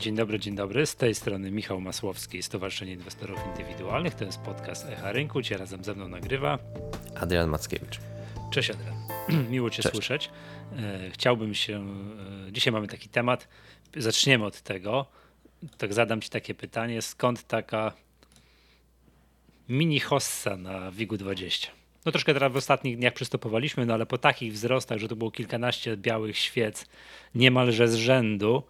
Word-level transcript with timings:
Dzień 0.00 0.14
dobry, 0.14 0.38
dzień 0.38 0.54
dobry. 0.54 0.86
Z 0.86 0.96
tej 0.96 1.14
strony 1.14 1.50
Michał 1.50 1.80
Masłowski, 1.80 2.42
Stowarzyszenie 2.42 2.92
Inwestorów 2.92 3.38
Indywidualnych. 3.46 4.14
To 4.14 4.24
jest 4.24 4.38
podcast 4.40 4.88
Echa 4.88 5.12
Rynku. 5.12 5.42
Cię 5.42 5.56
razem 5.56 5.84
ze 5.84 5.94
mną 5.94 6.08
nagrywa 6.08 6.58
Adrian 7.16 7.50
Mackiewicz. 7.50 8.00
Cześć 8.50 8.70
Adrian. 8.70 8.94
Miło 9.52 9.70
Cię 9.70 9.82
Cześć. 9.82 9.94
słyszeć. 9.94 10.30
E, 10.78 11.10
chciałbym 11.10 11.54
się. 11.54 11.86
E, 12.48 12.52
dzisiaj 12.52 12.72
mamy 12.72 12.88
taki 12.88 13.08
temat. 13.08 13.48
Zaczniemy 13.96 14.44
od 14.44 14.60
tego. 14.60 15.06
Tak 15.78 15.94
zadam 15.94 16.20
Ci 16.20 16.30
takie 16.30 16.54
pytanie. 16.54 17.02
Skąd 17.02 17.46
taka 17.46 17.92
mini 19.68 20.00
hossa 20.00 20.56
na 20.56 20.90
WIG-u 20.90 21.16
20? 21.16 21.68
No 22.06 22.12
troszkę 22.12 22.34
teraz 22.34 22.52
w 22.52 22.56
ostatnich 22.56 22.96
dniach 22.96 23.14
przystopowaliśmy, 23.14 23.86
no 23.86 23.94
ale 23.94 24.06
po 24.06 24.18
takich 24.18 24.52
wzrostach, 24.52 24.98
że 24.98 25.08
to 25.08 25.16
było 25.16 25.30
kilkanaście 25.30 25.96
białych 25.96 26.38
świec 26.38 26.86
niemalże 27.34 27.88
z 27.88 27.94
rzędu, 27.94 28.62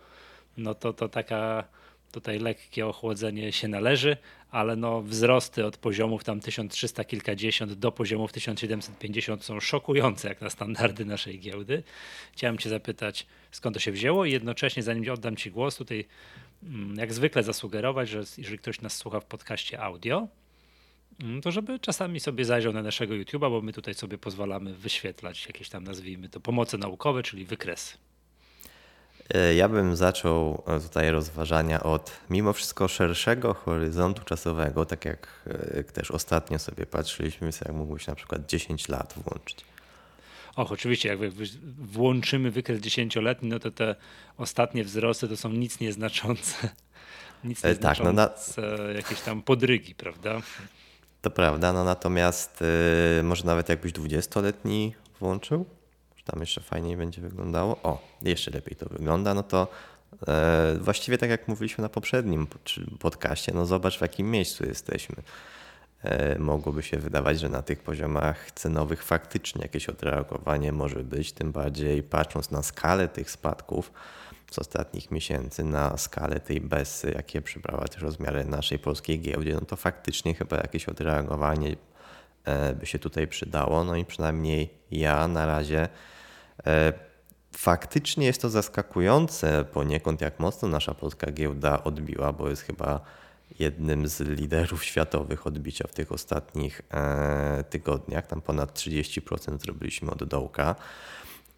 no 0.56 0.74
to 0.74 0.92
to 0.92 1.08
taka 1.08 1.64
tutaj 2.12 2.38
lekkie 2.38 2.86
ochłodzenie 2.86 3.52
się 3.52 3.68
należy, 3.68 4.16
ale 4.50 4.76
no 4.76 5.02
wzrosty 5.02 5.66
od 5.66 5.76
poziomów 5.76 6.24
tam 6.24 6.40
1300 6.40 7.04
kilkadziesiąt 7.04 7.72
do 7.72 7.92
poziomów 7.92 8.32
1750 8.32 9.44
są 9.44 9.60
szokujące 9.60 10.28
jak 10.28 10.40
na 10.40 10.50
standardy 10.50 11.04
naszej 11.04 11.40
giełdy. 11.40 11.82
Chciałem 12.32 12.58
cię 12.58 12.70
zapytać 12.70 13.26
skąd 13.50 13.76
to 13.76 13.80
się 13.80 13.92
wzięło 13.92 14.24
i 14.24 14.32
jednocześnie 14.32 14.82
zanim 14.82 15.12
oddam 15.12 15.36
ci 15.36 15.50
głos 15.50 15.76
tutaj 15.76 16.04
mm, 16.62 16.96
jak 16.96 17.12
zwykle 17.12 17.42
zasugerować, 17.42 18.08
że 18.08 18.22
jeżeli 18.38 18.58
ktoś 18.58 18.80
nas 18.80 18.96
słucha 18.96 19.20
w 19.20 19.24
podcaście 19.24 19.80
audio, 19.80 20.28
mm, 21.22 21.40
to 21.42 21.50
żeby 21.50 21.78
czasami 21.78 22.20
sobie 22.20 22.44
zajrzał 22.44 22.72
na 22.72 22.82
naszego 22.82 23.14
YouTube'a, 23.14 23.50
bo 23.50 23.62
my 23.62 23.72
tutaj 23.72 23.94
sobie 23.94 24.18
pozwalamy 24.18 24.74
wyświetlać 24.74 25.46
jakieś 25.46 25.68
tam 25.68 25.84
nazwijmy 25.84 26.28
to 26.28 26.40
pomoce 26.40 26.78
naukowe, 26.78 27.22
czyli 27.22 27.44
wykresy. 27.44 28.09
E, 29.34 29.54
ja 29.54 29.68
bym 29.68 29.96
zaczął 29.96 30.62
e, 30.66 30.80
tutaj 30.80 31.10
rozważania 31.10 31.82
od 31.82 32.12
mimo 32.30 32.52
wszystko 32.52 32.88
szerszego 32.88 33.54
horyzontu 33.54 34.24
czasowego, 34.24 34.86
tak 34.86 35.04
jak 35.04 35.28
e, 35.46 35.84
też 35.84 36.10
ostatnio 36.10 36.58
sobie 36.58 36.86
patrzyliśmy, 36.86 37.50
jak 37.64 37.74
mógłbyś 37.74 38.06
na 38.06 38.14
przykład 38.14 38.46
10 38.46 38.88
lat 38.88 39.14
włączyć. 39.16 39.64
Och, 40.56 40.72
oczywiście, 40.72 41.08
jak 41.08 41.18
włączymy 41.78 42.50
wykres 42.50 42.80
dziesięcioletni, 42.80 43.48
no 43.48 43.58
to 43.58 43.70
te 43.70 43.96
ostatnie 44.38 44.84
wzrosty 44.84 45.28
to 45.28 45.36
są 45.36 45.48
nic 45.48 45.80
nieznaczące. 45.80 46.68
Nic 47.44 47.64
nieznaczące, 47.64 48.26
tak, 48.54 48.56
no 48.56 48.82
na... 48.86 48.92
jakieś 48.92 49.20
tam 49.20 49.42
podrygi, 49.42 49.94
prawda? 49.94 50.42
To 51.22 51.30
prawda, 51.30 51.72
no 51.72 51.84
natomiast 51.84 52.60
yy, 53.16 53.22
może 53.22 53.44
nawet 53.44 53.68
jakbyś 53.68 53.92
20-letni 53.92 54.94
włączył, 55.20 55.66
tam 56.30 56.40
jeszcze 56.40 56.60
fajniej 56.60 56.96
będzie 56.96 57.20
wyglądało. 57.20 57.76
O, 57.82 58.02
jeszcze 58.22 58.50
lepiej 58.50 58.76
to 58.76 58.86
wygląda, 58.88 59.34
no 59.34 59.42
to 59.42 59.68
e, 60.28 60.76
właściwie 60.80 61.18
tak 61.18 61.30
jak 61.30 61.48
mówiliśmy 61.48 61.82
na 61.82 61.88
poprzednim 61.88 62.46
podcaście, 63.00 63.52
no 63.54 63.66
zobacz 63.66 63.98
w 63.98 64.00
jakim 64.00 64.30
miejscu 64.30 64.66
jesteśmy. 64.66 65.16
E, 66.02 66.38
mogłoby 66.38 66.82
się 66.82 66.98
wydawać, 66.98 67.40
że 67.40 67.48
na 67.48 67.62
tych 67.62 67.82
poziomach 67.82 68.50
cenowych 68.50 69.02
faktycznie 69.02 69.62
jakieś 69.62 69.88
odreagowanie 69.88 70.72
może 70.72 71.04
być, 71.04 71.32
tym 71.32 71.52
bardziej 71.52 72.02
patrząc 72.02 72.50
na 72.50 72.62
skalę 72.62 73.08
tych 73.08 73.30
spadków 73.30 73.92
z 74.50 74.58
ostatnich 74.58 75.10
miesięcy, 75.10 75.64
na 75.64 75.96
skalę 75.96 76.40
tej 76.40 76.60
besy, 76.60 77.12
jakie 77.16 77.42
przybrała 77.42 77.88
też 77.88 78.02
rozmiary 78.02 78.44
naszej 78.44 78.78
polskiej 78.78 79.20
giełdzie, 79.20 79.54
no 79.54 79.60
to 79.60 79.76
faktycznie 79.76 80.34
chyba 80.34 80.56
jakieś 80.56 80.88
odreagowanie 80.88 81.76
e, 82.44 82.74
by 82.74 82.86
się 82.86 82.98
tutaj 82.98 83.26
przydało. 83.26 83.84
No 83.84 83.96
i 83.96 84.04
przynajmniej 84.04 84.70
ja 84.90 85.28
na 85.28 85.46
razie 85.46 85.88
faktycznie 87.56 88.26
jest 88.26 88.42
to 88.42 88.50
zaskakujące 88.50 89.64
poniekąd, 89.72 90.20
jak 90.20 90.40
mocno 90.40 90.68
nasza 90.68 90.94
polska 90.94 91.32
giełda 91.32 91.84
odbiła, 91.84 92.32
bo 92.32 92.48
jest 92.48 92.62
chyba 92.62 93.00
jednym 93.58 94.08
z 94.08 94.20
liderów 94.20 94.84
światowych 94.84 95.46
odbicia 95.46 95.88
w 95.88 95.92
tych 95.92 96.12
ostatnich 96.12 96.82
e, 96.90 97.64
tygodniach. 97.70 98.26
Tam 98.26 98.40
ponad 98.40 98.78
30% 98.78 99.60
zrobiliśmy 99.60 100.10
od 100.10 100.24
dołka. 100.24 100.74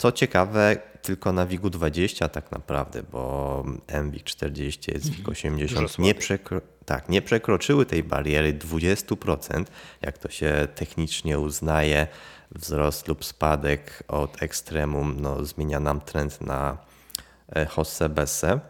Co 0.02 0.12
ciekawe, 0.12 0.76
tylko 1.02 1.32
na 1.32 1.46
WIG-u 1.46 1.70
20 1.70 2.28
tak 2.28 2.50
naprawdę, 2.50 3.02
bo 3.02 3.64
MWIG 4.02 4.24
40 4.24 4.90
jest 4.90 5.10
WIG 5.10 5.28
80 5.28 5.98
nie, 5.98 6.14
przekro, 6.14 6.60
tak, 6.84 7.08
nie 7.08 7.22
przekroczyły 7.22 7.86
tej 7.86 8.02
bariery 8.02 8.54
20%, 8.54 9.64
jak 10.00 10.18
to 10.18 10.28
się 10.30 10.68
technicznie 10.74 11.38
uznaje. 11.38 12.06
Wzrost 12.50 13.08
lub 13.08 13.24
spadek 13.24 14.02
od 14.08 14.42
ekstremum 14.42 15.16
no, 15.20 15.44
zmienia 15.44 15.80
nam 15.80 16.00
trend 16.00 16.40
na 16.40 16.78
e, 17.48 17.66
hossę 17.66 18.08
bessę. 18.08 18.60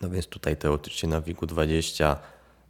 No 0.00 0.10
więc 0.10 0.26
tutaj 0.26 0.56
teoretycznie 0.56 1.08
na 1.08 1.20
WIG-u 1.20 1.46
20 1.46 2.18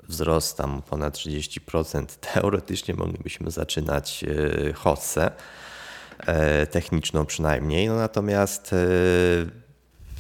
wzrost 0.09 0.57
tam 0.57 0.83
ponad 0.83 1.15
30%. 1.15 2.07
Teoretycznie 2.35 2.95
moglibyśmy 2.95 3.51
zaczynać 3.51 4.25
e, 4.25 4.73
hossę 4.73 5.31
techniczną 6.71 7.27
przynajmniej. 7.27 7.89
No 7.89 7.97
natomiast 7.97 8.75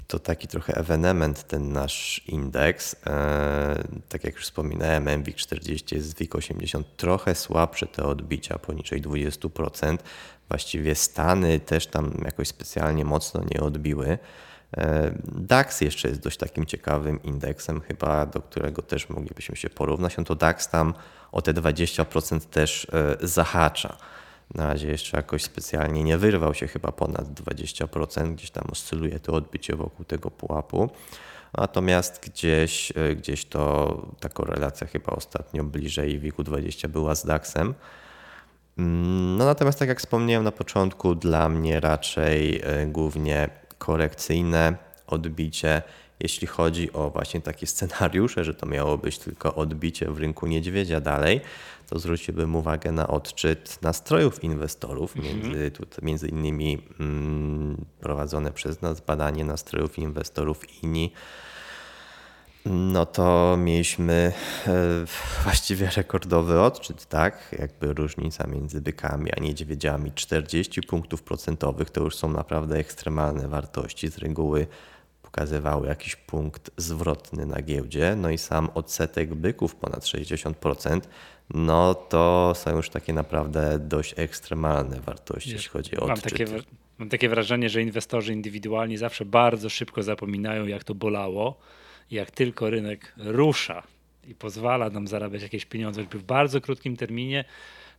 to 0.07 0.19
taki 0.19 0.49
trochę 0.49 0.75
ewenement 0.77 1.45
ten 1.45 1.73
nasz 1.73 2.23
indeks. 2.29 2.97
E, 3.07 3.85
tak 4.09 4.25
jak 4.25 4.35
już 4.35 4.45
wspominałem, 4.45 5.09
MWIG 5.19 5.37
40 5.37 5.95
jest 5.95 6.19
WIG 6.19 6.35
80 6.35 6.97
trochę 6.97 7.35
słabsze 7.35 7.87
te 7.87 8.05
odbicia, 8.05 8.59
poniżej 8.59 9.03
20%. 9.03 9.99
Właściwie 10.49 10.95
Stany 10.95 11.61
też 11.61 11.87
tam 11.87 12.23
jakoś 12.25 12.49
specjalnie 12.49 13.05
mocno 13.05 13.43
nie 13.51 13.61
odbiły. 13.61 14.19
E, 14.77 15.13
DAX 15.25 15.81
jeszcze 15.81 16.09
jest 16.09 16.21
dość 16.21 16.37
takim 16.37 16.67
ciekawym 16.67 17.23
indeksem, 17.23 17.81
chyba 17.81 18.27
do 18.27 18.43
którego 18.43 18.83
też 18.83 19.09
moglibyśmy 19.09 19.57
się 19.57 19.71
porównać. 19.71 20.17
No 20.17 20.25
to 20.25 20.35
DAX 20.35 20.69
tam 20.69 20.95
o 21.33 21.43
te 21.43 21.55
20% 21.55 22.41
też 22.41 22.87
e, 22.93 23.17
zahacza. 23.27 23.97
Na 24.57 24.67
razie 24.67 24.89
jeszcze 24.89 25.17
jakoś 25.17 25.43
specjalnie 25.43 26.05
nie 26.05 26.19
wyrwał 26.19 26.55
się 26.55 26.67
chyba 26.67 26.93
ponad 26.93 27.29
20%, 27.29 28.35
gdzieś 28.35 28.51
tam 28.51 28.65
oscyluje 28.73 29.21
to 29.21 29.33
odbicie 29.33 29.77
wokół 29.77 30.05
tego 30.05 30.31
pułapu. 30.31 30.91
Natomiast 31.59 32.29
gdzieś, 32.31 32.93
e, 32.97 33.17
gdzieś 33.17 33.45
to 33.45 34.03
ta 34.21 34.29
korelacja 34.29 34.87
chyba 34.87 35.13
ostatnio 35.13 35.65
bliżej 35.65 36.19
WIG-u 36.19 36.43
20 36.43 36.89
była 36.89 37.15
z 37.15 37.27
DAX-em. 37.27 37.75
Mm, 38.79 39.37
no 39.37 39.45
natomiast 39.45 39.79
tak 39.79 39.89
jak 39.89 39.99
wspomniałem 40.01 40.45
na 40.45 40.53
początku, 40.53 41.15
dla 41.15 41.49
mnie 41.49 41.81
raczej 41.81 42.61
e, 42.65 42.87
głównie 42.87 43.49
korekcyjne 43.79 44.77
odbicie, 45.07 45.83
jeśli 46.21 46.47
chodzi 46.47 46.93
o 46.93 47.11
właśnie 47.11 47.41
takie 47.41 47.67
scenariusze, 47.67 48.45
że 48.45 48.55
to 48.55 48.67
miało 48.67 48.99
być 48.99 49.19
tylko 49.19 49.55
odbicie 49.55 50.11
w 50.11 50.19
rynku 50.19 50.47
niedźwiedzia 50.47 51.01
dalej, 51.01 51.41
to 51.87 51.99
zwróciłbym 51.99 52.57
uwagę 52.57 52.93
na 52.93 53.09
odczyt 53.09 53.83
nastrojów 53.83 54.45
inwestorów, 54.45 55.17
mhm. 55.17 55.37
między, 55.37 55.71
między 56.03 56.29
innymi 56.29 56.83
mm, 57.01 57.85
prowadzone 58.01 58.53
przez 58.53 58.83
nas 58.83 59.01
badanie 59.01 59.45
nastrojów 59.45 59.99
inwestorów 59.99 60.83
INI. 60.83 61.13
No 62.67 63.07
to 63.07 63.57
mieliśmy 63.59 64.33
e, 64.67 64.73
właściwie 65.43 65.91
rekordowy 65.97 66.61
odczyt, 66.61 67.07
tak? 67.07 67.57
Jakby 67.59 67.93
różnica 67.93 68.47
między 68.47 68.81
bykami 68.81 69.33
a 69.37 69.41
niedźwiedziami 69.41 70.13
40 70.13 70.83
punktów 70.83 71.23
procentowych 71.23 71.91
to 71.91 72.01
już 72.01 72.17
są 72.17 72.29
naprawdę 72.29 72.77
ekstremalne 72.77 73.49
wartości. 73.49 74.09
Z 74.09 74.19
reguły 74.19 74.67
pokazywały 75.37 75.87
jakiś 75.87 76.17
punkt 76.17 76.71
zwrotny 76.77 77.47
na 77.47 77.63
giełdzie, 77.63 78.17
no 78.17 78.31
i 78.31 78.39
sam 78.39 78.69
odsetek 78.75 79.35
byków 79.35 79.75
ponad 79.75 80.05
60%, 80.05 81.01
no 81.51 81.95
to 81.95 82.53
są 82.57 82.77
już 82.77 82.91
takie 82.91 83.13
naprawdę 83.13 83.79
dość 83.79 84.15
ekstremalne 84.17 85.01
wartości, 85.01 85.51
jeśli 85.51 85.69
chodzi 85.71 85.97
o 85.97 86.07
mam 86.07 86.21
takie, 86.21 86.45
mam 86.99 87.09
takie 87.09 87.29
wrażenie, 87.29 87.69
że 87.69 87.83
inwestorzy 87.83 88.33
indywidualni 88.33 88.97
zawsze 88.97 89.25
bardzo 89.25 89.71
szybko 89.71 90.03
zapominają, 90.03 90.67
jak 90.67 90.85
to 90.85 90.95
bolało. 90.95 91.59
Jak 92.11 92.31
tylko 92.31 92.71
rynek 92.71 93.13
rusza 93.17 93.83
i 94.29 94.35
pozwala 94.35 94.91
nam 94.91 95.09
zarabiać 95.09 95.43
jakieś 95.43 95.65
pieniądze, 95.65 96.01
choćby 96.01 96.19
w 96.19 96.25
bardzo 96.25 96.61
krótkim 96.61 96.97
terminie, 96.97 97.45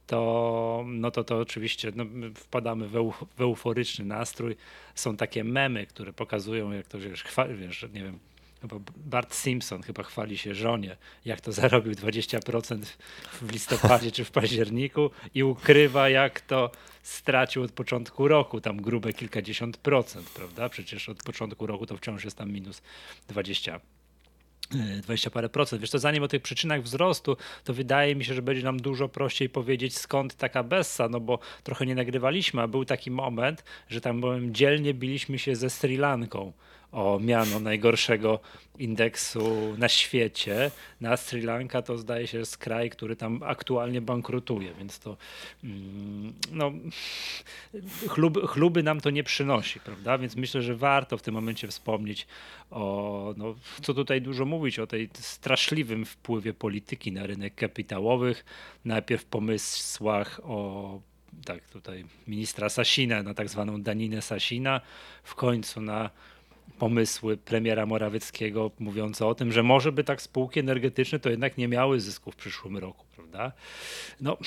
to, 0.07 0.83
no 0.87 1.11
to, 1.11 1.23
to 1.23 1.37
oczywiście 1.37 1.91
no, 1.95 2.05
wpadamy 2.35 2.87
w, 2.87 2.95
euf 2.95 3.25
w 3.37 3.41
euforyczny 3.41 4.05
nastrój. 4.05 4.55
Są 4.95 5.17
takie 5.17 5.43
memy, 5.43 5.85
które 5.85 6.13
pokazują, 6.13 6.71
jak 6.71 6.87
to 6.87 6.99
wiesz, 6.99 7.23
wiesz 7.59 7.85
nie 7.93 8.03
wiem, 8.03 8.19
chyba 8.61 8.75
Bart 8.97 9.35
Simpson 9.35 9.81
chyba 9.81 10.03
chwali 10.03 10.37
się 10.37 10.55
żonie, 10.55 10.97
jak 11.25 11.41
to 11.41 11.51
zarobił 11.51 11.93
20% 11.93 12.85
w 13.41 13.51
listopadzie 13.51 14.11
czy 14.11 14.25
w 14.25 14.31
październiku 14.31 15.11
i 15.33 15.43
ukrywa, 15.43 16.09
jak 16.09 16.41
to 16.41 16.71
stracił 17.03 17.63
od 17.63 17.71
początku 17.71 18.27
roku, 18.27 18.61
tam 18.61 18.81
grube 18.81 19.13
kilkadziesiąt 19.13 19.77
procent, 19.77 20.29
prawda? 20.29 20.69
Przecież 20.69 21.09
od 21.09 21.23
początku 21.23 21.67
roku 21.67 21.85
to 21.85 21.97
wciąż 21.97 22.23
jest 22.23 22.37
tam 22.37 22.51
minus 22.51 22.81
20 23.27 23.79
20 25.01 25.29
parę 25.29 25.49
procent. 25.49 25.81
Wiesz, 25.81 25.91
to 25.91 25.99
zanim 25.99 26.23
o 26.23 26.27
tych 26.27 26.41
przyczynach 26.41 26.81
wzrostu, 26.83 27.37
to 27.63 27.73
wydaje 27.73 28.15
mi 28.15 28.25
się, 28.25 28.33
że 28.33 28.41
będzie 28.41 28.63
nam 28.63 28.79
dużo 28.79 29.09
prościej 29.09 29.49
powiedzieć 29.49 29.97
skąd 29.97 30.35
taka 30.35 30.63
bessa, 30.63 31.09
no 31.09 31.19
bo 31.19 31.39
trochę 31.63 31.85
nie 31.85 31.95
nagrywaliśmy, 31.95 32.61
a 32.61 32.67
był 32.67 32.85
taki 32.85 33.11
moment, 33.11 33.63
że 33.89 34.01
tam 34.01 34.19
byłem, 34.19 34.53
dzielnie 34.53 34.93
biliśmy 34.93 35.39
się 35.39 35.55
ze 35.55 35.69
Sri 35.69 35.97
Lanką 35.97 36.53
o 36.91 37.19
miano 37.19 37.59
najgorszego 37.59 38.39
indeksu 38.79 39.75
na 39.77 39.89
świecie. 39.89 40.71
Na 41.01 41.17
Sri 41.17 41.41
Lanka 41.41 41.81
to 41.81 41.97
zdaje 41.97 42.27
się 42.27 42.37
jest 42.37 42.57
kraj, 42.57 42.89
który 42.89 43.15
tam 43.15 43.43
aktualnie 43.43 44.01
bankrutuje, 44.01 44.73
więc 44.73 44.99
to 44.99 45.17
mm, 45.63 46.33
no, 46.51 46.71
chluby, 48.07 48.47
chluby 48.47 48.83
nam 48.83 49.01
to 49.01 49.09
nie 49.09 49.23
przynosi, 49.23 49.79
prawda? 49.79 50.17
Więc 50.17 50.35
myślę, 50.35 50.61
że 50.61 50.75
warto 50.75 51.17
w 51.17 51.21
tym 51.21 51.33
momencie 51.33 51.67
wspomnieć 51.67 52.27
o, 52.71 53.33
no, 53.37 53.55
co 53.81 53.93
tutaj 53.93 54.21
dużo 54.21 54.45
mówić, 54.45 54.79
o 54.79 54.87
tej 54.87 55.09
straszliwym 55.13 56.05
wpływie 56.05 56.53
polityki 56.53 57.11
na 57.11 57.27
rynek 57.27 57.55
kapitałowych. 57.55 58.45
Najpierw 58.85 59.25
pomysłach 59.25 60.39
o 60.43 61.01
tak 61.45 61.69
tutaj 61.69 62.05
ministra 62.27 62.69
Sasina 62.69 63.23
na 63.23 63.33
tak 63.33 63.49
zwaną 63.49 63.81
daninę 63.81 64.21
Sasina, 64.21 64.81
w 65.23 65.35
końcu 65.35 65.81
na 65.81 66.09
pomysły 66.79 67.37
premiera 67.37 67.85
Morawieckiego 67.85 68.71
mówiące 68.79 69.25
o 69.25 69.35
tym, 69.35 69.51
że 69.51 69.63
może 69.63 69.91
by 69.91 70.03
tak 70.03 70.21
spółki 70.21 70.59
energetyczne 70.59 71.19
to 71.19 71.29
jednak 71.29 71.57
nie 71.57 71.67
miały 71.67 71.99
zysków 71.99 72.33
w 72.33 72.37
przyszłym 72.37 72.77
roku, 72.77 73.05
prawda? 73.15 73.51
No, 74.21 74.37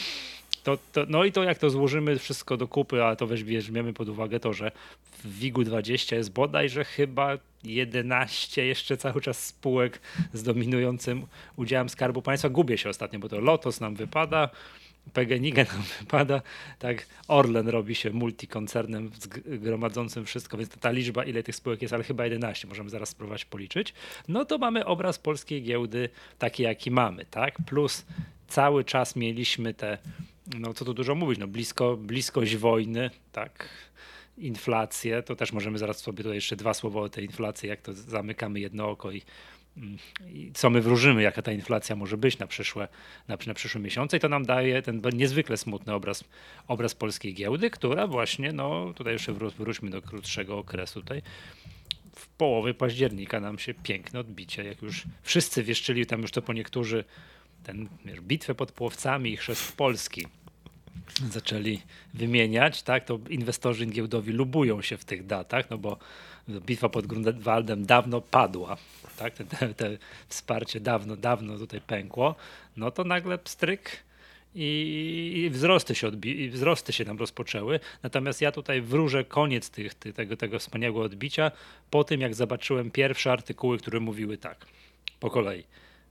to, 0.62 0.78
to, 0.92 1.06
no 1.08 1.24
i 1.24 1.32
to 1.32 1.44
jak 1.44 1.58
to 1.58 1.70
złożymy 1.70 2.18
wszystko 2.18 2.56
do 2.56 2.68
kupy, 2.68 3.04
a 3.04 3.16
to 3.16 3.26
weźmiemy 3.26 3.92
pod 3.92 4.08
uwagę 4.08 4.40
to, 4.40 4.52
że 4.52 4.72
w 5.24 5.38
WIG-u 5.38 5.64
20 5.64 6.16
jest 6.16 6.32
bodajże 6.32 6.84
chyba 6.84 7.38
11 7.64 8.66
jeszcze 8.66 8.96
cały 8.96 9.20
czas 9.20 9.46
spółek 9.46 10.00
z 10.32 10.42
dominującym 10.42 11.26
udziałem 11.56 11.88
Skarbu 11.88 12.22
Państwa. 12.22 12.48
Gubię 12.48 12.78
się 12.78 12.88
ostatnio, 12.88 13.18
bo 13.18 13.28
to 13.28 13.40
Lotos 13.40 13.80
nam 13.80 13.94
wypada, 13.94 14.48
PGNiG 15.12 15.56
nam 15.56 15.82
wypada, 16.00 16.42
tak 16.78 17.06
Orlen 17.28 17.68
robi 17.68 17.94
się 17.94 18.10
multikoncernem 18.10 19.10
gromadzącym 19.46 20.26
wszystko, 20.26 20.58
więc 20.58 20.70
ta 20.70 20.90
liczba, 20.90 21.24
ile 21.24 21.42
tych 21.42 21.56
spółek 21.56 21.82
jest, 21.82 21.94
ale 21.94 22.04
chyba 22.04 22.24
11, 22.24 22.68
możemy 22.68 22.90
zaraz 22.90 23.08
spróbować 23.08 23.44
policzyć, 23.44 23.94
no 24.28 24.44
to 24.44 24.58
mamy 24.58 24.84
obraz 24.84 25.18
polskiej 25.18 25.62
giełdy 25.62 26.08
taki, 26.38 26.62
jaki 26.62 26.90
mamy, 26.90 27.24
tak? 27.30 27.54
Plus 27.66 28.04
cały 28.48 28.84
czas 28.84 29.16
mieliśmy 29.16 29.74
te, 29.74 29.98
no 30.58 30.74
co 30.74 30.84
tu 30.84 30.94
dużo 30.94 31.14
mówić, 31.14 31.38
no 31.38 31.46
blisko, 31.46 31.96
bliskość 31.96 32.56
wojny, 32.56 33.10
tak? 33.32 33.68
Inflację, 34.38 35.22
to 35.22 35.36
też 35.36 35.52
możemy 35.52 35.78
zaraz 35.78 35.98
sobie 35.98 36.16
tutaj 36.16 36.34
jeszcze 36.34 36.56
dwa 36.56 36.74
słowa 36.74 37.00
o 37.00 37.08
tej 37.08 37.24
inflacji, 37.24 37.68
jak 37.68 37.80
to 37.80 37.92
zamykamy 37.92 38.60
jedno 38.60 38.90
oko 38.90 39.12
i 39.12 39.22
co 40.54 40.70
my 40.70 40.80
wróżymy, 40.80 41.22
jaka 41.22 41.42
ta 41.42 41.52
inflacja 41.52 41.96
może 41.96 42.16
być 42.16 42.38
na 42.38 42.46
przyszłe, 42.46 42.88
na, 43.28 43.36
na 43.46 43.54
przyszłe 43.54 43.80
miesiące? 43.80 44.16
I 44.16 44.20
to 44.20 44.28
nam 44.28 44.46
daje 44.46 44.82
ten 44.82 45.02
niezwykle 45.12 45.56
smutny 45.56 45.94
obraz, 45.94 46.24
obraz 46.68 46.94
polskiej 46.94 47.34
giełdy, 47.34 47.70
która 47.70 48.06
właśnie, 48.06 48.52
no 48.52 48.92
tutaj 48.96 49.12
jeszcze 49.12 49.32
wróćmy 49.32 49.90
do 49.90 50.02
krótszego 50.02 50.58
okresu. 50.58 51.00
Tutaj, 51.00 51.22
w 52.16 52.28
połowie 52.28 52.74
października 52.74 53.40
nam 53.40 53.58
się 53.58 53.74
piękne 53.74 54.20
odbicie, 54.20 54.64
jak 54.64 54.82
już 54.82 55.04
wszyscy 55.22 55.62
wieszczyli 55.62 56.06
tam 56.06 56.22
już 56.22 56.30
to 56.30 56.42
po 56.42 56.52
niektórzy 56.52 57.04
ten 57.64 57.88
wiesz, 58.04 58.20
bitwę 58.20 58.54
pod 58.54 58.72
Płowcami 58.72 59.32
i 59.32 59.36
chrzest 59.36 59.76
Polski 59.76 60.26
zaczęli 61.30 61.80
wymieniać, 62.14 62.82
tak, 62.82 63.04
to 63.04 63.18
inwestorzy 63.28 63.86
giełdowi 63.86 64.32
lubują 64.32 64.82
się 64.82 64.96
w 64.96 65.04
tych 65.04 65.26
datach, 65.26 65.70
no 65.70 65.78
bo 65.78 65.98
bitwa 66.48 66.88
pod 66.88 67.06
Grunwaldem 67.06 67.86
dawno 67.86 68.20
padła, 68.20 68.76
tak, 69.20 69.34
te, 69.34 69.44
te, 69.44 69.74
te 69.74 69.98
wsparcie 70.28 70.80
dawno, 70.80 71.16
dawno 71.16 71.58
tutaj 71.58 71.80
pękło, 71.80 72.34
no 72.76 72.90
to 72.90 73.04
nagle 73.04 73.38
pstryk 73.38 74.04
i, 74.54 75.32
i 75.36 75.50
wzrosty, 75.50 75.94
się 75.94 76.08
odbi- 76.08 76.38
i 76.38 76.50
wzrosty 76.50 76.92
się 76.92 77.04
tam 77.04 77.18
rozpoczęły. 77.18 77.80
Natomiast 78.02 78.40
ja 78.40 78.52
tutaj 78.52 78.80
wróżę 78.82 79.24
koniec 79.24 79.70
tych, 79.70 79.94
tych, 79.94 80.14
tego, 80.14 80.36
tego 80.36 80.58
wspaniałego 80.58 81.00
odbicia 81.00 81.50
po 81.90 82.04
tym, 82.04 82.20
jak 82.20 82.34
zobaczyłem 82.34 82.90
pierwsze 82.90 83.32
artykuły, 83.32 83.78
które 83.78 84.00
mówiły 84.00 84.38
tak, 84.38 84.66
po 85.20 85.30
kolei. 85.30 85.64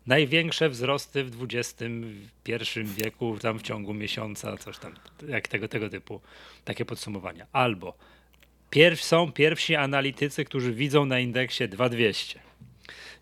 Największe 0.08 0.70
wzrosty 0.70 1.24
w 1.24 1.48
XXI 1.54 2.64
wieku, 2.84 3.38
tam 3.42 3.60
w 3.60 3.62
ciągu 3.62 3.94
miesiąca, 3.94 4.58
coś 4.58 4.78
tam, 4.78 4.96
jak 5.28 5.48
tego, 5.48 5.68
tego 5.68 5.90
typu, 5.90 6.22
takie 6.66 6.86
podsumowania. 6.86 7.48
Albo 7.52 7.94
pierw, 8.70 9.04
są 9.04 9.32
pierwsi 9.32 9.76
analitycy, 9.76 10.46
którzy 10.46 10.74
widzą 10.74 11.06
na 11.06 11.20
indeksie 11.20 11.68
2200 11.68 12.49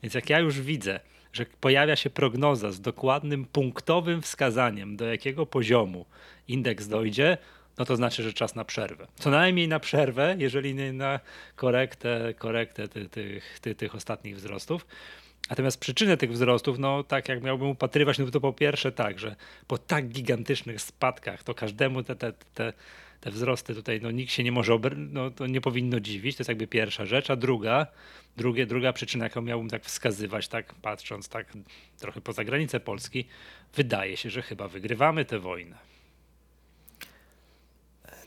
więc 0.03 0.13
jak 0.13 0.29
ja 0.29 0.39
już 0.39 0.61
widzę, 0.61 0.99
że 1.33 1.45
pojawia 1.61 1.95
się 1.95 2.09
prognoza 2.09 2.71
z 2.71 2.81
dokładnym 2.81 3.45
punktowym 3.45 4.21
wskazaniem, 4.21 4.97
do 4.97 5.05
jakiego 5.05 5.45
poziomu 5.45 6.05
indeks 6.47 6.87
dojdzie, 6.87 7.37
no 7.77 7.85
to 7.85 7.95
znaczy, 7.95 8.23
że 8.23 8.33
czas 8.33 8.55
na 8.55 8.65
przerwę. 8.65 9.07
Co 9.15 9.29
najmniej 9.29 9.67
na 9.67 9.79
przerwę, 9.79 10.35
jeżeli 10.39 10.75
nie 10.75 10.93
na 10.93 11.19
korektę, 11.55 12.33
korektę 12.37 12.87
tych, 12.87 13.09
tych, 13.09 13.59
tych, 13.59 13.77
tych 13.77 13.95
ostatnich 13.95 14.35
wzrostów. 14.35 14.87
Natomiast 15.49 15.79
przyczynę 15.79 16.17
tych 16.17 16.31
wzrostów, 16.31 16.79
no 16.79 17.03
tak 17.03 17.29
jak 17.29 17.43
miałbym 17.43 17.67
upatrywać, 17.67 18.19
no 18.19 18.25
to 18.25 18.41
po 18.41 18.53
pierwsze 18.53 18.91
tak, 18.91 19.19
że 19.19 19.35
po 19.67 19.77
tak 19.77 20.07
gigantycznych 20.07 20.81
spadkach, 20.81 21.43
to 21.43 21.53
każdemu 21.53 22.03
te, 22.03 22.15
te, 22.15 22.33
te 22.53 22.73
te 23.21 23.31
wzrosty 23.31 23.75
tutaj, 23.75 23.99
no 24.01 24.11
nikt 24.11 24.31
się 24.31 24.43
nie 24.43 24.51
może, 24.51 24.79
no 24.97 25.31
to 25.31 25.47
nie 25.47 25.61
powinno 25.61 25.99
dziwić, 25.99 26.37
to 26.37 26.41
jest 26.41 26.49
jakby 26.49 26.67
pierwsza 26.67 27.05
rzecz, 27.05 27.29
a 27.29 27.35
druga, 27.35 27.87
drugie, 28.37 28.65
druga 28.65 28.93
przyczyna, 28.93 29.25
jaką 29.25 29.41
miałbym 29.41 29.69
tak 29.69 29.85
wskazywać, 29.85 30.47
tak 30.47 30.73
patrząc 30.73 31.29
tak 31.29 31.53
trochę 31.99 32.21
poza 32.21 32.43
granicę 32.43 32.79
Polski, 32.79 33.27
wydaje 33.75 34.17
się, 34.17 34.29
że 34.29 34.41
chyba 34.41 34.67
wygrywamy 34.67 35.25
tę 35.25 35.39
wojnę. 35.39 35.77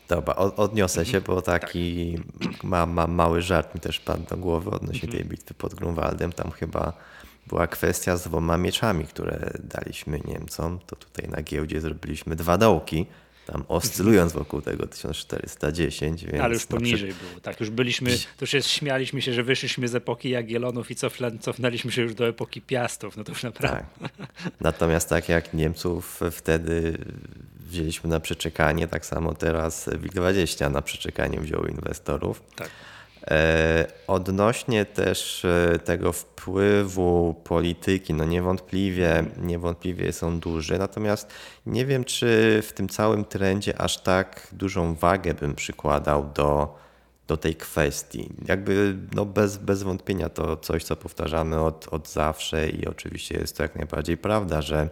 Dobra, 0.07 0.35
odniosę 0.35 1.05
się, 1.05 1.21
bo 1.21 1.41
taki 1.41 2.17
tak. 2.43 2.63
ma, 2.63 2.85
ma 2.85 3.07
mały 3.07 3.41
żart 3.41 3.75
mi 3.75 3.81
też 3.81 3.99
padł 3.99 4.23
do 4.29 4.37
głowy 4.37 4.69
odnośnie 4.69 5.07
mhm. 5.07 5.11
tej 5.11 5.29
bitwy 5.29 5.53
pod 5.53 5.75
Grunwaldem. 5.75 6.31
Tam 6.31 6.51
chyba 6.51 6.93
była 7.47 7.67
kwestia 7.67 8.17
z 8.17 8.23
dwoma 8.23 8.57
mieczami, 8.57 9.05
które 9.05 9.51
daliśmy 9.63 10.19
Niemcom. 10.25 10.79
To 10.85 10.95
tutaj 10.95 11.29
na 11.29 11.41
giełdzie 11.41 11.81
zrobiliśmy 11.81 12.35
dwa 12.35 12.57
dołki 12.57 13.05
tam 13.45 13.63
oscylując 13.67 14.33
wokół 14.33 14.61
tego 14.61 14.87
1410. 14.87 16.25
Więc 16.25 16.43
Ale 16.43 16.53
już 16.53 16.65
poniżej 16.65 17.13
było. 17.13 17.41
Tak, 17.41 17.59
już 17.59 17.69
byliśmy, 17.69 18.11
to 18.11 18.41
już 18.41 18.53
jest, 18.53 18.67
śmialiśmy 18.67 19.21
się, 19.21 19.33
że 19.33 19.43
wyszliśmy 19.43 19.87
z 19.87 19.95
epoki 19.95 20.29
Jagiellonów 20.29 20.91
i 20.91 20.95
cofnęliśmy 21.39 21.91
się 21.91 22.01
już 22.01 22.13
do 22.13 22.27
epoki 22.27 22.61
Piastów. 22.61 23.17
No 23.17 23.23
to 23.23 23.31
już 23.31 23.43
naprawdę. 23.43 23.83
Tak. 24.01 24.11
Natomiast 24.61 25.09
tak 25.09 25.29
jak 25.29 25.53
Niemców 25.53 26.19
wtedy 26.31 26.97
wzięliśmy 27.59 28.09
na 28.09 28.19
przeczekanie, 28.19 28.87
tak 28.87 29.05
samo 29.05 29.33
teraz 29.33 29.87
WIG20 29.87 30.71
na 30.71 30.81
przeczekanie 30.81 31.39
wziął 31.39 31.65
inwestorów. 31.65 32.43
Tak. 32.55 32.69
E, 33.27 33.87
odnośnie 34.07 34.85
też 34.85 35.45
e, 35.45 35.79
tego 35.79 36.13
wpływu 36.13 37.35
polityki, 37.43 38.13
no 38.13 38.25
niewątpliwie, 38.25 39.23
niewątpliwie 39.37 40.13
są 40.13 40.39
duży, 40.39 40.77
natomiast 40.77 41.27
nie 41.65 41.85
wiem, 41.85 42.03
czy 42.03 42.61
w 42.67 42.73
tym 42.73 42.89
całym 42.89 43.25
trendzie 43.25 43.81
aż 43.81 43.97
tak 43.97 44.47
dużą 44.51 44.95
wagę 44.95 45.33
bym 45.33 45.55
przykładał 45.55 46.29
do, 46.35 46.77
do 47.27 47.37
tej 47.37 47.55
kwestii. 47.55 48.29
Jakby 48.47 48.97
no 49.13 49.25
bez, 49.25 49.57
bez 49.57 49.83
wątpienia 49.83 50.29
to 50.29 50.57
coś, 50.57 50.83
co 50.83 50.95
powtarzamy 50.95 51.59
od, 51.59 51.87
od 51.91 52.09
zawsze 52.09 52.69
i 52.69 52.87
oczywiście 52.87 53.37
jest 53.37 53.57
to 53.57 53.63
jak 53.63 53.75
najbardziej 53.75 54.17
prawda, 54.17 54.61
że 54.61 54.89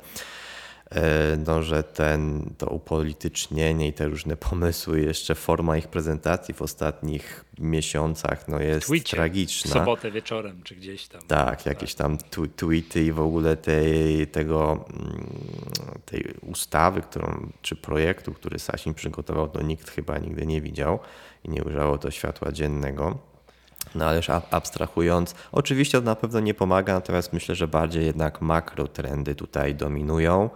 no, 1.48 1.64
że 1.64 1.84
ten, 1.84 2.54
to 2.58 2.68
upolitycznienie 2.68 3.88
i 3.88 3.94
te 3.94 4.08
różne 4.08 4.38
pomysły, 4.38 5.02
jeszcze 5.02 5.36
forma 5.36 5.78
ich 5.78 5.88
prezentacji 5.88 6.54
w 6.54 6.62
ostatnich 6.62 7.46
miesiącach 7.60 8.48
no, 8.48 8.60
jest 8.60 8.90
tragiczna. 9.06 9.72
W 9.72 9.74
sobotę 9.74 10.12
wieczorem 10.12 10.64
czy 10.64 10.76
gdzieś 10.76 11.08
tam. 11.08 11.22
Tak, 11.22 11.66
jakieś 11.66 11.96
tam 11.96 12.18
tweety 12.56 13.04
i 13.04 13.12
w 13.12 13.20
ogóle 13.20 13.58
tej, 13.58 14.28
tego, 14.28 14.86
mm, 14.90 15.28
tej 16.06 16.34
ustawy, 16.52 17.02
którą, 17.02 17.50
czy 17.62 17.76
projektu, 17.76 18.34
który 18.34 18.60
Sasin 18.60 18.94
przygotował, 18.94 19.48
to 19.48 19.62
nikt 19.62 19.90
chyba 19.90 20.18
nigdy 20.18 20.46
nie 20.46 20.62
widział 20.62 21.00
i 21.44 21.50
nie 21.50 21.64
ujrzało 21.64 21.98
to 21.98 22.12
światła 22.12 22.52
dziennego. 22.52 23.18
No 23.96 24.06
ale 24.06 24.18
już 24.18 24.30
abstrahując, 24.30 25.36
oczywiście 25.52 25.98
to 25.98 26.06
na 26.06 26.16
pewno 26.16 26.40
nie 26.40 26.54
pomaga, 26.54 26.94
natomiast 26.94 27.34
myślę, 27.34 27.56
że 27.56 27.68
bardziej 27.68 28.06
jednak 28.06 28.42
makrotrendy 28.42 29.36
tutaj 29.36 29.76
dominują. 29.76 30.50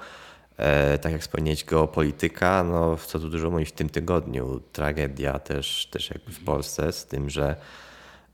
E, 0.58 0.98
tak 0.98 1.12
jak 1.12 1.22
wspomnieć, 1.22 1.64
geopolityka, 1.64 2.64
no 2.64 2.98
co 2.98 3.20
tu 3.20 3.30
dużo 3.30 3.52
mówić 3.52 3.70
w 3.70 3.72
tym 3.72 3.90
tygodniu, 3.90 4.62
tragedia 4.72 5.40
też, 5.40 5.86
też 5.86 6.10
jakby 6.10 6.32
w 6.32 6.44
Polsce 6.44 6.94
z 6.94 7.06
tym, 7.06 7.30
że 7.30 7.56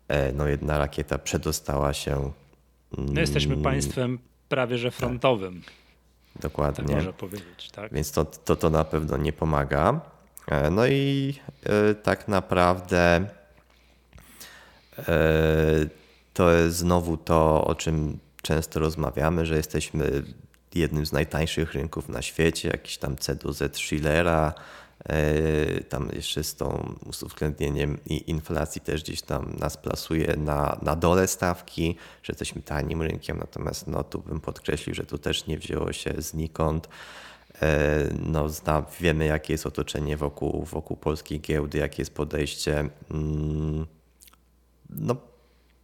e, 0.08 0.32
no 0.32 0.48
jedna 0.48 0.78
rakieta 0.78 1.18
przedostała 1.18 1.94
się. 1.94 2.32
No 2.98 3.22
jesteśmy 3.22 3.58
państwem 3.58 4.20
prawie 4.50 4.78
że 4.78 4.92
frontowym. 4.92 5.62
Tak, 5.62 6.42
dokładnie. 6.42 6.86
Tak 6.86 6.96
można 6.96 7.14
powiedzieć, 7.14 7.72
tak? 7.72 7.94
Więc 7.94 8.12
to, 8.12 8.26
to, 8.26 8.56
to 8.56 8.70
na 8.70 8.84
pewno 8.84 9.18
nie 9.18 9.34
pomaga. 9.34 10.02
E, 10.48 10.70
no 10.70 10.88
i 10.88 11.34
tak 12.04 12.28
naprawdę 12.28 13.26
to 16.34 16.52
jest 16.52 16.78
znowu 16.78 17.18
to, 17.18 17.66
o 17.66 17.76
czym 17.76 18.20
często 18.42 18.80
rozmawiamy, 18.80 19.46
że 19.46 19.58
jesteśmy 19.58 20.24
jednym 20.76 21.06
z 21.06 21.12
najtańszych 21.12 21.74
rynków 21.74 22.10
na 22.10 22.22
świecie, 22.22 22.70
jakiś 22.70 22.98
tam 22.98 23.18
C 23.18 23.36
do 23.36 23.54
Z 23.54 23.78
Schillera, 23.78 24.54
e, 25.10 25.84
tam 25.84 26.10
jeszcze 26.14 26.44
z 26.44 26.56
tą 26.56 26.96
z 27.12 27.24
uwzględnieniem 27.24 27.98
inflacji 28.06 28.82
też 28.82 29.04
gdzieś 29.04 29.22
tam 29.22 29.56
nas 29.60 29.78
plasuje 29.78 30.36
na, 30.38 30.80
na 30.82 30.96
dole 30.96 31.28
stawki, 31.28 31.96
że 32.24 32.32
jesteśmy 32.32 32.62
tanim 32.62 33.02
rynkiem, 33.02 33.38
natomiast 33.38 33.88
no 33.88 34.04
tu 34.04 34.20
bym 34.20 34.40
podkreślił, 34.40 34.96
że 34.96 35.04
to 35.04 35.18
też 35.18 35.48
nie 35.48 35.58
wzięło 35.58 35.94
się 35.94 36.14
znikąd. 36.18 36.88
E, 37.62 38.10
no, 38.26 38.50
zna, 38.50 38.86
wiemy, 39.00 39.26
jakie 39.26 39.54
jest 39.54 39.66
otoczenie 39.66 40.18
wokół, 40.18 40.66
wokół 40.66 40.98
polskiej 40.98 41.42
giełdy, 41.42 41.78
jakie 41.78 42.02
jest 42.02 42.14
podejście 42.14 42.90
mm, 43.12 43.86
no, 44.90 45.16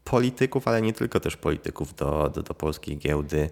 polityków, 0.04 0.68
ale 0.68 0.82
nie 0.82 0.94
tylko 0.94 1.20
też 1.20 1.38
polityków 1.38 1.96
do, 1.96 2.30
do, 2.30 2.44
do 2.44 2.54
polskiej 2.54 2.98
giełdy. 2.98 3.50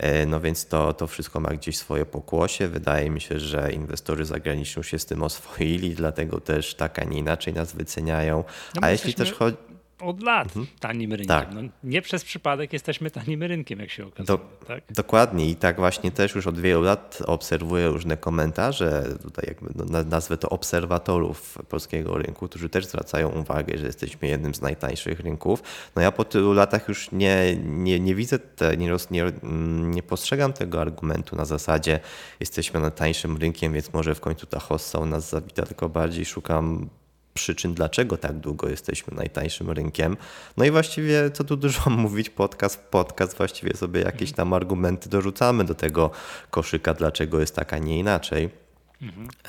E, 0.00 0.26
no 0.26 0.40
więc 0.40 0.66
to, 0.66 0.92
to 0.92 1.06
wszystko 1.06 1.40
ma 1.40 1.48
gdzieś 1.48 1.78
swoje 1.78 2.06
pokłosie. 2.06 2.68
Wydaje 2.68 3.10
mi 3.10 3.20
się, 3.20 3.38
że 3.38 3.72
inwestorzy 3.72 4.24
zagraniczni 4.24 4.80
już 4.80 4.86
się 4.86 4.98
z 4.98 5.06
tym 5.06 5.22
oswoili, 5.22 5.94
dlatego 5.94 6.40
też 6.40 6.74
tak, 6.74 6.98
a 6.98 7.04
nie 7.04 7.18
inaczej 7.18 7.54
nas 7.54 7.72
wyceniają. 7.72 8.44
No 8.74 8.80
a 8.82 8.90
jeśli 8.90 9.08
jesteśmy 9.08 9.30
też 9.30 9.38
chodzi. 9.38 9.56
Od 10.00 10.22
lat 10.22 10.48
tanim 10.80 11.10
rynkiem. 11.12 11.28
Tak. 11.28 11.48
No, 11.54 11.60
nie 11.84 12.02
przez 12.02 12.24
przypadek 12.24 12.72
jesteśmy 12.72 13.10
tanim 13.10 13.42
rynkiem, 13.42 13.78
jak 13.80 13.90
się 13.90 14.06
okazuje. 14.06 14.26
Do, 14.38 14.66
tak? 14.66 14.84
Dokładnie 14.90 15.50
i 15.50 15.56
tak 15.56 15.76
właśnie 15.76 16.10
też 16.10 16.34
już 16.34 16.46
od 16.46 16.58
wielu 16.60 16.82
lat 16.82 17.22
obserwuję 17.26 17.88
różne 17.88 18.16
komentarze, 18.16 19.04
tutaj 19.22 19.44
jakby 19.48 19.70
no, 19.74 19.84
na- 19.84 20.02
nazwę 20.04 20.36
to 20.36 20.48
obserwatorów 20.48 21.58
polskiego 21.68 22.18
rynku, 22.18 22.48
którzy 22.48 22.68
też 22.68 22.86
zwracają 22.86 23.28
uwagę, 23.28 23.78
że 23.78 23.86
jesteśmy 23.86 24.28
jednym 24.28 24.54
z 24.54 24.60
najtańszych 24.60 25.20
rynków. 25.20 25.62
No 25.96 26.02
ja 26.02 26.12
po 26.12 26.24
tylu 26.24 26.52
latach 26.52 26.88
już 26.88 27.12
nie, 27.12 27.56
nie, 27.64 28.00
nie 28.00 28.14
widzę, 28.14 28.38
te, 28.38 28.76
nie, 28.76 28.90
roz, 28.90 29.10
nie, 29.10 29.22
mm, 29.24 29.90
nie 29.90 30.02
postrzegam 30.02 30.52
tego 30.52 30.80
argumentu 30.80 31.36
na 31.36 31.44
zasadzie 31.44 32.00
jesteśmy 32.40 32.80
najtańszym 32.80 33.36
rynkiem, 33.36 33.72
więc 33.72 33.92
może 33.92 34.14
w 34.14 34.20
końcu 34.20 34.46
ta 34.46 34.58
hossa 34.60 34.98
u 34.98 35.06
nas 35.06 35.30
zawita, 35.30 35.62
tylko 35.62 35.88
bardziej 35.88 36.24
szukam 36.24 36.88
przyczyn, 37.40 37.74
dlaczego 37.74 38.16
tak 38.16 38.38
długo 38.38 38.68
jesteśmy 38.68 39.16
najtańszym 39.16 39.70
rynkiem. 39.70 40.16
No 40.56 40.64
i 40.64 40.70
właściwie, 40.70 41.30
co 41.30 41.44
tu 41.44 41.56
dużo 41.56 41.90
mówić, 42.04 42.30
podcast 42.30 42.76
w 42.76 42.78
podcast, 42.78 43.36
właściwie 43.36 43.76
sobie 43.76 44.00
jakieś 44.00 44.32
tam 44.32 44.52
argumenty 44.52 45.08
dorzucamy 45.08 45.64
do 45.64 45.74
tego 45.74 46.10
koszyka, 46.50 46.94
dlaczego 46.94 47.40
jest 47.40 47.54
tak, 47.54 47.72
a 47.72 47.78
nie 47.78 47.98
inaczej. 47.98 48.50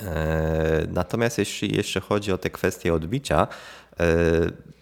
E, 0.02 0.88
Natomiast 0.90 1.38
jeśli 1.38 1.76
jeszcze 1.76 2.00
chodzi 2.00 2.32
o 2.32 2.38
te 2.38 2.50
kwestie 2.50 2.94
odbicia, 2.94 3.48
e, 4.00 4.06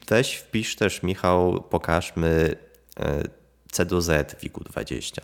weź 0.07 0.35
wpisz 0.35 0.75
też, 0.75 1.03
Michał, 1.03 1.61
pokażmy 1.61 2.55
e, 2.99 3.23
C 3.71 3.85
do 3.85 4.01
Z 4.01 4.35
WIG-20. 4.41 5.21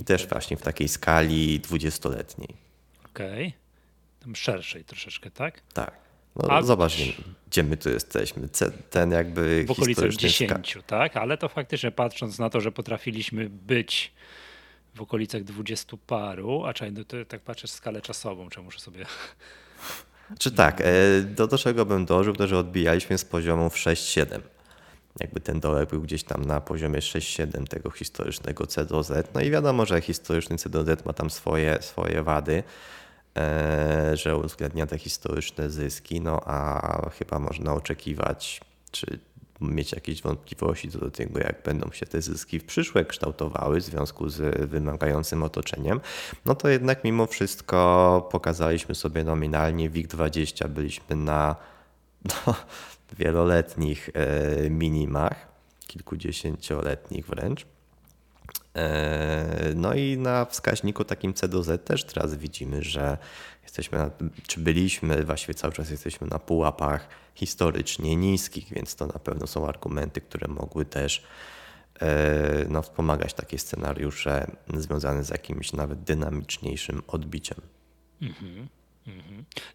I 0.00 0.04
też 0.04 0.26
właśnie 0.26 0.56
w 0.56 0.62
takiej 0.62 0.88
skali 0.88 1.60
20-letniej. 1.60 2.56
Okej. 3.10 3.61
Tam 4.22 4.36
szerszej 4.36 4.84
troszeczkę, 4.84 5.30
tak? 5.30 5.60
Tak. 5.74 5.92
No, 6.36 6.48
A- 6.50 6.62
Zobacz, 6.62 6.92
gdzie 7.50 7.62
my 7.62 7.76
tu 7.76 7.88
jesteśmy. 7.88 8.48
Ten 8.90 9.10
jakby 9.10 9.64
W 9.64 9.70
okolicach 9.70 10.04
historyczny 10.04 10.46
ska- 10.46 10.58
10, 10.62 10.78
tak? 10.86 11.16
Ale 11.16 11.38
to 11.38 11.48
faktycznie 11.48 11.90
patrząc 11.90 12.38
na 12.38 12.50
to, 12.50 12.60
że 12.60 12.72
potrafiliśmy 12.72 13.50
być 13.50 14.12
w 14.94 15.02
okolicach 15.02 15.44
20 15.44 15.96
paru, 16.06 16.64
a 16.64 16.74
czekaj, 16.74 16.92
no 16.92 17.04
to 17.04 17.16
tak 17.24 17.40
patrzę 17.40 17.68
skalę 17.68 18.00
czasową, 18.02 18.48
czy 18.48 18.62
muszę 18.62 18.78
sobie... 18.80 19.06
Czy 20.38 20.50
tak, 20.50 20.80
e, 20.80 20.84
do, 21.22 21.46
do 21.46 21.58
czego 21.58 21.86
bym 21.86 22.06
dołożył, 22.06 22.36
to 22.36 22.46
że 22.48 22.58
odbijaliśmy 22.58 23.18
z 23.18 23.24
poziomów 23.24 23.74
6-7. 23.76 24.40
Jakby 25.20 25.40
ten 25.40 25.60
dołek 25.60 25.88
był 25.90 26.00
gdzieś 26.02 26.24
tam 26.24 26.44
na 26.44 26.60
poziomie 26.60 26.98
6-7 26.98 27.64
tego 27.66 27.90
historycznego 27.90 28.66
C 28.66 28.86
do 28.86 29.02
Z. 29.02 29.34
No 29.34 29.40
i 29.40 29.50
wiadomo, 29.50 29.86
że 29.86 30.00
historyczny 30.00 30.58
C 30.58 30.68
do 30.70 30.84
Z 30.84 31.04
ma 31.06 31.12
tam 31.12 31.30
swoje, 31.30 31.78
swoje 31.80 32.22
wady, 32.22 32.62
że 34.14 34.36
uwzględnia 34.36 34.86
te 34.86 34.98
historyczne 34.98 35.70
zyski, 35.70 36.20
no 36.20 36.40
a 36.44 37.10
chyba 37.18 37.38
można 37.38 37.74
oczekiwać, 37.74 38.60
czy 38.90 39.18
mieć 39.60 39.92
jakieś 39.92 40.22
wątpliwości 40.22 40.90
co 40.90 40.98
do 40.98 41.10
tego, 41.10 41.40
jak 41.40 41.62
będą 41.62 41.90
się 41.92 42.06
te 42.06 42.22
zyski 42.22 42.58
w 42.58 42.64
przyszłe 42.64 43.04
kształtowały 43.04 43.80
w 43.80 43.84
związku 43.84 44.28
z 44.28 44.70
wymagającym 44.70 45.42
otoczeniem, 45.42 46.00
no 46.44 46.54
to 46.54 46.68
jednak 46.68 47.04
mimo 47.04 47.26
wszystko 47.26 48.28
pokazaliśmy 48.30 48.94
sobie 48.94 49.24
nominalnie 49.24 49.90
WIG20, 49.90 50.68
byliśmy 50.68 51.16
na 51.16 51.56
no, 52.24 52.54
wieloletnich 53.18 54.10
e, 54.14 54.70
minimach, 54.70 55.48
kilkudziesięcioletnich 55.86 57.26
wręcz. 57.26 57.66
E, 58.74 59.72
No 59.76 59.94
i 59.94 60.18
na 60.18 60.44
wskaźniku 60.44 61.04
takim 61.04 61.34
C 61.34 61.48
do 61.48 61.62
Z 61.62 61.86
też 61.86 62.04
teraz 62.04 62.34
widzimy, 62.34 62.82
że 62.82 63.18
jesteśmy, 63.62 63.98
na, 63.98 64.10
czy 64.46 64.60
byliśmy, 64.60 65.24
właściwie 65.24 65.54
cały 65.54 65.72
czas 65.72 65.90
jesteśmy 65.90 66.26
na 66.26 66.38
pułapach 66.38 67.08
historycznie 67.34 68.16
niskich, 68.16 68.72
więc 68.72 68.94
to 68.94 69.06
na 69.06 69.18
pewno 69.18 69.46
są 69.46 69.68
argumenty, 69.68 70.20
które 70.20 70.48
mogły 70.48 70.84
też 70.84 71.26
e, 72.00 72.66
no, 72.68 72.82
wspomagać 72.82 73.34
takie 73.34 73.58
scenariusze 73.58 74.50
związane 74.74 75.24
z 75.24 75.28
jakimś 75.28 75.72
nawet 75.72 76.02
dynamiczniejszym 76.02 77.02
odbiciem. 77.06 77.60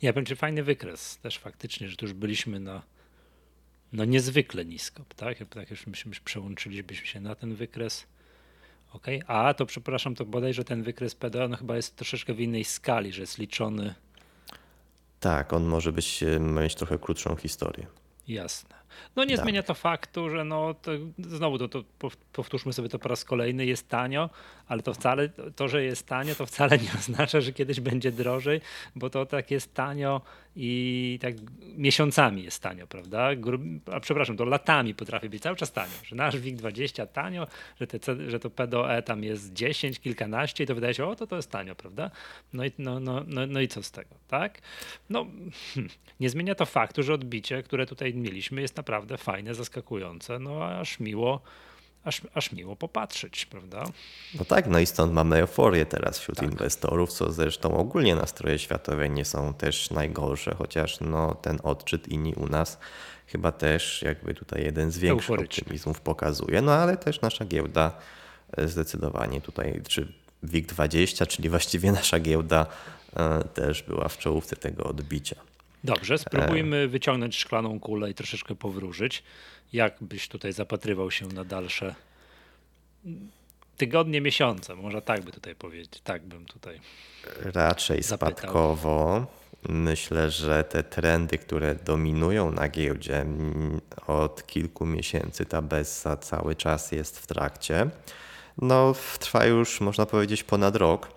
Ja 0.01 0.13
powiem, 0.13 0.25
że 0.25 0.35
fajny 0.35 0.63
wykres 0.63 1.17
też 1.17 1.37
faktycznie, 1.39 1.89
że 1.89 1.97
tu 1.97 2.05
już 2.05 2.13
byliśmy 2.13 2.59
na 2.59 2.81
no 3.93 4.05
niezwykle 4.05 4.65
nisko, 4.65 5.05
tak? 5.15 5.37
Tak 5.49 5.69
już 5.69 5.87
myśmy 5.87 6.11
przełączylibyśmy 6.25 7.07
się 7.07 7.19
na 7.19 7.35
ten 7.35 7.55
wykres. 7.55 8.05
Okej, 8.97 9.21
a 9.27 9.53
to 9.53 9.65
przepraszam, 9.65 10.15
to 10.15 10.25
bodajże 10.25 10.63
ten 10.63 10.83
wykres 10.83 11.15
PDA 11.15 11.47
no 11.47 11.57
chyba 11.57 11.75
jest 11.75 11.95
troszeczkę 11.95 12.33
w 12.33 12.39
innej 12.39 12.63
skali, 12.63 13.13
że 13.13 13.21
jest 13.21 13.37
liczony 13.37 13.95
Tak, 15.19 15.53
on 15.53 15.63
może 15.63 15.91
być, 15.91 16.23
e, 16.23 16.39
mieć 16.39 16.75
trochę 16.75 16.97
krótszą 16.99 17.35
historię. 17.35 17.87
Jasne. 18.27 18.75
No 19.15 19.23
nie 19.23 19.35
Tak. 19.35 19.45
zmienia 19.45 19.63
to 19.63 19.73
faktu, 19.73 20.29
że 20.29 20.43
no 20.43 20.73
to, 20.73 20.91
znowu 21.19 21.57
to, 21.57 21.67
to 21.67 21.83
pow- 21.99 22.17
powtórzmy 22.33 22.73
sobie 22.73 22.89
to 22.89 22.99
po 22.99 23.09
raz 23.09 23.23
kolejny, 23.25 23.65
jest 23.65 23.89
tanio, 23.89 24.29
ale 24.67 24.81
to 24.83 24.93
wcale, 24.93 25.29
to, 25.29 25.67
że 25.67 25.83
jest 25.83 26.07
tanio, 26.07 26.35
to 26.35 26.45
wcale 26.45 26.77
nie 26.77 26.89
oznacza, 26.99 27.41
że 27.41 27.53
kiedyś 27.53 27.79
będzie 27.79 28.11
drożej, 28.11 28.61
bo 28.95 29.09
to 29.09 29.25
tak 29.25 29.51
jest 29.51 29.73
tanio 29.73 30.21
i 30.59 31.19
tak 31.21 31.35
miesiącami 31.77 32.43
jest 32.43 32.63
tanio, 32.63 32.87
prawda? 32.87 33.29
A 33.91 33.99
przepraszam, 33.99 34.37
to 34.37 34.45
latami 34.45 34.95
potrafi 34.95 35.29
być 35.29 35.43
cały 35.43 35.55
czas 35.55 35.71
tanio, 35.71 35.93
że 36.03 36.15
nasz 36.15 36.35
WIG20 36.35 37.07
tanio, 37.07 37.47
że, 37.79 37.87
te, 37.87 38.29
że 38.29 38.39
to 38.39 38.49
PDOE 38.49 39.01
tam 39.01 39.23
jest 39.23 39.53
10, 39.53 39.99
kilkanaście 39.99 40.63
i 40.63 40.67
to 40.67 40.75
wydaje 40.75 40.93
się, 40.93 41.05
o 41.05 41.15
to 41.15 41.27
to 41.27 41.35
jest 41.35 41.51
tanio, 41.51 41.75
prawda? 41.75 42.11
No 42.53 42.65
i, 42.65 42.71
no, 42.77 42.99
no, 42.99 43.23
no, 43.27 43.47
no 43.47 43.61
i 43.61 43.67
co 43.67 43.83
z 43.83 43.91
tego, 43.91 44.15
tak? 44.27 44.61
No, 45.09 45.25
hmm, 45.73 45.91
nie 46.19 46.29
zmienia 46.29 46.55
to 46.55 46.65
faktu, 46.65 47.03
że 47.03 47.13
odbicie, 47.13 47.63
które 47.63 47.85
tutaj 47.85 48.13
mieliśmy, 48.13 48.61
jest 48.61 48.77
naprawdę 48.77 49.17
fajne, 49.17 49.53
zaskakujące, 49.53 50.39
no 50.39 50.65
aż 50.65 50.99
miło, 50.99 51.41
aż, 52.07 52.21
aż 52.33 52.51
miło 52.51 52.75
popatrzeć, 52.75 53.45
prawda? 53.45 53.83
No 54.39 54.45
tak, 54.45 54.67
no 54.67 54.79
i 54.79 54.85
stąd 54.85 55.13
mamy 55.13 55.35
euforię 55.35 55.85
teraz 55.85 56.19
wśród 56.19 56.41
inwestorów, 56.41 57.13
co 57.13 57.31
zresztą 57.31 57.77
ogólnie 57.77 58.15
nastroje 58.15 58.59
światowe 58.59 59.09
nie 59.09 59.25
są 59.25 59.53
też 59.53 59.91
najgorsze, 59.91 60.55
chociaż 60.57 60.99
no, 60.99 61.35
ten 61.35 61.59
odczyt 61.63 62.07
inni 62.07 62.33
u 62.33 62.47
nas 62.47 62.79
chyba 63.27 63.51
też 63.51 64.01
jakby 64.01 64.33
tutaj 64.33 64.63
jeden 64.63 64.91
z 64.91 64.97
większych 64.97 65.29
Euforyczny. 65.29 65.61
optymizmów 65.61 66.01
pokazuje, 66.01 66.61
no 66.61 66.73
ale 66.73 66.97
też 66.97 67.21
nasza 67.21 67.45
giełda 67.45 67.97
e, 68.57 68.67
zdecydowanie 68.67 69.41
tutaj, 69.41 69.81
czy 69.87 70.13
WIG20, 70.43 71.27
czyli 71.27 71.49
właściwie 71.49 71.91
nasza 71.91 72.19
giełda 72.19 72.65
e, 73.15 73.43
też 73.43 73.83
była 73.83 74.07
w 74.07 74.17
czołówce 74.17 74.55
tego 74.55 74.83
odbicia. 74.83 75.35
Dobrze, 75.83 76.17
spróbujmy 76.17 76.87
wyciągnąć 76.87 77.35
szklaną 77.35 77.79
kulę 77.79 78.11
i 78.11 78.13
troszeczkę 78.13 78.55
powróżyć. 78.55 79.23
Jak 79.73 79.95
byś 80.01 80.27
tutaj 80.27 80.53
zapatrywał 80.53 81.11
się 81.11 81.27
na 81.27 81.43
dalsze 81.43 81.95
tygodnie, 83.77 84.21
miesiące? 84.21 84.75
Może 84.75 85.01
tak 85.01 85.21
by 85.21 85.31
tutaj 85.31 85.55
powiedzieć. 85.55 86.01
Tak 86.03 86.25
bym 86.25 86.45
tutaj. 86.45 86.79
Raczej 87.41 88.03
Zapytał. 88.03 88.31
spadkowo. 88.31 89.25
Myślę, 89.69 90.31
że 90.31 90.63
te 90.63 90.83
trendy, 90.83 91.37
które 91.37 91.75
dominują 91.75 92.51
na 92.51 92.69
giełdzie 92.69 93.25
od 94.07 94.47
kilku 94.47 94.85
miesięcy, 94.85 95.45
ta 95.45 95.61
Bessa 95.61 96.17
cały 96.17 96.55
czas 96.55 96.91
jest 96.91 97.19
w 97.19 97.27
trakcie. 97.27 97.89
No, 98.57 98.93
trwa 99.19 99.45
już, 99.45 99.81
można 99.81 100.05
powiedzieć, 100.05 100.43
ponad 100.43 100.75
rok, 100.75 101.11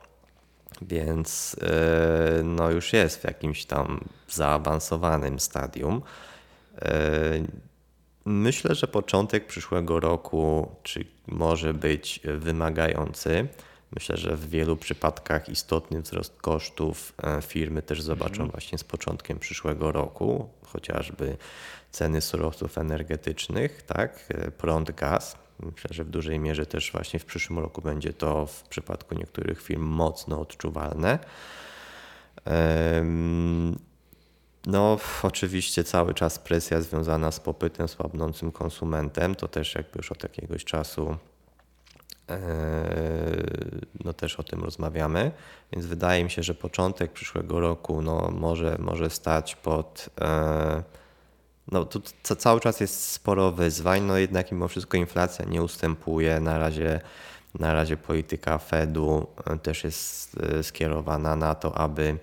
więc 0.82 1.56
yy, 1.60 2.44
no, 2.44 2.70
już 2.70 2.92
jest 2.92 3.20
w 3.20 3.24
jakimś 3.24 3.64
tam 3.64 4.00
zaawansowanym 4.28 5.40
stadium. 5.40 6.02
Yy, 6.74 7.69
Myślę, 8.24 8.74
że 8.74 8.86
początek 8.86 9.46
przyszłego 9.46 10.00
roku 10.00 10.76
czy 10.82 11.04
może 11.26 11.74
być 11.74 12.20
wymagający. 12.24 13.48
Myślę, 13.92 14.16
że 14.16 14.36
w 14.36 14.50
wielu 14.50 14.76
przypadkach 14.76 15.48
istotny 15.48 16.02
wzrost 16.02 16.36
kosztów 16.36 17.12
e, 17.22 17.42
firmy 17.42 17.82
też 17.82 18.02
zobaczą 18.02 18.48
właśnie 18.48 18.78
z 18.78 18.84
początkiem 18.84 19.38
przyszłego 19.38 19.92
roku, 19.92 20.48
chociażby 20.66 21.36
ceny 21.90 22.20
surowców 22.20 22.78
energetycznych, 22.78 23.82
tak, 23.82 24.26
e, 24.28 24.50
prąd, 24.50 24.90
gaz. 24.90 25.36
Myślę, 25.60 25.90
że 25.90 26.04
w 26.04 26.10
dużej 26.10 26.38
mierze 26.38 26.66
też 26.66 26.92
właśnie 26.92 27.18
w 27.18 27.24
przyszłym 27.24 27.58
roku 27.58 27.82
będzie 27.82 28.12
to 28.12 28.46
w 28.46 28.62
przypadku 28.62 29.14
niektórych 29.14 29.62
firm 29.62 29.82
mocno 29.82 30.40
odczuwalne. 30.40 31.18
No, 34.66 34.98
oczywiście 35.22 35.84
cały 35.84 36.14
czas 36.14 36.38
presja 36.38 36.80
związana 36.80 37.30
z 37.30 37.40
popytem 37.40 37.88
słabnącym 37.88 38.52
konsumentem, 38.52 39.34
to 39.34 39.48
też 39.48 39.74
jakby 39.74 39.92
już 39.96 40.12
od 40.12 40.22
jakiegoś 40.22 40.64
czasu 40.64 41.16
e, 42.30 42.40
no 44.04 44.12
też 44.12 44.40
o 44.40 44.42
tym 44.42 44.64
rozmawiamy, 44.64 45.30
więc 45.72 45.86
wydaje 45.86 46.24
mi 46.24 46.30
się, 46.30 46.42
że 46.42 46.54
początek 46.54 47.12
przyszłego 47.12 47.60
roku 47.60 48.02
no, 48.02 48.30
może, 48.30 48.76
może 48.78 49.10
stać 49.10 49.56
pod. 49.56 50.10
E, 50.20 50.82
no 51.72 51.84
tu 51.84 52.00
cały 52.36 52.60
czas 52.60 52.80
jest 52.80 53.10
sporo 53.10 53.52
wyzwań, 53.52 54.02
no 54.02 54.18
jednak 54.18 54.52
mimo 54.52 54.68
wszystko 54.68 54.96
inflacja 54.96 55.44
nie 55.44 55.62
ustępuje. 55.62 56.40
Na 56.40 56.58
razie, 56.58 57.00
na 57.58 57.74
razie 57.74 57.96
polityka 57.96 58.58
Fedu 58.58 59.26
e, 59.46 59.58
też 59.58 59.84
jest 59.84 60.36
skierowana 60.62 61.36
na 61.36 61.54
to, 61.54 61.78
aby 61.78 62.18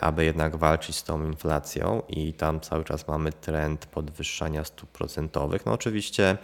aby 0.00 0.24
jednak 0.24 0.56
walczyć 0.56 0.96
z 0.96 1.04
tą 1.04 1.26
inflacją 1.26 2.02
i 2.08 2.32
tam 2.32 2.60
cały 2.60 2.84
czas 2.84 3.08
mamy 3.08 3.32
trend 3.32 3.86
podwyższania 3.86 4.64
stóp 4.64 4.90
procentowych. 4.90 5.66
No 5.66 5.72
oczywiście 5.72 6.38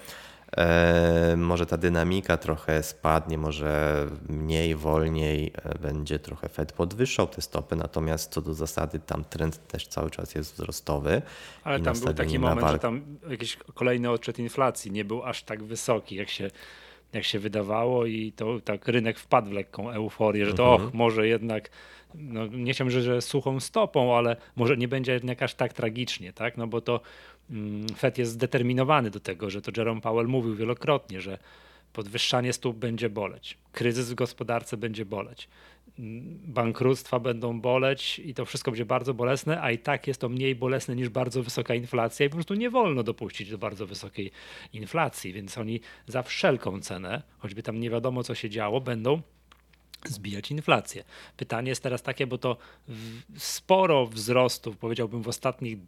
e, 0.56 1.34
może 1.36 1.66
ta 1.66 1.76
dynamika 1.76 2.36
trochę 2.36 2.82
spadnie, 2.82 3.38
może 3.38 4.06
mniej, 4.28 4.74
wolniej 4.74 5.52
e, 5.64 5.78
będzie 5.78 6.18
trochę 6.18 6.48
Fed 6.48 6.72
podwyższał 6.72 7.26
te 7.26 7.42
stopy, 7.42 7.76
natomiast 7.76 8.32
co 8.32 8.42
do 8.42 8.54
zasady 8.54 8.98
tam 8.98 9.24
trend 9.24 9.66
też 9.68 9.86
cały 9.86 10.10
czas 10.10 10.34
jest 10.34 10.54
wzrostowy. 10.54 11.22
Ale 11.64 11.80
tam 11.80 12.00
był 12.00 12.14
taki 12.14 12.38
moment, 12.38 12.70
że 12.70 12.78
tam 12.78 13.02
jakiś 13.30 13.56
kolejny 13.74 14.10
odczyt 14.10 14.38
inflacji 14.38 14.90
nie 14.90 15.04
był 15.04 15.22
aż 15.22 15.42
tak 15.42 15.62
wysoki, 15.62 16.16
jak 16.16 16.28
się 16.28 16.50
jak 17.12 17.24
się 17.24 17.38
wydawało 17.38 18.06
i 18.06 18.32
to 18.32 18.60
tak 18.60 18.88
rynek 18.88 19.18
wpadł 19.18 19.48
w 19.48 19.52
lekką 19.52 19.90
euforię, 19.90 20.46
że 20.46 20.54
to 20.54 20.72
mhm. 20.72 20.88
och, 20.88 20.94
może 20.94 21.28
jednak 21.28 21.70
no, 22.18 22.46
nie 22.46 22.72
chciałbym, 22.72 22.90
że, 22.90 23.02
że 23.02 23.22
suchą 23.22 23.60
stopą, 23.60 24.16
ale 24.16 24.36
może 24.56 24.76
nie 24.76 24.88
będzie 24.88 25.12
jednak 25.12 25.42
aż 25.42 25.54
tak 25.54 25.72
tragicznie, 25.72 26.32
tak? 26.32 26.56
No 26.56 26.66
bo 26.66 26.80
to 26.80 27.00
mm, 27.50 27.88
Fed 27.88 28.18
jest 28.18 28.32
zdeterminowany 28.32 29.10
do 29.10 29.20
tego, 29.20 29.50
że 29.50 29.62
to 29.62 29.72
Jerome 29.76 30.00
Powell 30.00 30.28
mówił 30.28 30.54
wielokrotnie, 30.54 31.20
że 31.20 31.38
podwyższanie 31.92 32.52
stóp 32.52 32.76
będzie 32.76 33.10
boleć, 33.10 33.58
kryzys 33.72 34.10
w 34.10 34.14
gospodarce 34.14 34.76
będzie 34.76 35.04
boleć, 35.04 35.48
mm, 35.98 36.38
bankructwa 36.44 37.20
będą 37.20 37.60
boleć 37.60 38.18
i 38.18 38.34
to 38.34 38.44
wszystko 38.44 38.70
będzie 38.70 38.86
bardzo 38.86 39.14
bolesne, 39.14 39.62
a 39.62 39.70
i 39.70 39.78
tak 39.78 40.06
jest 40.06 40.20
to 40.20 40.28
mniej 40.28 40.54
bolesne 40.54 40.96
niż 40.96 41.08
bardzo 41.08 41.42
wysoka 41.42 41.74
inflacja 41.74 42.26
i 42.26 42.28
po 42.28 42.36
prostu 42.36 42.54
nie 42.54 42.70
wolno 42.70 43.02
dopuścić 43.02 43.50
do 43.50 43.58
bardzo 43.58 43.86
wysokiej 43.86 44.30
inflacji, 44.72 45.32
więc 45.32 45.58
oni 45.58 45.80
za 46.06 46.22
wszelką 46.22 46.80
cenę, 46.80 47.22
choćby 47.38 47.62
tam 47.62 47.80
nie 47.80 47.90
wiadomo 47.90 48.22
co 48.22 48.34
się 48.34 48.50
działo, 48.50 48.80
będą 48.80 49.22
zbijać 50.08 50.50
inflację. 50.50 51.04
Pytanie 51.36 51.68
jest 51.68 51.82
teraz 51.82 52.02
takie, 52.02 52.26
bo 52.26 52.38
to 52.38 52.56
sporo 53.38 54.06
wzrostów, 54.06 54.76
powiedziałbym, 54.76 55.22
w 55.22 55.28
ostatnich 55.28 55.84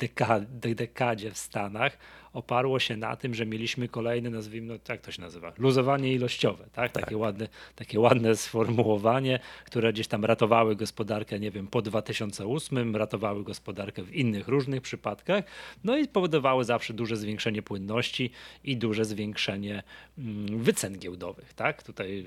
dekadzie 0.74 1.30
w 1.30 1.38
Stanach 1.38 1.98
oparło 2.32 2.78
się 2.78 2.96
na 2.96 3.16
tym, 3.16 3.34
że 3.34 3.46
mieliśmy 3.46 3.88
kolejne, 3.88 4.30
nazwijmy, 4.30 4.66
no, 4.74 4.74
jak 4.88 5.00
to 5.00 5.12
się 5.12 5.22
nazywa, 5.22 5.52
luzowanie 5.58 6.12
ilościowe, 6.12 6.64
tak? 6.72 6.92
Takie, 6.92 7.06
tak. 7.06 7.18
Ładne, 7.18 7.48
takie 7.76 8.00
ładne 8.00 8.36
sformułowanie, 8.36 9.38
które 9.64 9.92
gdzieś 9.92 10.08
tam 10.08 10.24
ratowały 10.24 10.76
gospodarkę, 10.76 11.40
nie 11.40 11.50
wiem, 11.50 11.66
po 11.66 11.82
2008, 11.82 12.96
ratowały 12.96 13.44
gospodarkę 13.44 14.02
w 14.02 14.14
innych 14.14 14.48
różnych 14.48 14.82
przypadkach, 14.82 15.44
no 15.84 15.96
i 15.96 16.08
powodowały 16.08 16.64
zawsze 16.64 16.94
duże 16.94 17.16
zwiększenie 17.16 17.62
płynności 17.62 18.30
i 18.64 18.76
duże 18.76 19.04
zwiększenie 19.04 19.82
mm, 20.18 20.62
wycen 20.62 20.98
giełdowych, 20.98 21.54
tak? 21.54 21.82
Tutaj 21.82 22.26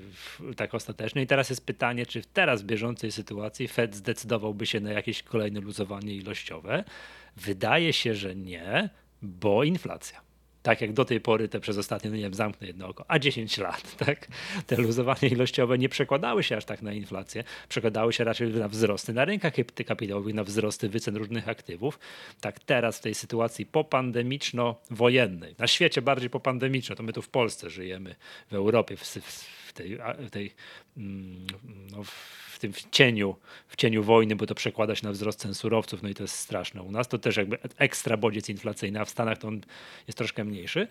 tak 0.56 0.74
ostatecznie. 0.74 1.22
I 1.22 1.26
teraz 1.26 1.50
jest 1.50 1.66
pytanie, 1.66 2.06
czy 2.06 2.22
teraz 2.32 2.62
w 2.62 2.66
bieżącej 2.66 3.12
sytuacji 3.12 3.68
Fed 3.68 3.96
zdecydowałby 3.96 4.66
się 4.66 4.80
na 4.80 4.92
jakieś 4.92 5.22
kolejne 5.22 5.60
luzowanie 5.60 6.14
ilościowe? 6.14 6.84
Wydaje 7.36 7.92
się, 7.92 8.14
że 8.14 8.34
nie, 8.34 8.90
bo 9.22 9.64
inflacja. 9.64 10.20
Tak 10.62 10.80
jak 10.80 10.92
do 10.92 11.04
tej 11.04 11.20
pory 11.20 11.48
te 11.48 11.60
przez 11.60 11.78
ostatnie, 11.78 12.10
no 12.10 12.16
nie 12.16 12.22
wiem, 12.22 12.34
zamknę 12.34 12.66
jedno 12.66 12.88
oko, 12.88 13.04
a 13.08 13.18
10 13.18 13.58
lat, 13.58 13.96
tak? 14.06 14.26
Te 14.66 14.76
luzowania 14.76 15.28
ilościowe 15.30 15.78
nie 15.78 15.88
przekładały 15.88 16.42
się 16.42 16.56
aż 16.56 16.64
tak 16.64 16.82
na 16.82 16.92
inflację, 16.92 17.44
przekładały 17.68 18.12
się 18.12 18.24
raczej 18.24 18.48
na 18.48 18.68
wzrosty 18.68 19.12
na 19.12 19.24
rynkach 19.24 19.52
kapitałowych, 19.86 20.34
na 20.34 20.44
wzrosty 20.44 20.88
wycen 20.88 21.16
różnych 21.16 21.48
aktywów. 21.48 21.98
Tak 22.40 22.60
teraz 22.60 22.98
w 22.98 23.00
tej 23.00 23.14
sytuacji 23.14 23.66
popandemiczno-wojennej, 23.66 25.54
na 25.58 25.66
świecie 25.66 26.02
bardziej 26.02 26.30
popandemiczno, 26.30 26.96
to 26.96 27.02
my 27.02 27.12
tu 27.12 27.22
w 27.22 27.28
Polsce 27.28 27.70
żyjemy, 27.70 28.14
w 28.50 28.54
Europie, 28.54 28.96
w, 28.96 29.00
w 29.00 29.61
tej, 29.72 29.98
w 30.18 30.30
tej 30.30 30.54
mm, 30.96 31.46
no, 31.90 32.04
w 32.50 32.58
tym 32.58 32.72
cieniu, 32.90 33.36
w 33.68 33.76
cieniu 33.76 34.02
wojny, 34.02 34.36
bo 34.36 34.46
to 34.46 34.54
przekłada 34.54 34.94
się 34.94 35.06
na 35.06 35.12
wzrost 35.12 35.40
cen 35.40 35.54
surowców, 35.54 36.02
no 36.02 36.08
i 36.08 36.14
to 36.14 36.24
jest 36.24 36.34
straszne. 36.34 36.82
U 36.82 36.90
nas 36.90 37.08
to 37.08 37.18
też 37.18 37.36
jakby 37.36 37.58
ekstra 37.78 38.16
bodziec 38.16 38.48
inflacyjny, 38.48 39.00
a 39.00 39.04
w 39.04 39.10
Stanach 39.10 39.38
to 39.38 39.48
on 39.48 39.60
jest 40.06 40.18
troszkę 40.18 40.44
mniejszy. 40.44 40.88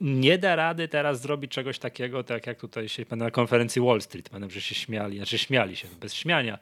Nie 0.00 0.38
da 0.38 0.56
rady 0.56 0.88
teraz 0.88 1.20
zrobić 1.20 1.52
czegoś 1.52 1.78
takiego, 1.78 2.24
tak 2.24 2.46
jak 2.46 2.60
tutaj 2.60 2.88
się 2.88 3.04
na 3.10 3.30
konferencji 3.30 3.82
Wall 3.82 4.02
Street, 4.02 4.28
pamiętam, 4.28 4.50
że 4.50 4.60
się 4.60 4.74
śmiali, 4.74 5.16
znaczy 5.16 5.38
śmiali 5.38 5.76
się, 5.76 5.88
bez 6.00 6.14
śmiania, 6.14 6.58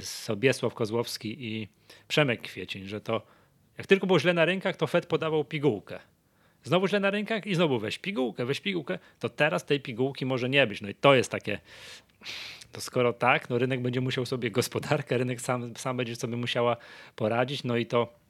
Sobiesław 0.00 0.74
Kozłowski 0.74 1.44
i 1.44 1.68
Przemek 2.08 2.42
Kwiecień, 2.42 2.88
że 2.88 3.00
to 3.00 3.22
jak 3.78 3.86
tylko 3.86 4.06
było 4.06 4.20
źle 4.20 4.34
na 4.34 4.44
rynkach, 4.44 4.76
to 4.76 4.86
Fed 4.86 5.06
podawał 5.06 5.44
pigułkę. 5.44 6.00
Znowu 6.64 6.88
źle 6.88 7.00
na 7.00 7.10
rynkach 7.10 7.46
i 7.46 7.54
znowu 7.54 7.78
weź 7.78 7.98
pigułkę, 7.98 8.44
weź 8.44 8.60
pigułkę, 8.60 8.98
to 9.20 9.28
teraz 9.28 9.64
tej 9.64 9.80
pigułki 9.80 10.26
może 10.26 10.48
nie 10.48 10.66
być. 10.66 10.80
No 10.80 10.88
i 10.88 10.94
to 10.94 11.14
jest 11.14 11.30
takie 11.30 11.60
to 12.72 12.80
skoro 12.80 13.12
tak, 13.12 13.50
no 13.50 13.58
rynek 13.58 13.82
będzie 13.82 14.00
musiał 14.00 14.26
sobie, 14.26 14.50
gospodarka, 14.50 15.16
rynek 15.16 15.40
sam, 15.40 15.76
sam 15.76 15.96
będzie 15.96 16.16
sobie 16.16 16.36
musiała 16.36 16.76
poradzić, 17.16 17.64
no 17.64 17.76
i 17.76 17.86
to 17.86 18.24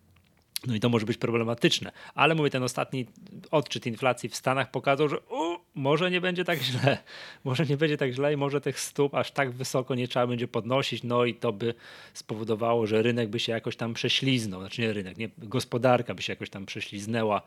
no 0.66 0.75
i 0.75 0.81
to 0.81 0.88
może 0.88 1.07
być 1.07 1.16
problematyczne. 1.16 1.92
Ale 2.14 2.35
mówię, 2.35 2.51
ten 2.51 2.62
ostatni 2.62 3.07
odczyt 3.51 3.87
inflacji 3.87 4.29
w 4.29 4.37
Stanach 4.37 4.70
pokazał, 4.70 5.09
że 5.09 5.20
u, 5.20 5.59
może 5.75 6.11
nie 6.11 6.20
będzie 6.20 6.44
tak 6.44 6.62
źle. 6.62 6.99
Może 7.44 7.66
nie 7.66 7.77
będzie 7.77 7.97
tak 7.97 8.12
źle 8.12 8.33
i 8.33 8.37
może 8.37 8.61
tych 8.61 8.81
stóp 8.81 9.14
aż 9.14 9.31
tak 9.31 9.51
wysoko 9.51 9.94
nie 9.94 10.09
trzeba 10.09 10.27
będzie 10.27 10.49
podnosić. 10.49 11.03
No 11.03 11.25
i 11.25 11.35
to 11.35 11.53
by 11.53 11.75
spowodowało, 12.14 12.87
że 12.87 13.03
rynek 13.03 13.29
by 13.29 13.40
się 13.40 13.53
jakoś 13.53 13.77
tam 13.77 13.94
prześliznął. 13.94 14.61
Znaczy 14.61 14.83
nie 14.83 14.92
rynek, 14.92 15.18
nie, 15.18 15.29
gospodarka 15.38 16.14
by 16.14 16.23
się 16.23 16.33
jakoś 16.33 16.51
tam 16.51 16.66
prześliznęła 16.66 17.42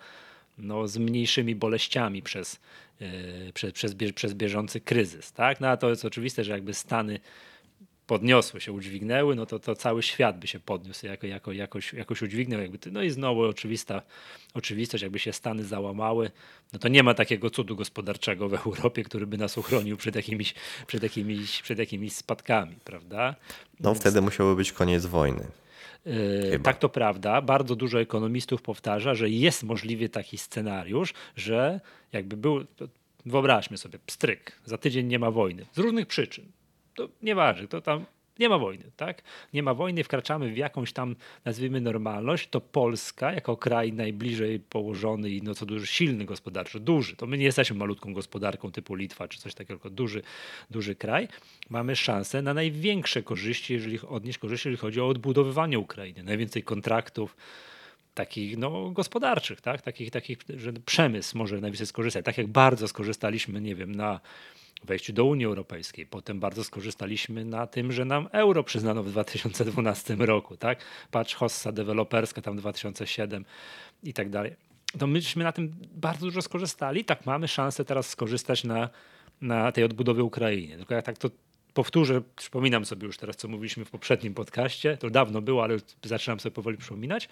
no, 0.58 0.88
z 0.88 0.98
mniejszymi 0.98 1.56
boleściami 1.56 2.22
przez, 2.22 2.60
yy, 3.00 3.08
przez, 3.54 3.74
przez, 3.74 3.96
przez 4.16 4.34
bieżący 4.34 4.82
kryzys. 4.82 5.32
Tak? 5.32 5.62
No 5.62 5.68
a 5.68 5.78
to 5.78 5.90
jest 5.90 6.06
oczywiste, 6.06 6.44
że 6.44 6.52
jakby 6.52 6.74
Stany 6.74 7.20
podniosły 8.08 8.62
się, 8.62 8.72
udźwignęły, 8.72 9.36
no 9.36 9.46
to, 9.46 9.60
to 9.60 9.76
cały 9.76 10.04
świat 10.04 10.40
by 10.40 10.48
się 10.48 10.60
podniósł, 10.60 11.06
jako, 11.06 11.28
jako, 11.28 11.52
jakoś, 11.52 11.94
jakoś 11.94 12.22
udźwignął. 12.22 12.62
Jakby, 12.62 12.92
no 12.92 13.02
i 13.04 13.10
znowu 13.10 13.42
oczywista 13.42 14.02
oczywistość, 14.54 15.02
jakby 15.02 15.20
się 15.20 15.34
Stany 15.34 15.64
załamały, 15.64 16.32
no 16.74 16.80
to 16.80 16.88
nie 16.88 17.04
ma 17.04 17.14
takiego 17.14 17.50
cudu 17.50 17.76
gospodarczego 17.76 18.50
w 18.50 18.54
Europie, 18.54 19.04
który 19.04 19.28
by 19.28 19.38
nas 19.38 19.58
uchronił 19.58 19.98
przed 19.98 20.16
jakimiś, 20.16 20.54
przed 20.88 21.04
jakimiś, 21.04 21.62
przed 21.62 21.80
jakimiś 21.80 22.14
spadkami, 22.14 22.76
prawda? 22.84 23.36
No 23.80 23.94
wtedy 23.94 24.22
musiałoby 24.22 24.56
być 24.56 24.72
koniec 24.72 25.06
wojny. 25.06 25.48
Chyba. 26.52 26.64
Tak 26.64 26.78
to 26.78 26.90
prawda. 26.90 27.42
Bardzo 27.42 27.76
dużo 27.76 28.00
ekonomistów 28.02 28.62
powtarza, 28.62 29.16
że 29.16 29.30
jest 29.30 29.64
możliwy 29.64 30.10
taki 30.10 30.38
scenariusz, 30.38 31.14
że 31.36 31.80
jakby 32.14 32.38
był, 32.38 32.66
wyobraźmy 33.26 33.78
sobie, 33.78 34.00
pstryk, 34.06 34.60
za 34.66 34.78
tydzień 34.78 35.08
nie 35.08 35.20
ma 35.20 35.32
wojny. 35.32 35.66
Z 35.72 35.78
różnych 35.78 36.08
przyczyn. 36.08 36.46
To 36.96 37.10
nieważne, 37.22 37.68
to 37.68 37.82
tam 37.82 38.06
nie 38.40 38.50
ma 38.50 38.58
wojny, 38.58 38.92
tak? 38.98 39.22
Nie 39.54 39.64
ma 39.64 39.74
wojny, 39.74 40.04
wkraczamy 40.04 40.52
w 40.52 40.58
jakąś 40.58 40.94
tam, 40.94 41.16
nazwijmy, 41.46 41.82
normalność, 41.82 42.50
to 42.50 42.62
Polska, 42.62 43.34
jako 43.34 43.58
kraj 43.58 43.94
najbliżej 43.94 44.60
położony 44.60 45.30
i 45.30 45.42
no 45.42 45.56
co 45.56 45.66
duży, 45.66 45.88
silny 45.88 46.26
gospodarczo, 46.26 46.80
duży, 46.80 47.16
to 47.16 47.28
my 47.28 47.38
nie 47.38 47.46
jesteśmy 47.46 47.78
malutką 47.78 48.14
gospodarką 48.14 48.72
typu 48.72 48.96
Litwa 48.96 49.28
czy 49.28 49.40
coś 49.40 49.54
takiego, 49.54 49.80
tylko 49.80 49.90
duży, 49.90 50.22
duży 50.70 50.96
kraj, 50.96 51.28
mamy 51.70 51.96
szansę 51.96 52.42
na 52.42 52.54
największe 52.54 53.24
korzyści, 53.24 53.74
jeżeli 53.74 54.00
odnieść 54.00 54.40
korzyści, 54.40 54.68
jeżeli 54.68 54.82
chodzi 54.82 55.02
o 55.02 55.08
odbudowywanie 55.08 55.80
Ukrainy. 55.80 56.24
Najwięcej 56.24 56.64
kontraktów, 56.64 57.36
takich 58.14 58.58
no, 58.58 58.92
gospodarczych, 58.92 59.62
tak? 59.62 59.82
takich, 59.82 60.12
takich, 60.12 60.38
że 60.58 60.74
przemysł 60.74 61.38
może 61.38 61.62
najwięcej 61.62 61.88
skorzystać. 61.88 62.26
Tak 62.26 62.38
jak 62.38 62.48
bardzo 62.48 62.88
skorzystaliśmy, 62.88 63.62
nie 63.62 63.76
wiem, 63.76 63.96
na 63.96 64.20
wejściu 64.88 65.14
do 65.14 65.26
Unii 65.26 65.46
Europejskiej. 65.46 66.06
Potem 66.06 66.40
bardzo 66.40 66.64
skorzystaliśmy 66.64 67.46
na 67.46 67.68
tym, 67.68 67.92
że 67.92 68.06
nam 68.06 68.28
euro 68.32 68.64
przyznano 68.64 69.04
w 69.04 69.12
2012 69.12 70.16
roku. 70.16 70.58
Tak? 70.58 70.80
Patrz, 71.12 71.36
hossa 71.36 71.72
deweloperska 71.72 72.42
tam 72.42 72.58
2007 72.58 73.46
i 74.04 74.14
tak 74.14 74.30
dalej. 74.30 74.56
To 75.00 75.08
myśmy 75.08 75.44
na 75.44 75.52
tym 75.52 75.76
bardzo 75.92 76.26
dużo 76.26 76.42
skorzystali. 76.42 77.06
Tak 77.06 77.26
mamy 77.26 77.48
szansę 77.48 77.86
teraz 77.86 78.10
skorzystać 78.10 78.64
na, 78.64 78.90
na 79.42 79.72
tej 79.72 79.84
odbudowie 79.84 80.24
Ukrainy. 80.24 80.78
Tylko 80.78 80.96
ja 80.96 81.02
tak 81.02 81.18
to 81.18 81.30
powtórzę, 81.74 82.22
przypominam 82.36 82.86
sobie 82.86 83.08
już 83.08 83.18
teraz, 83.18 83.36
co 83.36 83.48
mówiliśmy 83.48 83.86
w 83.86 83.90
poprzednim 83.90 84.34
podcaście. 84.34 84.98
To 84.98 85.10
dawno 85.10 85.42
było, 85.42 85.64
ale 85.64 85.78
zaczynam 86.04 86.40
sobie 86.40 86.54
powoli 86.54 86.78
przypominać. 86.78 87.30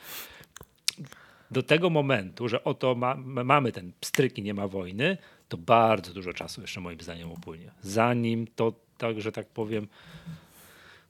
Do 1.55 1.63
tego 1.63 1.89
momentu, 1.89 2.47
że 2.47 2.63
oto 2.63 2.95
ma, 2.95 3.15
mamy 3.25 3.71
ten 3.71 3.91
pstryk 3.99 4.37
i 4.37 4.41
nie 4.41 4.53
ma 4.53 4.67
wojny, 4.67 5.17
to 5.49 5.57
bardzo 5.57 6.13
dużo 6.13 6.33
czasu 6.33 6.61
jeszcze 6.61 6.81
moim 6.81 7.01
zdaniem 7.01 7.31
upłynie. 7.31 7.71
Zanim 7.81 8.47
to, 8.55 8.73
tak, 8.97 9.21
że 9.21 9.31
tak 9.31 9.47
powiem, 9.47 9.87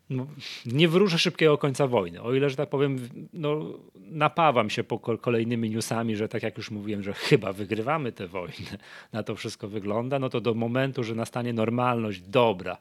no, 0.10 0.28
nie 0.66 0.88
wróżę 0.88 1.20
szybkiego 1.20 1.58
końca 1.58 1.88
wojny. 1.88 2.22
O 2.22 2.34
ile, 2.34 2.50
że 2.50 2.56
tak 2.56 2.70
powiem, 2.70 3.10
no, 3.34 3.66
napawam 3.96 4.70
się 4.70 4.84
po 4.84 5.00
kolejnymi 5.00 5.70
newsami, 5.70 6.16
że 6.16 6.28
tak 6.28 6.44
jak 6.44 6.58
już 6.58 6.72
mówiłem, 6.72 7.04
że 7.04 7.14
chyba 7.14 7.54
wygrywamy 7.54 8.12
tę 8.12 8.28
wojnę, 8.28 8.78
na 9.14 9.24
to 9.24 9.36
wszystko 9.36 9.68
wygląda, 9.68 10.20
no 10.20 10.30
to 10.30 10.42
do 10.42 10.54
momentu, 10.54 11.04
że 11.04 11.16
nastanie 11.16 11.54
normalność 11.54 12.22
dobra, 12.22 12.78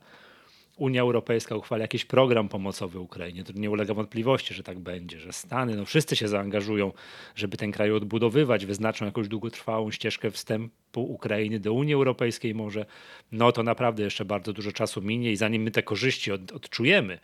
Unia 0.77 1.03
Europejska 1.03 1.57
uchwali 1.57 1.83
jakiś 1.83 2.05
program 2.05 2.49
pomocowy 2.49 2.99
Ukrainie, 2.99 3.45
to 3.45 3.53
nie 3.53 3.71
ulega 3.71 3.95
wątpliwości, 3.95 4.55
że 4.55 4.63
tak 4.63 4.79
będzie, 4.79 5.21
że 5.21 5.33
Stany, 5.33 5.77
no 5.77 5.85
wszyscy 5.85 6.17
się 6.17 6.29
zaangażują, 6.29 6.93
żeby 7.35 7.57
ten 7.57 7.73
kraj 7.73 7.91
odbudowywać, 7.91 8.67
wyznaczą 8.67 9.05
jakąś 9.05 9.29
długotrwałą 9.29 9.91
ścieżkę 9.91 10.31
wstępu 10.31 11.03
Ukrainy 11.13 11.61
do 11.61 11.73
Unii 11.73 11.95
Europejskiej 11.95 12.55
może, 12.55 12.87
no 13.33 13.53
to 13.53 13.63
naprawdę 13.63 14.03
jeszcze 14.03 14.25
bardzo 14.25 14.53
dużo 14.53 14.73
czasu 14.73 15.03
minie 15.03 15.33
i 15.33 15.37
zanim 15.37 15.63
my 15.63 15.71
te 15.71 15.83
korzyści 15.83 16.33
od, 16.33 16.53
odczujemy, 16.53 17.19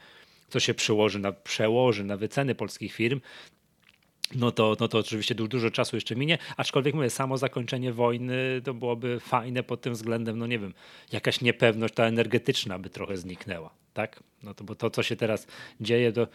co 0.48 0.60
się 0.60 0.74
przełoży 0.74 1.18
na, 1.18 1.32
przełoży 1.32 2.04
na 2.04 2.16
wyceny 2.16 2.54
polskich 2.54 2.92
firm, 2.92 3.20
no 4.34 4.52
to, 4.52 4.76
no 4.80 4.88
to 4.88 4.98
oczywiście 4.98 5.34
du 5.34 5.48
dużo 5.48 5.70
czasu 5.70 5.96
jeszcze 5.96 6.16
minie, 6.16 6.38
aczkolwiek 6.56 6.94
mówię, 6.94 7.10
samo 7.10 7.38
zakończenie 7.38 7.92
wojny 7.92 8.60
to 8.64 8.74
byłoby 8.74 9.20
fajne 9.20 9.62
pod 9.62 9.80
tym 9.80 9.92
względem, 9.92 10.38
no 10.38 10.46
nie 10.46 10.58
wiem, 10.58 10.74
jakaś 11.12 11.40
niepewność 11.40 11.94
ta 11.94 12.04
energetyczna 12.04 12.78
by 12.78 12.90
trochę 12.90 13.16
zniknęła, 13.16 13.70
tak? 13.94 14.22
No 14.42 14.54
to 14.54 14.64
bo 14.64 14.74
to, 14.74 14.90
co 14.90 15.02
się 15.02 15.16
teraz 15.16 15.46
dzieje, 15.80 16.12
to 16.12 16.28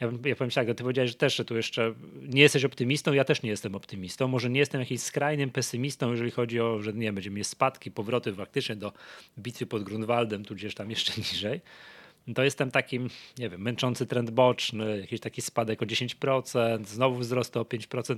ja, 0.00 0.12
ja 0.24 0.36
powiem 0.36 0.50
tak, 0.50 0.66
ty 0.66 0.74
powiedziałeś 0.74 1.10
że 1.10 1.16
też, 1.16 1.36
że 1.36 1.44
tu 1.44 1.56
jeszcze 1.56 1.94
nie 2.22 2.42
jesteś 2.42 2.64
optymistą, 2.64 3.12
ja 3.12 3.24
też 3.24 3.42
nie 3.42 3.50
jestem 3.50 3.74
optymistą, 3.74 4.28
może 4.28 4.50
nie 4.50 4.60
jestem 4.60 4.80
jakimś 4.80 5.00
skrajnym 5.00 5.50
pesymistą, 5.50 6.10
jeżeli 6.10 6.30
chodzi 6.30 6.60
o, 6.60 6.82
że 6.82 6.92
nie, 6.92 7.12
będziemy 7.12 7.36
mieć 7.36 7.46
spadki, 7.46 7.90
powroty 7.90 8.32
faktycznie 8.32 8.76
do 8.76 8.92
bitwy 9.38 9.66
pod 9.66 9.82
Grunwaldem, 9.82 10.44
tudzież 10.44 10.74
tam 10.74 10.90
jeszcze 10.90 11.12
niżej, 11.32 11.60
to 12.34 12.44
jestem 12.44 12.70
takim, 12.70 13.10
nie 13.38 13.48
wiem, 13.48 13.62
męczący 13.62 14.06
trend 14.06 14.30
boczny, 14.30 15.00
jakiś 15.00 15.20
taki 15.20 15.42
spadek 15.42 15.82
o 15.82 15.86
10%, 15.86 16.86
znowu 16.86 17.16
wzrost 17.16 17.56
o 17.56 17.62
5%. 17.62 18.16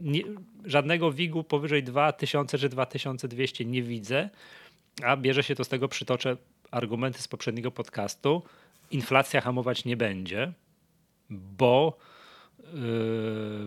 Nie, 0.00 0.22
żadnego 0.64 1.12
wigu 1.12 1.44
powyżej 1.44 1.82
2000 1.82 2.58
czy 2.58 2.68
2200 2.68 3.64
nie 3.64 3.82
widzę, 3.82 4.30
a 5.02 5.16
bierze 5.16 5.42
się 5.42 5.54
to 5.54 5.64
z 5.64 5.68
tego, 5.68 5.88
przytoczę 5.88 6.36
argumenty 6.70 7.22
z 7.22 7.28
poprzedniego 7.28 7.70
podcastu. 7.70 8.42
Inflacja 8.90 9.40
hamować 9.40 9.84
nie 9.84 9.96
będzie, 9.96 10.52
bo, 11.30 11.98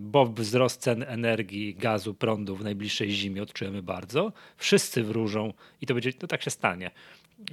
bo 0.01 0.25
wzrost 0.25 0.81
cen 0.81 1.05
energii, 1.07 1.75
gazu, 1.75 2.13
prądu 2.13 2.55
w 2.55 2.63
najbliższej 2.63 3.11
zimie 3.11 3.43
odczujemy 3.43 3.83
bardzo. 3.83 4.33
Wszyscy 4.57 5.03
wróżą 5.03 5.53
i 5.81 5.85
to 5.85 5.93
będzie, 5.93 6.13
to 6.13 6.27
tak 6.27 6.41
się 6.41 6.49
stanie 6.49 6.91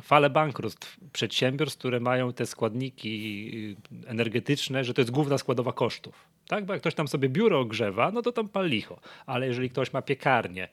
falę 0.03 0.31
bankructw 0.31 0.97
przedsiębiorstw, 1.13 1.79
które 1.79 2.01
mają 2.01 2.33
te 2.33 2.47
składniki 2.47 3.77
energetyczne, 4.07 4.85
że 4.85 4.95
to 4.95 5.01
jest 5.01 5.11
główna 5.11 5.39
składowa 5.39 5.73
kosztów. 5.73 6.29
Tak? 6.49 6.65
Bo 6.67 6.73
jak 6.73 6.83
ktoś 6.83 6.95
tam 6.95 7.09
sobie 7.09 7.29
biuro 7.29 7.61
ogrzewa, 7.61 8.11
no 8.11 8.23
to 8.23 8.33
tam 8.33 8.49
pal 8.49 8.69
licho. 8.69 9.01
Ale 9.27 9.47
jeżeli 9.47 9.71
ktoś 9.71 9.93
ma 9.93 10.03
piekarnię 10.03 10.69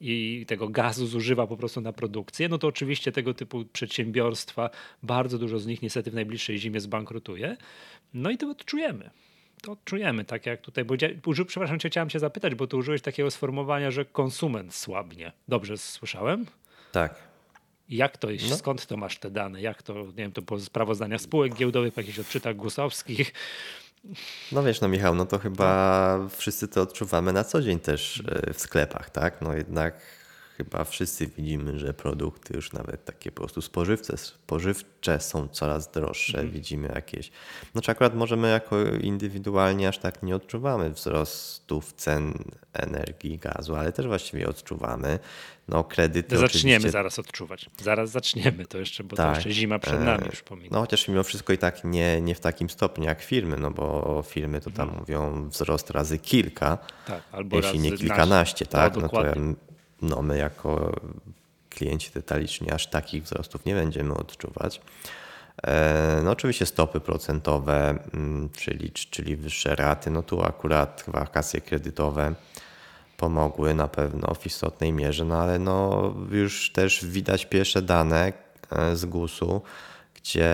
i 0.00 0.44
tego 0.48 0.68
gazu 0.68 1.06
zużywa 1.06 1.46
po 1.46 1.56
prostu 1.56 1.80
na 1.80 1.92
produkcję, 1.92 2.48
no 2.48 2.58
to 2.58 2.66
oczywiście 2.66 3.12
tego 3.12 3.34
typu 3.34 3.64
przedsiębiorstwa, 3.72 4.70
bardzo 5.02 5.38
dużo 5.38 5.58
z 5.58 5.66
nich 5.66 5.82
niestety 5.82 6.10
w 6.10 6.14
najbliższej 6.14 6.58
zimie 6.58 6.80
zbankrutuje. 6.80 7.56
No 8.14 8.30
i 8.30 8.38
to 8.38 8.50
odczujemy. 8.50 9.10
To 9.62 9.72
odczujemy, 9.72 10.24
tak 10.24 10.46
jak 10.46 10.60
tutaj, 10.60 10.84
bo 10.84 10.94
uży, 11.26 11.44
przepraszam, 11.44 11.78
cię 11.78 11.88
chciałem 11.88 12.08
cię 12.08 12.18
zapytać, 12.18 12.54
bo 12.54 12.66
tu 12.66 12.78
użyłeś 12.78 13.02
takiego 13.02 13.30
sformułowania, 13.30 13.90
że 13.90 14.04
konsument 14.04 14.74
słabnie. 14.74 15.32
Dobrze 15.48 15.78
słyszałem? 15.78 16.46
Tak. 16.92 17.14
Jak 17.88 18.18
to 18.18 18.28
no. 18.50 18.56
skąd 18.56 18.86
to 18.86 18.96
masz 18.96 19.18
te 19.18 19.30
dane? 19.30 19.60
Jak 19.60 19.82
to, 19.82 19.94
nie 19.94 20.12
wiem, 20.12 20.32
to 20.32 20.42
po 20.42 20.60
sprawozdania 20.60 21.18
spółek 21.18 21.54
giełdowych, 21.54 21.94
po 21.94 22.00
jakichś 22.00 22.18
odczytach 22.18 22.56
gusowskich? 22.56 23.32
No 24.52 24.62
wiesz, 24.62 24.80
no 24.80 24.88
Michał, 24.88 25.14
no 25.14 25.26
to 25.26 25.38
chyba 25.38 26.18
wszyscy 26.36 26.68
to 26.68 26.82
odczuwamy 26.82 27.32
na 27.32 27.44
co 27.44 27.62
dzień 27.62 27.80
też 27.80 28.22
e, 28.28 28.54
w 28.54 28.60
sklepach, 28.60 29.10
tak? 29.10 29.42
No 29.42 29.54
jednak 29.54 30.19
chyba 30.64 30.84
wszyscy 30.84 31.26
widzimy, 31.26 31.78
że 31.78 31.94
produkty 31.94 32.54
już 32.56 32.72
nawet 32.72 33.04
takie 33.04 33.32
po 33.32 33.36
prostu 33.36 33.62
spożywcze, 33.62 34.16
spożywcze 34.16 35.20
są 35.20 35.48
coraz 35.48 35.90
droższe. 35.90 36.38
Mhm. 36.38 36.50
Widzimy 36.50 36.88
jakieś. 36.94 37.30
Znaczy 37.72 37.90
akurat 37.90 38.14
możemy 38.14 38.50
jako 38.50 38.84
indywidualnie 38.84 39.88
aż 39.88 39.98
tak 39.98 40.22
nie 40.22 40.36
odczuwamy 40.36 40.90
wzrostów 40.90 41.92
cen 41.92 42.34
energii, 42.72 43.38
gazu, 43.38 43.76
ale 43.76 43.92
też 43.92 44.06
właściwie 44.06 44.48
odczuwamy. 44.48 45.18
No 45.68 45.84
kredyty 45.84 46.38
Zaczniemy 46.38 46.76
oczywiście... 46.76 46.90
zaraz 46.90 47.18
odczuwać. 47.18 47.70
Zaraz 47.82 48.10
zaczniemy 48.10 48.66
to 48.66 48.78
jeszcze, 48.78 49.04
bo 49.04 49.16
tak. 49.16 49.26
to 49.26 49.34
jeszcze 49.34 49.50
zima 49.50 49.78
przed 49.78 50.00
nami, 50.04 50.24
e, 50.26 50.30
przypominam. 50.30 50.72
No 50.72 50.80
chociaż 50.80 51.08
mimo 51.08 51.22
wszystko 51.22 51.52
i 51.52 51.58
tak 51.58 51.84
nie, 51.84 52.20
nie 52.20 52.34
w 52.34 52.40
takim 52.40 52.70
stopniu 52.70 53.04
jak 53.04 53.22
firmy, 53.22 53.56
no 53.56 53.70
bo 53.70 54.24
firmy 54.26 54.60
to 54.60 54.70
tam 54.70 54.88
mhm. 54.88 54.98
mówią 55.00 55.48
wzrost 55.48 55.90
razy 55.90 56.18
kilka, 56.18 56.78
tak, 57.06 57.22
albo 57.32 57.56
jeśli 57.56 57.78
nie 57.78 57.92
kilkanaście, 57.92 58.66
tak? 58.66 58.96
No, 58.96 59.02
no 59.02 59.08
to 59.08 59.24
ja 59.24 59.34
no 60.02 60.22
my 60.22 60.38
jako 60.38 60.92
klienci 61.70 62.10
detaliczni 62.14 62.70
aż 62.70 62.86
takich 62.86 63.22
wzrostów 63.22 63.64
nie 63.64 63.74
będziemy 63.74 64.14
odczuwać. 64.14 64.80
E, 65.66 66.20
no 66.24 66.30
oczywiście 66.30 66.66
stopy 66.66 67.00
procentowe, 67.00 67.98
mm, 68.14 68.50
czyli, 68.50 68.90
czyli 68.92 69.36
wyższe 69.36 69.76
raty, 69.76 70.10
no 70.10 70.22
tu 70.22 70.42
akurat 70.42 71.04
wakacje 71.08 71.60
kredytowe 71.60 72.34
pomogły 73.16 73.74
na 73.74 73.88
pewno 73.88 74.34
w 74.34 74.46
istotnej 74.46 74.92
mierze, 74.92 75.24
no 75.24 75.38
ale 75.38 75.58
no 75.58 76.14
już 76.30 76.72
też 76.72 77.04
widać 77.04 77.46
pierwsze 77.46 77.82
dane 77.82 78.32
e, 78.70 78.96
z 78.96 79.04
GUS-u, 79.04 79.62
gdzie 80.14 80.50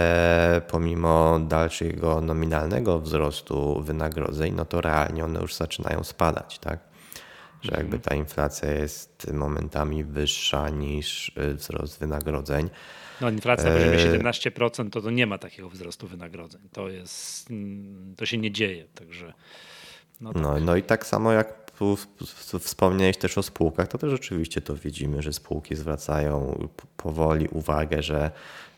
pomimo 0.69 1.41
dalszego 1.41 2.21
nominalnego 2.21 3.01
wzrostu 3.01 3.83
wynagrodzeń, 3.83 4.55
no 4.55 4.65
to 4.65 4.81
realnie 4.81 5.25
one 5.25 5.41
już 5.41 5.55
zaczynają 5.55 6.05
spadać, 6.05 6.59
tak? 6.59 6.79
Że 7.63 7.73
jakby 7.77 7.99
ta 7.99 8.15
inflacja 8.15 8.73
jest 8.73 9.33
momentami 9.33 10.05
wyższa 10.05 10.69
niż 10.69 11.29
y, 11.29 11.55
wzrost 11.55 11.99
wynagrodzeń. 11.99 12.71
No 13.21 13.31
inflacja 13.31 13.71
poziomie 13.71 13.99
17% 13.99 14.91
to, 14.91 15.01
to 15.01 15.11
nie 15.11 15.27
ma 15.27 15.39
takiego 15.39 15.71
wzrostu 15.71 16.07
wynagrodzeń. 16.07 16.61
To 16.73 16.89
jest, 16.89 17.51
mm, 17.51 18.15
to 18.17 18.27
się 18.27 18.39
nie 18.39 18.51
dzieje, 18.51 18.87
także 18.95 19.33
no, 20.21 20.33
tak. 20.33 20.43
no, 20.43 20.61
no 20.61 20.77
i 20.77 20.83
tak 20.83 21.07
samo 21.07 21.33
jak 21.33 21.67
wspomniałeś 22.61 23.17
też 23.17 23.39
o 23.39 23.43
spółkach, 23.43 23.89
to 23.89 23.99
też 23.99 24.13
oczywiście 24.13 24.61
to 24.61 24.77
widzimy, 24.77 25.23
że 25.23 25.33
spółki 25.33 25.75
zwracają 25.75 26.69
powoli 26.97 27.49
uwagę, 27.49 28.03
że, 28.03 28.31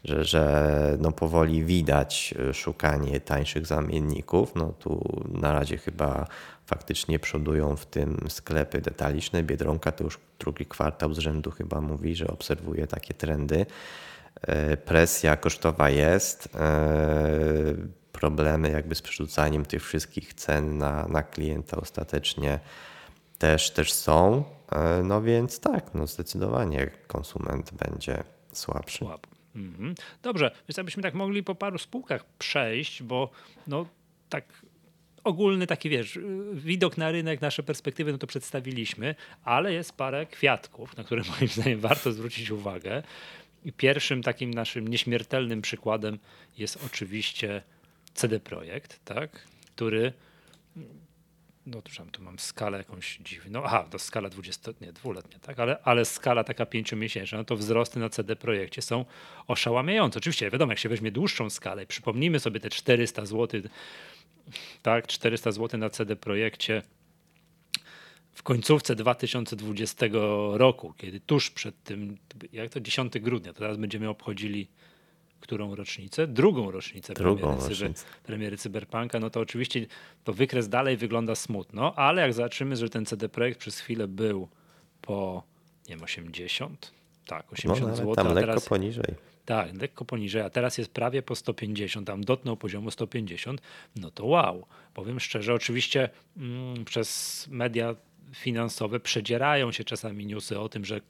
że, 0.05 0.25
że 0.25 0.97
no 1.01 1.13
powoli 1.13 1.65
widać 1.65 2.35
y, 2.51 2.55
szukanie 2.55 3.21
tańszych 3.21 3.67
zamienników. 3.67 4.55
No 4.55 4.73
tu 4.79 5.23
na 5.33 5.53
razie 5.53 5.79
chyba 5.79 6.27
faktycznie 6.69 7.19
przodują 7.19 7.77
w 7.77 7.87
tym 7.87 8.27
sklepy 8.29 8.81
detaliczne. 8.81 9.43
Biedronka 9.43 9.93
to 9.93 10.05
już 10.05 10.19
drugi 10.39 10.67
kwartał 10.67 11.15
z 11.15 11.19
rzędu 11.19 11.51
chyba 11.51 11.81
mówi, 11.81 12.15
że 12.15 12.27
obserwuje 12.27 12.87
takie 12.87 13.15
trendy. 13.15 13.67
E, 14.43 14.77
presja 14.77 15.37
kosztowa 15.37 15.91
jest, 15.91 16.49
e, 16.55 17.75
problemy 18.13 18.71
jakby 18.71 18.95
z 18.95 19.03
przerzucaniem 19.03 19.65
tych 19.65 19.85
wszystkich 19.85 20.35
cen 20.35 20.79
na, 20.79 21.09
na 21.09 21.23
klienta 21.23 21.77
ostatecznie 21.77 22.61
też, 23.39 23.71
też 23.71 23.93
są. 23.93 24.45
E, 24.73 25.03
no 25.03 25.23
więc 25.23 25.61
tak, 25.61 25.95
no 25.95 26.07
zdecydowanie 26.07 26.91
konsument 27.07 27.71
będzie 27.75 28.25
słabszy. 28.53 28.99
Słab. 28.99 29.27
Mhm. 29.57 29.95
Dobrze, 30.23 30.51
więc 30.69 30.79
abyśmy 30.79 31.03
tak 31.03 31.15
mogli 31.15 31.43
po 31.43 31.55
paru 31.55 31.79
spółkach 31.79 32.25
przejść, 32.39 33.03
bo 33.03 33.31
no 33.67 33.87
tak 34.29 34.45
ogólny 35.29 35.67
taki, 35.67 35.91
wiesz, 35.91 36.19
widok 36.55 36.97
na 36.97 37.11
rynek, 37.11 37.41
nasze 37.41 37.63
perspektywy, 37.63 38.13
no 38.13 38.19
to 38.19 38.27
przedstawiliśmy, 38.27 39.15
ale 39.45 39.73
jest 39.73 39.93
parę 39.93 40.27
kwiatków, 40.27 40.97
na 40.97 41.05
które 41.05 41.23
moim 41.37 41.49
zdaniem 41.49 41.81
warto 41.81 42.13
zwrócić 42.13 42.51
uwagę. 42.51 43.03
I 43.65 43.73
pierwszym 43.73 44.23
takim 44.23 44.55
naszym 44.55 44.89
nieśmiertelnym 44.89 45.63
przykładem 45.63 46.19
jest 46.59 46.79
oczywiście 46.87 47.63
CD 48.15 48.41
Projekt, 48.41 49.05
tak? 49.05 49.31
który 49.77 50.13
no 51.69 51.83
to 51.83 51.91
tu 52.13 52.23
mam 52.23 52.39
skalę 52.39 52.79
jakąś 52.79 53.19
dziwną, 53.19 53.63
aha, 53.65 53.87
to 53.91 53.99
skala 53.99 54.29
20, 54.29 54.73
nie, 54.81 54.93
dwuletnia, 54.93 55.39
tak, 55.39 55.59
ale, 55.59 55.79
ale 55.83 56.05
skala 56.05 56.45
taka 56.45 56.67
pięciomiesięczna, 56.67 57.39
no 57.39 57.45
to 57.45 57.57
wzrosty 57.57 58.01
na 58.01 58.09
CD 58.09 58.37
Projekcie 58.37 58.83
są 58.83 59.05
oszałamiające. 59.47 60.19
Oczywiście, 60.19 60.51
wiadomo, 60.51 60.73
jak 60.73 60.79
się 60.79 60.89
weźmie 60.89 61.13
dłuższą 61.13 61.51
skalę, 61.51 61.87
przypomnijmy 61.87 62.41
sobie 62.41 62.61
te 62.61 62.71
400 62.71 63.27
zł 63.27 63.61
tak, 64.83 65.07
400 65.07 65.53
zł 65.53 65.81
na 65.81 65.91
CD 65.91 66.17
Projekcie 66.17 66.83
w 68.33 68.43
końcówce 68.43 68.95
2020 68.95 70.07
roku, 70.53 70.95
kiedy 70.97 71.21
tuż 71.21 71.51
przed 71.51 71.83
tym, 71.83 72.19
jak 72.53 72.71
to 72.71 72.81
10 72.81 73.19
grudnia, 73.19 73.53
teraz 73.53 73.77
będziemy 73.77 74.09
obchodzili 74.09 74.69
którą 75.41 75.75
rocznicę? 75.75 76.27
Drugą 76.27 76.71
rocznicę, 76.71 77.15
Drugą 77.15 77.41
premiery, 77.41 77.69
rocznicę. 77.69 77.95
Cyber, 77.95 78.23
premiery 78.23 78.57
Cyberpunka, 78.57 79.21
no 79.21 79.31
to 79.31 79.41
oczywiście 79.41 79.87
to 80.25 80.33
wykres 80.33 80.69
dalej 80.69 80.97
wygląda 80.97 81.35
smutno, 81.35 81.95
ale 81.95 82.23
jak 82.23 82.33
zobaczymy, 82.33 82.77
że 82.77 82.89
ten 82.89 83.07
CD 83.07 83.29
Projekt 83.29 83.61
przez 83.61 83.81
chwilę 83.81 84.09
był 84.09 84.49
po, 85.03 85.43
nie 85.89 85.95
wiem, 85.97 86.05
80, 86.05 86.93
tak, 87.27 87.45
No, 87.47 87.53
80 87.53 87.87
ale 87.89 87.97
zł, 87.97 88.15
tam 88.15 88.27
lekko 88.27 88.41
teraz, 88.41 88.69
poniżej. 88.69 89.05
tak, 89.45 89.81
lekko 89.81 90.05
poniżej, 90.05 90.43
a 90.43 90.51
teraz 90.51 90.79
jest 90.79 90.91
prawie 90.93 91.23
po 91.23 91.35
150, 91.35 92.07
tam 92.07 92.25
dotknął 92.25 92.57
poziomu 92.57 92.91
150, 92.91 93.61
no 93.97 94.11
to 94.11 94.27
wow. 94.27 94.67
Powiem 94.95 95.21
szczerze, 95.21 95.55
oczywiście 95.55 96.11
mm, 96.37 96.85
przez 96.85 97.47
media 97.51 97.95
finansowe 98.35 99.01
przedzierają 99.01 99.73
się 99.73 99.85
czasami 99.85 100.27
newsy 100.27 100.61
o 100.61 100.69
tym, 100.69 100.85
że 100.85 101.01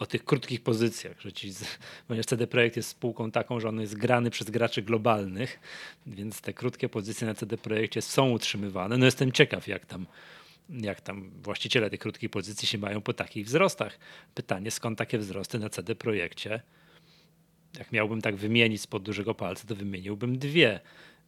o 0.00 0.06
tych 0.06 0.24
krótkich 0.24 0.62
pozycjach, 0.62 1.20
że 1.20 1.32
ci, 1.32 1.52
ponieważ 2.08 2.26
CD 2.26 2.46
Projekt 2.46 2.76
jest 2.76 2.88
spółką 2.88 3.30
taką, 3.30 3.60
że 3.60 3.68
on 3.68 3.80
jest 3.80 3.96
grany 3.96 4.30
przez 4.30 4.50
graczy 4.50 4.82
globalnych, 4.82 5.60
więc 6.06 6.40
te 6.40 6.52
krótkie 6.52 6.88
pozycje 6.88 7.26
na 7.26 7.34
CD 7.34 7.56
Projekcie 7.56 8.02
są 8.02 8.30
utrzymywane. 8.30 8.98
No 8.98 9.04
jestem 9.04 9.32
ciekaw, 9.32 9.68
jak 9.68 9.86
tam, 9.86 10.06
jak 10.70 11.00
tam 11.00 11.30
właściciele 11.42 11.90
tych 11.90 12.00
krótkich 12.00 12.30
pozycji 12.30 12.68
się 12.68 12.78
mają 12.78 13.00
po 13.00 13.12
takich 13.12 13.46
wzrostach. 13.46 13.98
Pytanie, 14.34 14.70
skąd 14.70 14.98
takie 14.98 15.18
wzrosty 15.18 15.58
na 15.58 15.70
CD 15.70 15.94
Projekcie? 15.94 16.60
Jak 17.78 17.92
miałbym 17.92 18.20
tak 18.20 18.36
wymienić 18.36 18.82
spod 18.82 19.02
dużego 19.02 19.34
palca, 19.34 19.66
to 19.66 19.74
wymieniłbym 19.74 20.38
dwie. 20.38 20.80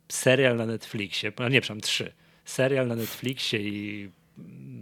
Serial 0.09 0.57
na 0.57 0.67
Netflixie, 0.67 1.33
no 1.39 1.49
nie, 1.49 1.61
przepraszam, 1.61 1.81
trzy. 1.81 2.13
Serial 2.45 2.89
na 2.89 2.97
Netflixie 2.97 3.61
i 3.61 4.11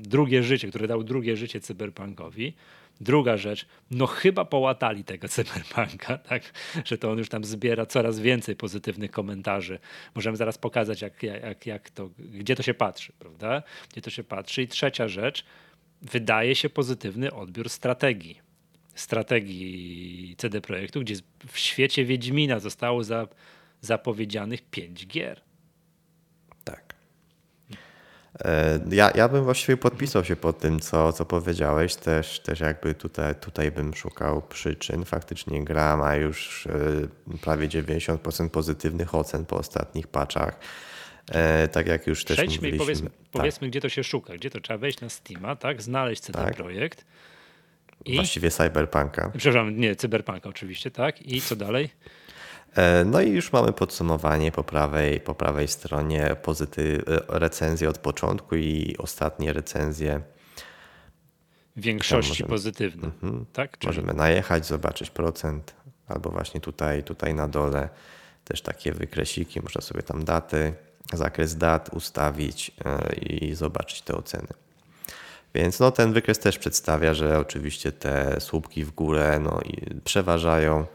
drugie 0.02 0.42
życie, 0.42 0.68
które 0.68 0.88
dał 0.88 1.04
drugie 1.04 1.36
życie 1.36 1.60
cyberpunkowi. 1.60 2.54
Druga 3.00 3.36
rzecz, 3.36 3.66
no 3.90 4.06
chyba 4.06 4.44
połatali 4.44 5.04
tego 5.04 5.28
cyberpunka, 5.28 6.18
tak, 6.28 6.42
że 6.84 6.98
to 6.98 7.10
on 7.10 7.18
już 7.18 7.28
tam 7.28 7.44
zbiera 7.44 7.86
coraz 7.86 8.20
więcej 8.20 8.56
pozytywnych 8.56 9.10
komentarzy. 9.10 9.78
Możemy 10.14 10.36
zaraz 10.36 10.58
pokazać, 10.58 11.02
jak, 11.02 11.22
jak, 11.22 11.66
jak 11.66 11.90
to, 11.90 12.10
gdzie 12.18 12.56
to 12.56 12.62
się 12.62 12.74
patrzy, 12.74 13.12
prawda? 13.18 13.62
Gdzie 13.92 14.02
to 14.02 14.10
się 14.10 14.24
patrzy. 14.24 14.62
I 14.62 14.68
trzecia 14.68 15.08
rzecz, 15.08 15.44
wydaje 16.02 16.54
się 16.54 16.70
pozytywny 16.70 17.32
odbiór 17.32 17.68
strategii. 17.68 18.40
Strategii 18.94 20.34
CD 20.38 20.60
Projektu, 20.60 21.00
gdzie 21.00 21.14
w 21.48 21.58
świecie 21.58 22.04
Wiedźmina 22.04 22.58
zostało 22.58 23.04
za, 23.04 23.28
zapowiedzianych 23.80 24.62
pięć 24.62 25.06
gier. 25.06 25.40
E, 28.44 28.80
Ja, 28.90 29.10
ja 29.14 29.28
bym 29.28 29.44
właściwie 29.44 29.76
podpisał 29.76 30.24
się 30.24 30.36
pod 30.36 30.58
tym, 30.58 30.80
co, 30.80 31.12
co 31.12 31.24
powiedziałeś. 31.24 31.94
Też, 31.96 32.40
też 32.40 32.60
jakby 32.60 32.94
tutaj, 32.94 33.34
tutaj 33.34 33.70
bym 33.72 33.94
szukał 33.94 34.42
przyczyn. 34.42 35.04
Faktycznie 35.04 35.64
gra 35.64 35.96
ma 35.96 36.16
już 36.16 36.66
e, 36.66 37.38
prawie 37.38 37.68
90% 37.68 38.48
pozytywnych 38.48 39.14
ocen 39.14 39.44
po 39.46 39.56
ostatnich 39.56 40.06
patchach. 40.08 40.58
E, 41.32 41.68
Tak 41.68 41.86
jak 41.86 42.06
już 42.06 42.24
też 42.24 42.36
Przejdźmy 42.36 42.54
i 42.68 42.72
mówiliśmy. 42.72 42.78
powiedzmy, 42.84 43.10
tak, 43.10 43.18
powiedzmy, 43.32 43.68
gdzie 43.68 43.80
to 43.80 43.88
się 43.88 44.04
szuka. 44.04 44.34
Gdzie 44.34 44.50
to 44.50 44.60
trzeba 44.60 44.78
wejść 44.78 45.00
na 45.00 45.08
Steama, 45.08 45.56
tak? 45.56 45.82
Znaleźć 45.82 46.22
CD 46.22 46.38
Tak. 46.44 46.56
Projekt. 46.56 47.04
I, 48.04 48.14
Właściwie 48.14 48.50
Cyberpunka. 48.50 49.30
przepraszam, 49.36 49.76
nie, 49.76 49.96
Cyberpunk 49.96 50.46
oczywiście, 50.46 50.90
tak? 50.90 51.22
I 51.26 51.40
co 51.40 51.56
dalej? 51.56 51.90
E, 52.76 53.04
No 53.04 53.20
i 53.20 53.30
już 53.30 53.52
mamy 53.52 53.72
podsumowanie 53.72 54.52
po 54.52 54.64
prawej, 54.64 55.20
po 55.20 55.34
prawej 55.34 55.68
stronie, 55.68 56.36
pozyty, 56.42 57.02
e, 57.30 57.38
recenzje 57.38 57.88
od 57.88 57.98
początku 57.98 58.56
i 58.56 58.94
ostatnie 58.98 59.52
recenzje. 59.52 60.20
W 61.76 61.80
większości 61.80 62.30
możemy- 62.32 62.48
pozytywne, 62.48 63.10
tak? 63.52 63.78
Czyli 63.78 63.86
Możemy 63.88 64.14
najechać, 64.14 64.66
zobaczyć 64.66 65.10
procent, 65.10 65.74
albo 66.08 66.30
właśnie 66.30 66.60
tutaj, 66.60 67.02
tutaj 67.04 67.34
na 67.34 67.48
dole 67.48 67.88
też 68.44 68.62
takie 68.62 68.92
wykresiki, 68.92 69.60
można 69.62 69.80
sobie 69.80 70.02
tam 70.02 70.24
daty, 70.24 70.72
zakres 71.12 71.56
dat 71.56 71.88
ustawić 71.92 72.70
e, 72.84 73.14
i 73.14 73.54
zobaczyć 73.54 74.02
te 74.02 74.14
oceny. 74.16 74.48
Więc 75.54 75.80
no, 75.80 75.90
ten 75.90 76.12
wykres 76.12 76.38
też 76.38 76.58
przedstawia, 76.58 77.14
że 77.14 77.38
oczywiście 77.38 77.92
te 77.92 78.40
słupki 78.40 78.84
w 78.84 78.90
górę 78.90 79.40
no, 79.42 79.60
i 79.60 80.00
przeważają. 80.04 80.86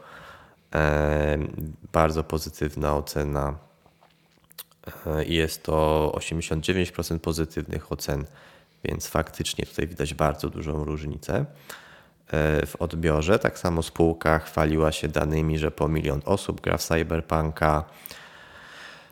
Bardzo 1.92 2.24
pozytywna 2.24 2.96
ocena. 2.96 3.54
E, 5.06 5.24
Jest 5.24 5.62
to 5.62 6.12
89% 6.16 7.18
pozytywnych 7.18 7.92
ocen, 7.92 8.24
więc 8.84 9.06
faktycznie 9.08 9.66
tutaj 9.66 9.86
widać 9.86 10.14
bardzo 10.14 10.48
dużą 10.50 10.84
różnicę 10.84 11.34
e, 11.36 12.66
w 12.66 12.76
odbiorze. 12.78 13.38
Tak 13.38 13.58
samo 13.58 13.82
spółka 13.82 14.38
chwaliła 14.38 14.92
się 14.92 15.08
danymi, 15.08 15.58
że 15.58 15.70
po 15.70 15.88
milion 15.88 16.20
osób 16.24 16.60
gra 16.60 16.76
w 16.76 16.82
Cyberpunka. 16.82 17.84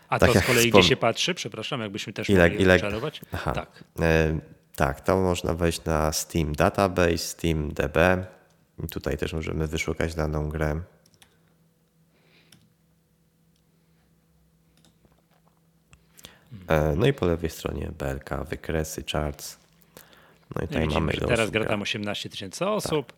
A 0.08 0.18
tak 0.18 0.32
to 0.32 0.40
z 0.40 0.44
kolei 0.46 0.70
wspom- 0.70 0.78
gdzie 0.78 0.88
się 0.88 0.96
patrzy? 0.96 1.34
Przepraszam, 1.34 1.80
jakbyśmy 1.80 2.12
też 2.12 2.30
Ile- 2.30 2.48
mogli 2.48 2.62
ile- 2.62 2.80
czarować. 2.80 3.20
Aha. 3.32 3.52
Tak. 3.52 3.84
E, 4.00 4.38
Tak, 4.76 5.00
tam 5.00 5.20
można 5.22 5.54
wejść 5.54 5.84
na 5.84 6.12
Steam 6.12 6.52
Database, 6.52 7.18
Steam 7.18 7.68
DB. 7.72 8.26
Tutaj 8.90 9.16
też 9.18 9.32
możemy 9.32 9.66
wyszukać 9.66 10.14
daną 10.14 10.48
grę. 10.48 10.80
No 16.96 17.06
i 17.06 17.12
po 17.12 17.26
lewej 17.26 17.50
stronie 17.50 17.90
BLK, 17.98 18.30
wykresy, 18.48 19.04
charts. 19.12 19.58
No 20.56 20.60
i 20.62 20.64
No 20.64 20.66
tutaj 20.66 20.82
widzimy, 20.82 21.00
mamy 21.00 21.12
że 21.12 21.20
teraz 21.20 21.50
gra 21.50 21.64
tam 21.64 21.82
18 21.82 22.28
tysięcy 22.30 22.66
osób, 22.66 23.06
Tak. 23.06 23.16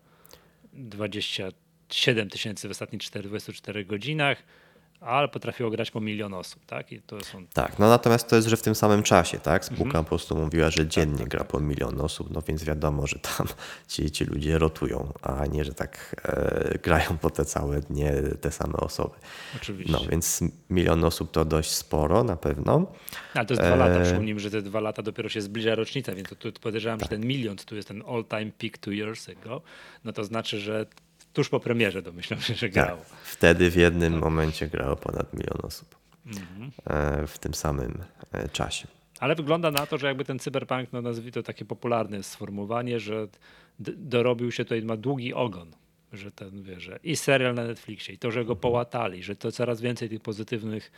27 0.73 2.31
tysięcy 2.31 2.69
w 2.69 2.71
ostatnich 2.71 3.03
4, 3.03 3.29
24 3.29 3.85
godzinach, 3.85 4.43
ale 5.01 5.29
potrafiło 5.29 5.71
grać 5.71 5.91
po 5.91 6.01
milion 6.01 6.35
osób, 6.35 6.65
tak? 6.67 6.93
I 6.93 7.01
to 7.03 7.21
są 7.25 7.47
Tak, 7.47 7.79
no 7.79 7.89
natomiast 7.89 8.29
to 8.29 8.37
jest, 8.37 8.49
że 8.49 8.57
w 8.57 8.63
tym 8.63 8.75
samym 8.75 9.03
czasie, 9.03 9.39
tak? 9.39 9.65
Spółka 9.65 9.85
Mhm. 9.85 10.05
po 10.05 10.09
prostu 10.09 10.37
mówiła, 10.37 10.71
że 10.71 10.87
dziennie 10.87 11.19
Tak, 11.19 11.29
gra 11.29 11.45
po 11.45 11.61
milion 11.61 12.01
osób, 12.01 12.31
no 12.31 12.43
więc 12.49 12.65
wiadomo, 12.65 13.07
że 13.07 13.19
tam 13.19 13.47
ci, 13.89 14.11
ci 14.11 14.25
ludzie 14.25 14.59
rotują, 14.59 15.13
a 15.23 15.47
nie, 15.47 15.65
że 15.65 15.75
tak 15.75 16.17
e, 16.25 16.79
grają 16.79 17.19
po 17.19 17.31
te 17.31 17.45
całe 17.45 17.81
dnie 17.81 18.13
te 18.41 18.51
same 18.51 18.73
osoby. 18.77 19.15
oczywiście. 19.57 19.93
No 19.93 20.01
więc 20.11 20.41
milion 20.71 21.05
osób 21.05 21.31
to 21.31 21.45
dość 21.45 21.71
sporo 21.71 22.25
na 22.25 22.37
pewno. 22.37 22.87
Ale 23.35 23.47
to 23.47 23.55
jest 23.55 23.67
dwa 23.67 23.77
lata. 23.77 23.95
Eee. 23.99 24.05
Przypomnijmy, 24.05 24.41
że 24.41 24.51
te 24.51 24.63
dwa 24.63 24.81
lata 24.81 25.03
dopiero 25.03 25.29
się 25.29 25.41
zbliża 25.41 25.75
rocznica, 25.75 26.15
więc 26.15 26.29
tu 26.29 26.53
podejrzewam, 26.53 26.99
Tak. 26.99 27.11
że 27.11 27.17
ten 27.17 27.27
milion, 27.27 27.57
tu 27.57 27.77
jest 27.77 27.89
ten 27.89 28.03
all-time 28.09 28.53
peak 28.59 28.79
two 28.79 28.91
years 28.93 29.29
ago, 29.29 29.63
no 30.05 30.13
to 30.13 30.25
znaczy, 30.25 30.61
że 30.61 30.87
tuż 31.37 31.49
po 31.49 31.61
premierze 31.61 32.03
domyślam 32.03 32.41
się, 32.41 32.55
że 32.55 32.67
Tak, 32.69 32.73
grało. 32.73 33.03
wtedy 33.25 33.71
w 33.71 33.77
jednym 33.77 34.19
momencie 34.19 34.69
grało 34.69 34.97
ponad 34.97 35.33
milion 35.33 35.59
osób 35.63 35.97
Mhm. 36.27 36.71
e, 36.87 37.27
w 37.27 37.39
tym 37.39 37.55
samym 37.55 38.05
e, 38.33 38.49
czasie. 38.49 38.87
Ale 39.21 39.35
wygląda 39.35 39.71
na 39.71 39.87
to, 39.87 39.99
że 39.99 40.07
jakby 40.07 40.25
ten 40.25 40.39
cyberpunk, 40.39 40.93
no 40.93 41.03
nazwij 41.03 41.33
to 41.33 41.43
takie 41.43 41.65
popularne 41.65 42.23
sformułowanie, 42.23 43.01
że 43.01 43.29
dorobił 43.97 44.53
się 44.53 44.65
tutaj, 44.65 44.83
ma 44.83 44.97
długi 44.97 45.35
ogon. 45.35 45.71
Że 46.13 46.31
ten, 46.31 46.63
wie, 46.63 46.81
że 46.81 46.99
i 47.05 47.17
serial 47.17 47.55
na 47.55 47.65
Netflixie, 47.65 48.15
i 48.15 48.19
to, 48.19 48.31
że 48.31 48.45
go 48.45 48.57
połatali, 48.57 49.23
że 49.23 49.37
to 49.37 49.53
coraz 49.53 49.81
więcej 49.81 50.09
tych 50.09 50.21
pozytywnych, 50.21 50.93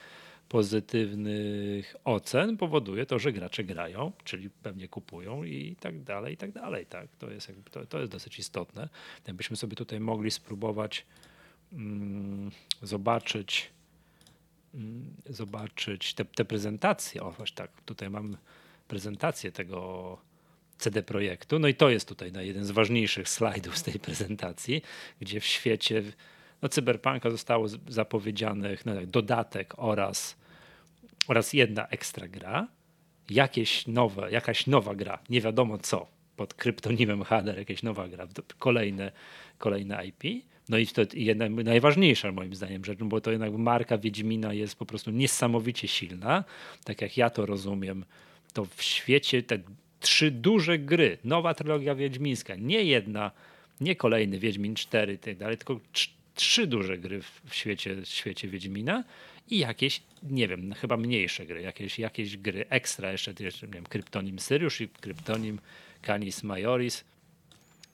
pozytywnych 0.48 1.96
ocen 2.04 2.56
powoduje 2.56 3.06
to, 3.06 3.18
że 3.18 3.32
gracze 3.32 3.64
grają, 3.64 4.12
czyli 4.24 4.50
pewnie 4.50 4.88
kupują 4.88 5.44
i 5.44 5.76
tak 5.80 6.02
dalej, 6.02 6.34
i 6.34 6.36
tak 6.36 6.52
dalej. 6.52 6.86
Tak? 6.86 7.08
To, 7.18 7.30
jest 7.30 7.48
jakby, 7.48 7.70
to, 7.70 7.86
to 7.86 7.98
jest 7.98 8.12
dosyć 8.12 8.38
istotne. 8.38 8.88
Jakbyśmy 9.26 9.56
sobie 9.56 9.76
tutaj 9.76 10.00
mogli 10.00 10.30
spróbować 10.30 11.06
mm, 11.72 12.50
zobaczyć 12.82 13.70
mm, 14.74 15.14
zobaczyć 15.26 16.14
te, 16.14 16.24
te 16.24 16.44
prezentacje. 16.44 17.22
O, 17.22 17.30
właśnie 17.30 17.56
tak, 17.56 17.70
tutaj 17.84 18.10
mam 18.10 18.36
prezentację 18.88 19.52
tego 19.52 20.18
CD 20.78 21.02
Projektu. 21.02 21.58
No 21.58 21.68
i 21.68 21.74
to 21.74 21.90
jest 21.90 22.08
tutaj 22.08 22.32
na 22.32 22.42
jeden 22.42 22.64
z 22.64 22.70
ważniejszych 22.70 23.28
slajdów 23.28 23.78
z 23.78 23.82
tej 23.82 24.00
prezentacji, 24.00 24.82
gdzie 25.20 25.40
w 25.40 25.44
świecie 25.46 26.02
no, 26.62 26.68
Cyberpunka 26.68 27.30
zostało 27.30 27.68
zapowiedzianych 27.88 28.86
no, 28.86 28.94
tak, 28.94 29.06
dodatek 29.06 29.74
oraz, 29.76 30.36
oraz 31.28 31.52
jedna 31.52 31.88
ekstra 31.88 32.28
gra, 32.28 32.68
jakieś 33.30 33.86
nowe, 33.86 34.30
jakaś 34.30 34.66
nowa 34.66 34.94
gra, 34.94 35.18
nie 35.30 35.40
wiadomo 35.40 35.78
co, 35.78 36.06
pod 36.36 36.54
kryptonimem 36.54 37.22
Hader, 37.22 37.58
jakaś 37.58 37.82
nowa 37.82 38.08
gra, 38.08 38.26
kolejne, 38.58 39.12
kolejne 39.58 40.06
IP. 40.06 40.44
No 40.68 40.78
i 40.78 40.86
to 40.86 41.02
jedna 41.14 41.48
najważniejsza 41.48 42.32
moim 42.32 42.54
zdaniem 42.54 42.84
rzecz, 42.84 42.98
bo 42.98 43.20
to 43.20 43.30
jednak 43.30 43.52
marka 43.52 43.98
Wiedźmina 43.98 44.52
jest 44.52 44.76
po 44.76 44.86
prostu 44.86 45.10
niesamowicie 45.10 45.88
silna. 45.88 46.44
Tak 46.84 47.02
jak 47.02 47.16
ja 47.16 47.30
to 47.30 47.46
rozumiem, 47.46 48.04
to 48.52 48.64
w 48.64 48.82
świecie 48.82 49.42
te 49.42 49.58
trzy 50.00 50.30
duże 50.30 50.78
gry, 50.78 51.18
nowa 51.24 51.54
trylogia 51.54 51.94
wiedźmińska, 51.94 52.54
nie 52.56 52.84
jedna, 52.84 53.30
nie 53.80 53.96
kolejny 53.96 54.38
Wiedźmin 54.38 54.74
4 54.74 55.12
i 55.12 55.18
tak 55.18 55.36
dalej, 55.36 55.56
tylko 55.56 55.80
trz- 55.94 56.10
trzy 56.34 56.66
duże 56.66 56.98
gry 56.98 57.22
w 57.22 57.54
świecie, 57.54 57.94
w 57.94 58.06
świecie 58.08 58.48
Wiedźmina 58.48 59.04
i 59.50 59.58
jakieś, 59.58 60.02
nie 60.22 60.48
wiem, 60.48 60.72
chyba 60.74 60.96
mniejsze 60.96 61.46
gry, 61.46 61.62
jakieś, 61.62 61.98
jakieś 61.98 62.36
gry 62.36 62.64
ekstra, 62.68 63.12
jeszcze, 63.12 63.32
jeszcze 63.40 63.66
nie 63.66 63.72
wiem, 63.72 63.84
kryptonim 63.84 64.38
Syriusz 64.38 64.80
i 64.80 64.88
kryptonim 64.88 65.58
Canis 66.02 66.42
Majoris. 66.42 67.04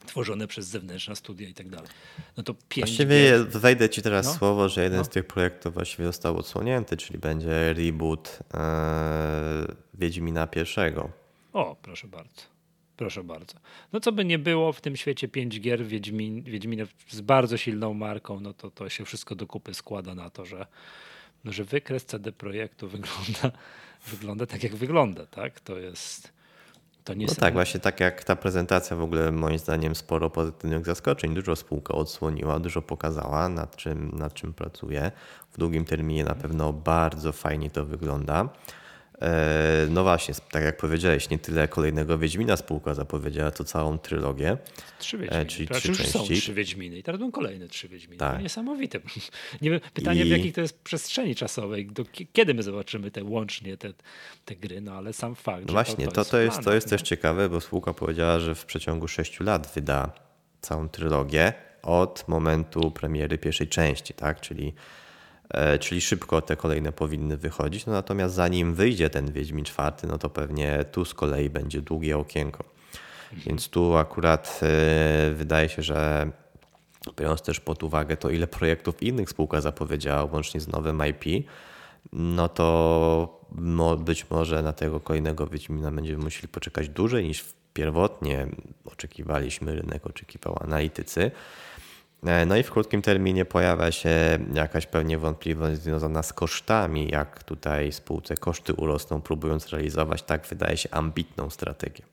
tworzone 0.06 0.46
przez 0.46 0.66
zewnętrzne 0.66 1.16
studia 1.16 1.48
i 1.48 1.54
tak 1.54 1.68
dalej. 1.68 1.88
No 2.36 2.42
to 2.42 2.54
pięć 2.54 2.86
Właściwie 2.86 3.22
gier. 3.22 3.48
wejdę 3.48 3.88
ci 3.88 4.02
teraz 4.02 4.26
No. 4.26 4.34
słowo, 4.34 4.68
że 4.68 4.82
jeden 4.82 4.98
No. 4.98 5.04
z 5.04 5.08
tych 5.08 5.24
projektów 5.26 5.74
właściwie 5.74 6.04
został 6.04 6.36
odsłonięty, 6.38 6.96
czyli 6.96 7.18
będzie 7.18 7.72
reboot 7.72 8.38
e, 8.54 9.66
Wiedźmina 9.94 10.46
pierwszego. 10.46 11.10
O, 11.54 11.76
proszę 11.82 12.08
bardzo. 12.08 12.42
Proszę 12.96 13.24
bardzo. 13.24 13.54
No 13.92 14.00
co 14.00 14.12
by 14.12 14.24
nie 14.24 14.38
było 14.38 14.72
w 14.72 14.80
tym 14.80 14.96
świecie 14.96 15.28
pięć 15.28 15.60
gier 15.60 15.86
Wiedźmin, 15.86 16.42
Wiedźmina 16.42 16.84
z 17.08 17.20
bardzo 17.20 17.56
silną 17.56 17.94
marką, 17.94 18.40
no 18.40 18.54
to 18.54 18.70
to 18.70 18.88
się 18.88 19.04
wszystko 19.04 19.34
do 19.34 19.46
kupy 19.46 19.74
składa 19.74 20.14
na 20.14 20.30
to, 20.30 20.44
że, 20.44 20.66
no, 21.44 21.52
że 21.52 21.64
wykres 21.64 22.04
CD 22.04 22.32
Projektu 22.32 22.88
wygląda, 22.88 23.58
wygląda 24.12 24.46
tak, 24.46 24.62
jak 24.62 24.74
wygląda, 24.74 25.26
tak? 25.26 25.60
To 25.60 25.78
jest... 25.78 26.34
To 27.04 27.14
nie 27.14 27.26
No 27.26 27.34
tak, 27.34 27.54
właśnie 27.54 27.80
tak 27.80 28.00
jak 28.00 28.24
ta 28.24 28.36
prezentacja 28.36 28.96
w 28.96 29.02
ogóle 29.02 29.32
moim 29.32 29.58
zdaniem 29.58 29.94
sporo 29.94 30.30
pozytywnych 30.30 30.84
zaskoczeń. 30.84 31.34
Dużo 31.34 31.56
spółka 31.56 31.94
odsłoniła, 31.94 32.60
dużo 32.60 32.82
pokazała 32.82 33.48
nad 33.48 33.76
czym, 33.76 34.10
nad 34.18 34.34
czym 34.34 34.54
pracuje. 34.54 35.12
W 35.50 35.58
długim 35.58 35.84
terminie 35.84 36.24
na 36.24 36.34
pewno 36.34 36.72
bardzo 36.72 37.32
fajnie 37.32 37.70
to 37.70 37.84
wygląda. 37.84 38.48
E, 39.22 39.86
No 39.90 40.02
właśnie, 40.02 40.34
tak 40.50 40.62
jak 40.64 40.76
powiedziałeś, 40.76 41.30
nie 41.30 41.38
tyle 41.38 41.68
kolejnego 41.68 42.18
Wiedźmina 42.18 42.56
spółka 42.56 42.94
zapowiedziała, 42.94 43.50
to 43.50 43.64
całą 43.64 43.98
trylogię. 43.98 44.56
Trzy 44.98 45.18
Wiedźminy. 45.18 45.46
czyli 45.46 45.68
trzy 45.68 45.88
już 45.88 45.98
są 46.06 46.18
części. 46.18 46.34
trzy 46.42 46.54
Wiedźminy 46.54 46.98
i 46.98 47.02
teraz 47.02 47.18
będą 47.20 47.32
kolejne 47.32 47.68
trzy 47.68 47.88
Wiedźminy. 47.88 48.16
Tak. 48.18 48.36
To 48.36 48.40
niesamowite. 48.42 49.00
Nie 49.62 49.70
wiem, 49.70 49.80
pytanie 49.94 50.24
w 50.24 50.26
I- 50.26 50.30
jakiej 50.30 50.52
to 50.52 50.60
jest 50.60 50.82
przestrzeni 50.82 51.34
czasowej, 51.34 51.86
do, 51.86 52.04
ki- 52.04 52.26
kiedy 52.32 52.54
my 52.54 52.62
zobaczymy 52.62 53.10
te 53.10 53.24
łącznie 53.24 53.76
te, 53.76 53.92
te 54.44 54.56
gry, 54.56 54.80
no 54.80 54.92
ale 54.92 55.12
sam 55.12 55.34
fakt, 55.34 55.60
No 55.62 55.68
że 55.68 55.72
właśnie, 55.72 56.06
to, 56.06 56.12
to, 56.12 56.24
to, 56.24 56.38
jest, 56.40 56.60
w 56.60 56.64
to 56.64 56.74
jest 56.74 56.90
też 56.90 57.02
ciekawe, 57.02 57.48
bo 57.48 57.60
spółka 57.60 57.94
powiedziała, 57.94 58.40
że 58.40 58.54
w 58.54 58.64
przeciągu 58.64 59.08
6 59.08 59.40
lat 59.40 59.72
wyda 59.74 60.12
całą 60.60 60.88
trylogię 60.88 61.52
od 61.82 62.24
momentu 62.28 62.90
premiery 62.90 63.38
pierwszej 63.38 63.68
części, 63.68 64.14
tak? 64.14 64.40
Czyli, 64.40 64.68
e, 64.68 64.72
czyli 65.80 66.00
szybko 66.00 66.40
te 66.40 66.56
kolejne 66.56 66.92
powinny 66.92 67.36
wychodzić. 67.36 67.86
No 67.86 67.92
natomiast 67.92 68.34
zanim 68.34 68.74
wyjdzie 68.74 69.10
ten 69.10 69.32
Wiedźmin 69.32 69.64
czwarty, 69.64 70.06
no 70.06 70.18
to 70.18 70.30
pewnie 70.30 70.84
tu 70.92 71.04
z 71.04 71.14
kolei 71.14 71.50
będzie 71.50 71.82
długie 71.82 72.18
okienko. 72.18 72.64
Więc 73.46 73.68
tu 73.68 73.96
akurat 73.96 74.60
e, 74.62 75.30
wydaje 75.34 75.68
się, 75.68 75.82
że 75.82 76.30
biorąc 77.16 77.42
też 77.42 77.60
pod 77.60 77.82
uwagę 77.82 78.16
to, 78.16 78.30
ile 78.30 78.46
projektów 78.46 79.02
innych 79.02 79.30
spółka 79.30 79.60
zapowiedziała, 79.60 80.24
łącznie 80.32 80.60
z 80.60 80.68
nowym 80.68 81.02
IP, 81.06 81.46
no 82.12 82.48
to 82.48 83.40
być 83.98 84.30
może 84.30 84.62
na 84.62 84.72
tego 84.72 85.00
kolejnego 85.00 85.46
Wiedźmina 85.46 85.92
będziemy 85.92 86.24
musieli 86.24 86.48
poczekać 86.48 86.88
dłużej 86.88 87.24
niż 87.24 87.44
pierwotnie 87.74 88.46
oczekiwaliśmy, 88.84 89.74
rynek 89.74 90.06
oczekiwał 90.06 90.58
analitycy. 90.60 91.30
E, 92.24 92.46
No 92.46 92.56
i 92.56 92.62
w 92.62 92.70
krótkim 92.70 93.02
terminie 93.02 93.44
pojawia 93.44 93.92
się 93.92 94.38
jakaś 94.54 94.86
pewnie 94.86 95.18
wątpliwość 95.18 95.80
związana 95.80 96.22
z 96.22 96.32
kosztami, 96.32 97.08
jak 97.10 97.44
tutaj 97.44 97.92
spółce 97.92 98.36
koszty 98.36 98.74
urosną, 98.74 99.22
próbując 99.22 99.68
realizować 99.68 100.22
tak 100.22 100.46
wydaje 100.46 100.76
się 100.76 100.88
ambitną 100.90 101.50
strategię. 101.50 102.04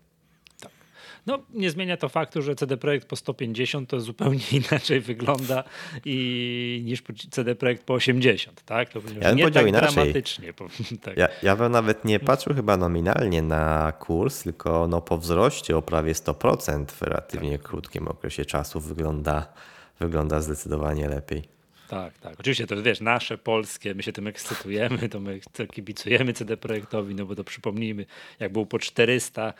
No, 1.25 1.39
nie 1.53 1.71
zmienia 1.71 1.97
to 1.97 2.09
faktu, 2.09 2.41
że 2.41 2.55
CD 2.55 2.77
Projekt 2.77 3.07
po 3.07 3.15
150 3.15 3.89
to 3.89 3.99
zupełnie 3.99 4.41
inaczej 4.69 5.01
wygląda 5.01 5.63
i, 6.05 6.81
niż 6.85 7.03
CD 7.31 7.55
Projekt 7.55 7.83
po 7.83 7.93
80, 7.93 8.61
tak? 8.65 8.89
To 8.89 9.01
bym 9.01 9.13
nie 9.13 9.21
powiedział 9.21 9.51
tak 9.51 9.67
inaczej. 9.67 9.93
dramatycznie. 9.93 10.53
Tak. 11.01 11.17
Ja, 11.17 11.27
ja 11.43 11.55
bym 11.55 11.71
nawet 11.71 12.05
nie 12.05 12.19
patrzył 12.19 12.55
chyba 12.55 12.77
nominalnie 12.77 13.41
na 13.41 13.91
kurs, 13.91 14.43
tylko 14.43 14.87
no 14.87 15.01
po 15.01 15.17
wzroście 15.17 15.77
o 15.77 15.81
prawie 15.81 16.13
100% 16.13 16.85
w 16.85 17.01
relatywnie 17.01 17.57
krótkim 17.59 18.07
okresie 18.07 18.45
czasu 18.45 18.79
wygląda, 18.79 19.53
wygląda 20.05 20.41
zdecydowanie 20.41 21.09
lepiej. 21.09 21.43
Tak, 21.87 22.17
tak. 22.17 22.39
Oczywiście 22.39 22.67
to 22.67 22.83
wiesz, 22.83 23.01
nasze 23.01 23.37
polskie, 23.37 23.95
my 23.95 24.03
się 24.03 24.11
tym 24.11 24.27
ekscytujemy, 24.27 25.09
to 25.09 25.19
my 25.19 25.39
kibicujemy 25.73 26.33
CD 26.33 26.57
Projektowi, 26.57 27.15
no 27.15 27.25
bo 27.25 27.35
to 27.35 27.43
przypomnijmy, 27.43 28.05
jak 28.39 28.51
był 28.51 28.65
po 28.65 28.79
400, 28.79 29.53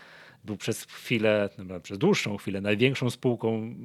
był 0.44 0.58
przez 0.58 0.84
chwilę, 0.84 1.50
no, 1.58 1.80
przez 1.80 1.98
dłuższą 1.98 2.38
chwilę 2.38 2.62
największą 2.62 3.10
spółką 3.10 3.76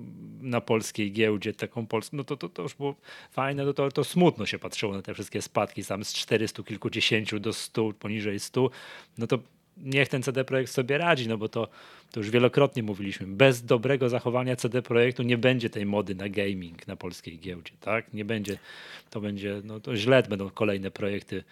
na 0.40 0.60
polskiej 0.60 1.12
giełdzie, 1.12 1.54
taką 1.54 1.86
polską, 1.86 2.16
no 2.16 2.24
to, 2.24 2.36
to, 2.36 2.48
to 2.48 2.62
już 2.62 2.74
było 2.74 2.94
fajne, 3.30 3.64
no 3.64 3.72
to, 3.72 3.90
to 3.90 4.04
smutno 4.04 4.46
się 4.46 4.58
patrzyło 4.58 4.94
na 4.94 5.02
te 5.02 5.14
wszystkie 5.14 5.42
spadki, 5.42 5.84
tam 5.84 6.04
z 6.04 6.12
400 6.12 6.62
kilkudziesięciu 6.62 7.40
do 7.40 7.52
100, 7.52 7.92
poniżej 7.92 8.40
100, 8.40 8.70
no 9.18 9.26
to 9.26 9.38
niech 9.76 10.08
ten 10.08 10.22
CD 10.22 10.44
Projekt 10.44 10.72
sobie 10.72 10.98
radzi, 10.98 11.28
no 11.28 11.38
bo 11.38 11.48
to, 11.48 11.68
to 12.10 12.20
już 12.20 12.30
wielokrotnie 12.30 12.82
mówiliśmy, 12.82 13.26
bez 13.26 13.64
dobrego 13.64 14.08
zachowania 14.08 14.56
CD 14.56 14.82
Projektu 14.82 15.22
nie 15.22 15.38
będzie 15.38 15.70
tej 15.70 15.86
mody 15.86 16.14
na 16.14 16.28
gaming 16.28 16.86
na 16.86 16.96
polskiej 16.96 17.38
giełdzie, 17.38 17.72
tak? 17.80 18.14
Nie 18.14 18.24
będzie, 18.24 18.58
to 19.10 19.20
będzie, 19.20 19.60
no 19.64 19.80
to 19.80 19.96
źle 19.96 20.22
będą 20.22 20.50
kolejne 20.50 20.90
projekty, 20.90 21.44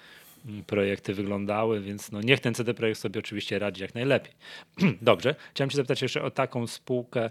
mm, 0.46 0.64
projekty 0.64 1.14
wyglądały, 1.14 1.80
więc 1.80 2.12
no 2.12 2.20
niech 2.20 2.40
ten 2.40 2.54
CD 2.54 2.74
Projekt 2.74 3.00
sobie 3.00 3.20
oczywiście 3.20 3.58
radzi 3.58 3.82
jak 3.82 3.94
najlepiej. 3.94 4.32
Dobrze, 5.02 5.34
chciałem 5.54 5.70
cię 5.70 5.76
zapytać 5.76 6.02
jeszcze 6.02 6.22
o 6.22 6.30
taką 6.30 6.66
spółkę, 6.66 7.30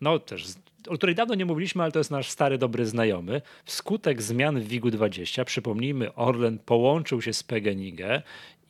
no 0.00 0.18
też, 0.18 0.44
o 0.88 0.94
której 0.94 1.14
dawno 1.14 1.34
nie 1.34 1.44
mówiliśmy, 1.44 1.82
ale 1.82 1.92
to 1.92 1.98
jest 2.00 2.10
nasz 2.10 2.30
stary, 2.30 2.58
dobry 2.58 2.86
znajomy. 2.86 3.42
Wskutek 3.64 4.22
zmian 4.22 4.60
w 4.60 4.68
WIG-20, 4.68 5.44
przypomnijmy, 5.44 6.14
Orlen 6.14 6.58
połączył 6.58 7.22
się 7.22 7.32
z 7.32 7.42
PGNiG 7.42 8.00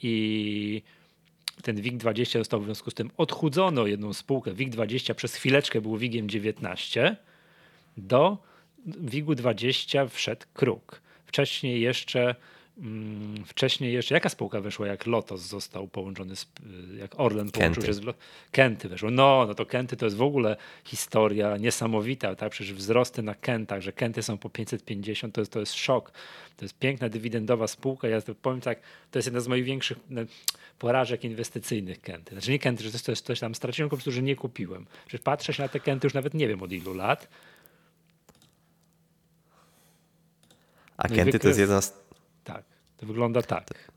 i 0.02 0.82
ten 1.62 1.76
WIG-20 1.76 2.38
został 2.38 2.60
w 2.60 2.64
związku 2.64 2.90
z 2.90 2.94
tym 2.94 3.10
odchudzony 3.16 3.80
o 3.80 3.86
jedną 3.86 4.12
spółkę. 4.12 4.52
WIG-20 4.54 5.14
przez 5.14 5.34
chwileczkę 5.34 5.80
był 5.80 5.96
WIG-iem 5.96 6.28
19. 6.28 7.16
Do 7.96 8.38
WIG-u 8.86 9.34
20 9.34 10.06
wszedł 10.06 10.46
Kruk. 10.54 11.02
Wcześniej 11.26 11.80
jeszcze, 11.80 12.34
wcześniej 13.46 13.92
jeszcze, 13.92 14.14
jaka 14.14 14.28
spółka 14.28 14.60
weszła, 14.60 14.86
jak 14.86 15.06
Lotos 15.06 15.40
został 15.40 15.88
połączony, 15.88 16.36
z, 16.36 16.46
jak 16.98 17.20
Orlen 17.20 17.50
połączył 17.50 17.82
Kenty. 17.82 17.86
się 17.86 18.12
z 18.12 18.16
Kenty 18.50 18.88
weszło. 18.88 19.10
No, 19.10 19.44
no 19.48 19.54
to 19.54 19.66
Kenty 19.66 19.96
to 19.96 20.06
jest 20.06 20.16
w 20.16 20.22
ogóle 20.22 20.56
historia 20.84 21.56
niesamowita, 21.56 22.34
tak? 22.34 22.52
Przecież 22.52 22.74
wzrosty 22.74 23.22
na 23.22 23.34
Kentach, 23.34 23.80
że 23.80 23.92
Kenty 23.92 24.22
są 24.22 24.38
po 24.38 24.50
550, 24.50 25.34
to 25.34 25.40
jest, 25.40 25.52
to 25.52 25.60
jest 25.60 25.74
szok. 25.74 26.12
To 26.56 26.64
jest 26.64 26.78
piękna 26.78 27.08
dywidendowa 27.08 27.66
spółka. 27.66 28.08
Ja 28.08 28.20
powiem 28.42 28.60
tak, 28.60 28.80
to 29.10 29.18
jest 29.18 29.26
jedna 29.26 29.40
z 29.40 29.48
moich 29.48 29.64
większych 29.64 29.98
no, 30.10 30.20
porażek 30.78 31.24
inwestycyjnych 31.24 32.00
Kenty. 32.00 32.34
Znaczy 32.34 32.50
nie 32.50 32.58
Kenty, 32.58 32.84
że 32.84 32.98
to 32.98 33.12
jest 33.12 33.26
coś, 33.26 33.40
tam 33.40 33.54
straciłem, 33.54 33.90
po 33.90 33.96
prostu, 33.96 34.12
że 34.12 34.22
nie 34.22 34.36
kupiłem. 34.36 34.86
Że 35.08 35.18
patrzę 35.18 35.52
się 35.52 35.62
na 35.62 35.68
te 35.68 35.80
Kenty 35.80 36.06
już 36.06 36.14
nawet 36.14 36.34
nie 36.34 36.48
wiem 36.48 36.62
od 36.62 36.72
ilu 36.72 36.94
lat. 36.94 37.28
A 40.96 41.08
No 41.08 41.16
Kenty 41.16 41.38
to 41.38 41.48
jest 41.48 41.60
jedna 41.60 41.80
z 41.80 42.09
Tak, 42.44 42.64
to 42.96 43.06
wygląda 43.06 43.42
tak. 43.42 43.90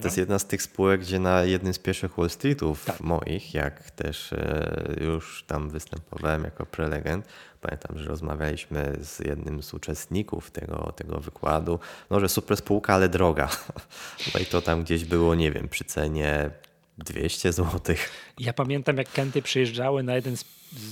To 0.00 0.06
jest 0.06 0.16
jedna 0.16 0.38
z 0.38 0.46
tych 0.46 0.62
spółek, 0.62 1.00
gdzie 1.00 1.18
na 1.18 1.44
jednym 1.44 1.74
z 1.74 1.78
pierwszych 1.78 2.16
Wall 2.16 2.30
Streetów 2.30 2.84
Tak. 2.84 3.00
moich, 3.00 3.54
jak 3.54 3.90
też 3.90 4.32
e, 4.32 4.94
już 5.00 5.44
tam 5.46 5.70
występowałem 5.70 6.44
jako 6.44 6.66
prelegent, 6.66 7.26
pamiętam, 7.60 7.98
że 7.98 8.08
rozmawialiśmy 8.08 8.96
z 9.00 9.18
jednym 9.18 9.62
z 9.62 9.74
uczestników 9.74 10.50
tego, 10.50 10.92
tego 10.96 11.20
wykładu, 11.20 11.78
no 12.10 12.20
że 12.20 12.28
super 12.28 12.56
spółka, 12.56 12.94
ale 12.94 13.08
droga. 13.08 13.48
No 14.34 14.40
i 14.40 14.46
to 14.46 14.62
tam 14.62 14.84
gdzieś 14.84 15.04
było, 15.04 15.34
nie 15.34 15.52
wiem, 15.52 15.68
przy 15.68 15.84
cenie 15.84 16.50
200 16.98 17.52
zł. 17.52 17.96
Ja 18.38 18.52
pamiętam, 18.52 18.96
jak 18.96 19.12
Kenty 19.12 19.42
przyjeżdżały 19.42 20.02
na 20.02 20.14
jeden 20.16 20.36
z, 20.36 20.44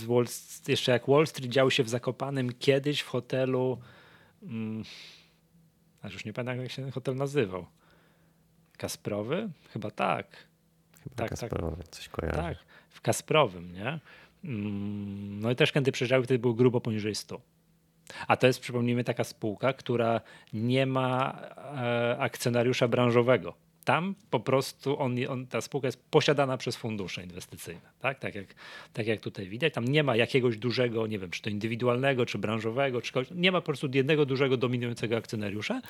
Wall, 0.04 0.26
jeszcze 0.68 0.92
jak 0.92 1.06
Wall 1.08 1.26
Street 1.26 1.50
działo 1.52 1.70
się 1.70 1.84
w 1.84 1.88
Zakopanem 1.88 2.52
kiedyś 2.52 3.00
w 3.00 3.06
hotelu, 3.06 3.78
mm, 4.42 4.84
aż 6.02 6.12
już 6.12 6.24
nie 6.24 6.32
pamiętam, 6.32 6.62
jak 6.62 6.70
się 6.72 6.82
ten 6.82 6.90
hotel 6.92 7.16
nazywał. 7.16 7.66
Kasprowy? 8.76 9.48
Chyba 9.72 9.90
tak. 9.90 10.26
Chyba 11.02 11.16
Tak, 11.16 11.28
tak. 11.30 11.40
Kasparowy, 11.40 11.82
coś 11.90 12.08
kojarzy. 12.08 12.36
Tak, 12.38 12.58
w 12.90 13.00
Kasprowym, 13.00 13.72
nie? 13.72 13.98
Mm, 14.44 15.40
No 15.40 15.50
i 15.50 15.56
też 15.56 15.72
Kenty 15.72 15.92
przyjeżdżały, 15.92 16.24
wtedy 16.24 16.38
było 16.38 16.54
grubo 16.54 16.80
poniżej 16.80 17.14
100. 17.14 17.40
A 18.28 18.36
to 18.36 18.46
jest, 18.46 18.60
przypomnijmy, 18.60 19.04
taka 19.04 19.24
spółka, 19.24 19.72
która 19.72 20.20
nie 20.52 20.86
ma 20.86 21.40
e, 21.56 22.16
akcjonariusza 22.18 22.88
branżowego. 22.88 23.54
Tam 23.90 24.14
po 24.30 24.40
prostu 24.40 25.00
on, 25.00 25.16
on, 25.28 25.46
ta 25.46 25.60
spółka 25.60 25.88
jest 25.88 26.02
posiadana 26.10 26.56
przez 26.56 26.76
fundusze 26.76 27.24
inwestycyjne. 27.24 27.80
Tak? 28.00 28.18
Tak, 28.18 28.34
jak, 28.34 28.46
tak 28.92 29.06
jak 29.06 29.20
tutaj 29.20 29.48
widać. 29.48 29.74
Tam 29.74 29.84
nie 29.84 30.02
ma 30.02 30.16
jakiegoś 30.16 30.58
dużego, 30.58 31.06
nie 31.06 31.18
wiem, 31.18 31.30
czy 31.30 31.42
to 31.42 31.50
indywidualnego, 31.50 32.26
czy 32.26 32.38
branżowego, 32.38 33.02
czy 33.02 33.12
kogoś. 33.12 33.28
Nie 33.30 33.52
ma 33.52 33.60
po 33.60 33.66
prostu 33.66 33.88
jednego 33.94 34.26
dużego 34.26 34.56
dominującego 34.56 35.16
akcjonariusza. 35.16 35.80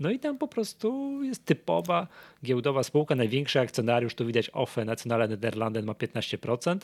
No 0.00 0.10
i 0.10 0.18
tam 0.18 0.38
po 0.38 0.48
prostu 0.48 1.18
jest 1.22 1.44
typowa 1.44 2.06
giełdowa 2.44 2.82
spółka. 2.82 3.14
Największy 3.14 3.60
akcjonariusz, 3.60 4.14
tu 4.14 4.26
widać 4.26 4.50
OFE, 4.52 4.84
Nationale 4.84 5.28
Nederlanden 5.28 5.84
ma 5.84 5.92
15%. 5.92 6.78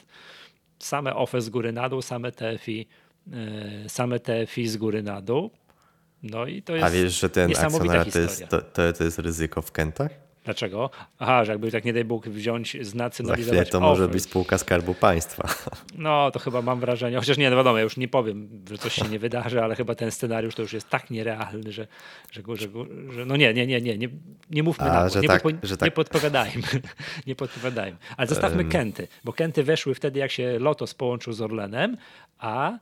Same 0.79 1.15
OFE 1.15 1.41
z 1.41 1.51
góry 1.51 1.73
na 1.73 1.89
dół, 1.89 2.03
same 2.03 2.33
TFI, 2.33 2.87
e, 3.33 3.89
same 3.89 4.21
TFI 4.21 4.69
z 4.69 4.77
góry 4.77 5.03
na 5.03 5.21
dół. 5.21 5.51
No 6.23 6.47
i 6.47 6.63
to 6.63 6.75
jest 6.75 6.87
A 6.87 6.91
wiesz, 6.91 7.21
że 7.21 7.31
ten 7.31 7.49
historia. 7.49 8.47
to, 8.49 8.63
to, 8.63 8.93
to 8.93 9.05
jest 9.05 9.19
ryzyko 9.19 9.63
w 9.63 9.73
Kentach? 9.73 10.26
Dlaczego? 10.47 10.91
Aha, 11.19 11.45
że 11.45 11.53
jakby 11.53 11.71
tak 11.71 11.85
nie 11.85 11.93
daj 11.93 12.05
Bóg 12.05 12.29
wziąć, 12.29 12.77
Za 12.81 12.91
znacjonalizować 12.91 13.59
chwilę 13.61 13.71
to 13.73 13.81
może 13.81 14.09
być 14.09 14.23
spółka 14.23 14.59
Skarbu 14.59 14.95
Państwa. 14.95 15.49
No, 15.99 16.31
to 16.31 16.39
chyba 16.39 16.63
mam 16.63 16.81
wrażenie, 16.81 17.17
chociaż 17.19 17.39
nie, 17.39 17.51
no 17.51 17.57
wiadomo, 17.57 17.77
ja 17.79 17.83
już 17.85 17.97
nie 17.97 18.09
powiem, 18.09 18.49
że 18.71 18.79
coś 18.79 18.93
się 18.95 19.09
nie 19.09 19.19
wydarzy, 19.19 19.63
ale 19.63 19.75
chyba 19.77 19.95
ten 19.95 20.11
scenariusz 20.11 20.55
to 20.55 20.63
już 20.63 20.73
jest 20.73 20.89
tak 20.91 21.11
nierealny, 21.11 21.73
że, 21.73 21.87
że, 22.33 22.43
że, 22.55 22.69
że 23.11 23.25
no 23.27 23.37
nie, 23.37 23.55
nie, 23.55 23.67
nie, 23.67 23.81
nie, 23.81 23.99
nie, 23.99 24.09
nie 24.51 24.63
mówmy 24.63 24.85
A, 24.91 24.93
na 25.03 25.09
że 25.09 25.21
nie, 25.21 25.29
tak- 25.29 25.43
podpo- 25.45 25.59
że 25.67 25.75
nie 25.75 25.79
tak- 25.79 25.95
podpowiadajmy, 25.95 26.63
nie 27.27 27.37
podpowiadajmy. 27.37 27.97
Ale 28.17 28.29
zostawmy 28.29 28.65
Kenty, 28.65 29.09
bo 29.25 29.33
Kenty 29.33 29.63
weszły 29.63 29.95
wtedy, 29.95 30.19
jak 30.21 30.31
się 30.31 30.59
Lotos 30.59 30.95
połączył 30.95 31.33
z 31.33 31.41
Orlenem, 31.41 31.97
a, 32.39 32.73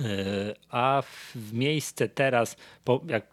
yy, 0.00 0.04
a 0.70 1.02
w- 1.02 1.36
w 1.36 1.52
miejsce 1.54 2.08
teraz, 2.08 2.56
po, 2.84 3.00
jak 3.08 3.31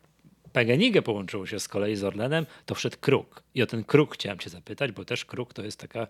PGNiG 0.54 1.02
połączyło 1.02 1.45
się 1.45 1.60
z 1.60 1.68
kolei 1.68 1.95
z 1.95 2.04
Orlenem, 2.04 2.45
to 2.66 2.76
wszedł 2.76 2.97
Kruk. 3.02 3.43
I 3.56 3.64
o 3.64 3.68
ten 3.68 3.84
Kruk 3.84 4.14
chciałem 4.14 4.39
cię 4.39 4.50
zapytać, 4.50 4.91
bo 4.91 5.06
też 5.06 5.26
Kruk 5.26 5.54
to 5.54 5.64
jest 5.64 5.80
taka, 5.80 6.08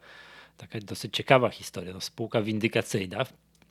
taka 0.58 0.80
dosyć 0.80 1.16
ciekawa 1.16 1.50
historia. 1.50 1.94
No, 1.94 2.02
spółka 2.02 2.42
windykacyjna, 2.42 3.26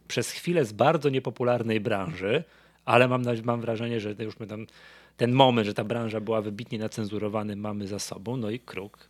przez 0.09 0.31
chwilę 0.31 0.65
z 0.65 0.73
bardzo 0.73 1.09
niepopularnej 1.09 1.81
branży, 1.81 2.45
ale 2.85 3.09
mam, 3.09 3.23
mam 3.45 3.61
wrażenie, 3.61 4.01
że 4.01 4.15
już 4.19 4.41
my 4.41 4.47
tam, 4.47 4.67
ten 5.17 5.33
moment, 5.33 5.67
że 5.67 5.75
ta 5.75 5.85
branża 5.85 6.21
była 6.21 6.43
wybitnie 6.43 6.79
nacenzurowany, 6.79 7.57
mamy 7.57 7.87
za 7.87 7.99
sobą. 7.99 8.37
No 8.37 8.51
i 8.51 8.61
Kruk, 8.61 9.09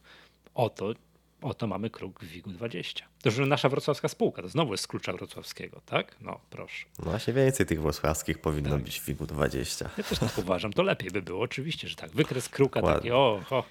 oto, 0.54 0.94
oto 1.42 1.66
mamy 1.66 1.90
Kruk 1.90 2.20
w 2.24 2.28
WIG-20. 2.32 3.02
To 3.22 3.28
już 3.30 3.38
nasza 3.38 3.68
wrocławska 3.68 4.08
spółka, 4.08 4.42
to 4.42 4.48
znowu 4.48 4.72
jest 4.72 4.84
z 4.84 4.86
klucza 4.86 5.12
wrocławskiego, 5.12 5.80
tak? 5.86 6.16
No 6.20 6.40
proszę. 6.50 6.86
No 6.98 7.04
właśnie 7.04 7.32
więcej 7.34 7.66
tych 7.66 7.82
wrocławskich 7.82 8.38
powinno 8.38 8.70
Tak. 8.70 8.82
być 8.82 9.00
w 9.00 9.04
WIG-20. 9.08 9.88
Ja 9.98 10.04
też 10.04 10.18
tak 10.18 10.38
uważam, 10.38 10.72
to 10.72 10.82
lepiej 10.82 11.10
by 11.10 11.22
było, 11.22 11.40
oczywiście, 11.42 11.88
że 11.88 11.96
tak. 11.96 12.10
Wykres 12.10 12.48
kruka 12.48 12.80
Dokładnie. 12.80 13.00
taki, 13.00 13.10
o, 13.10 13.42
o, 13.50 13.64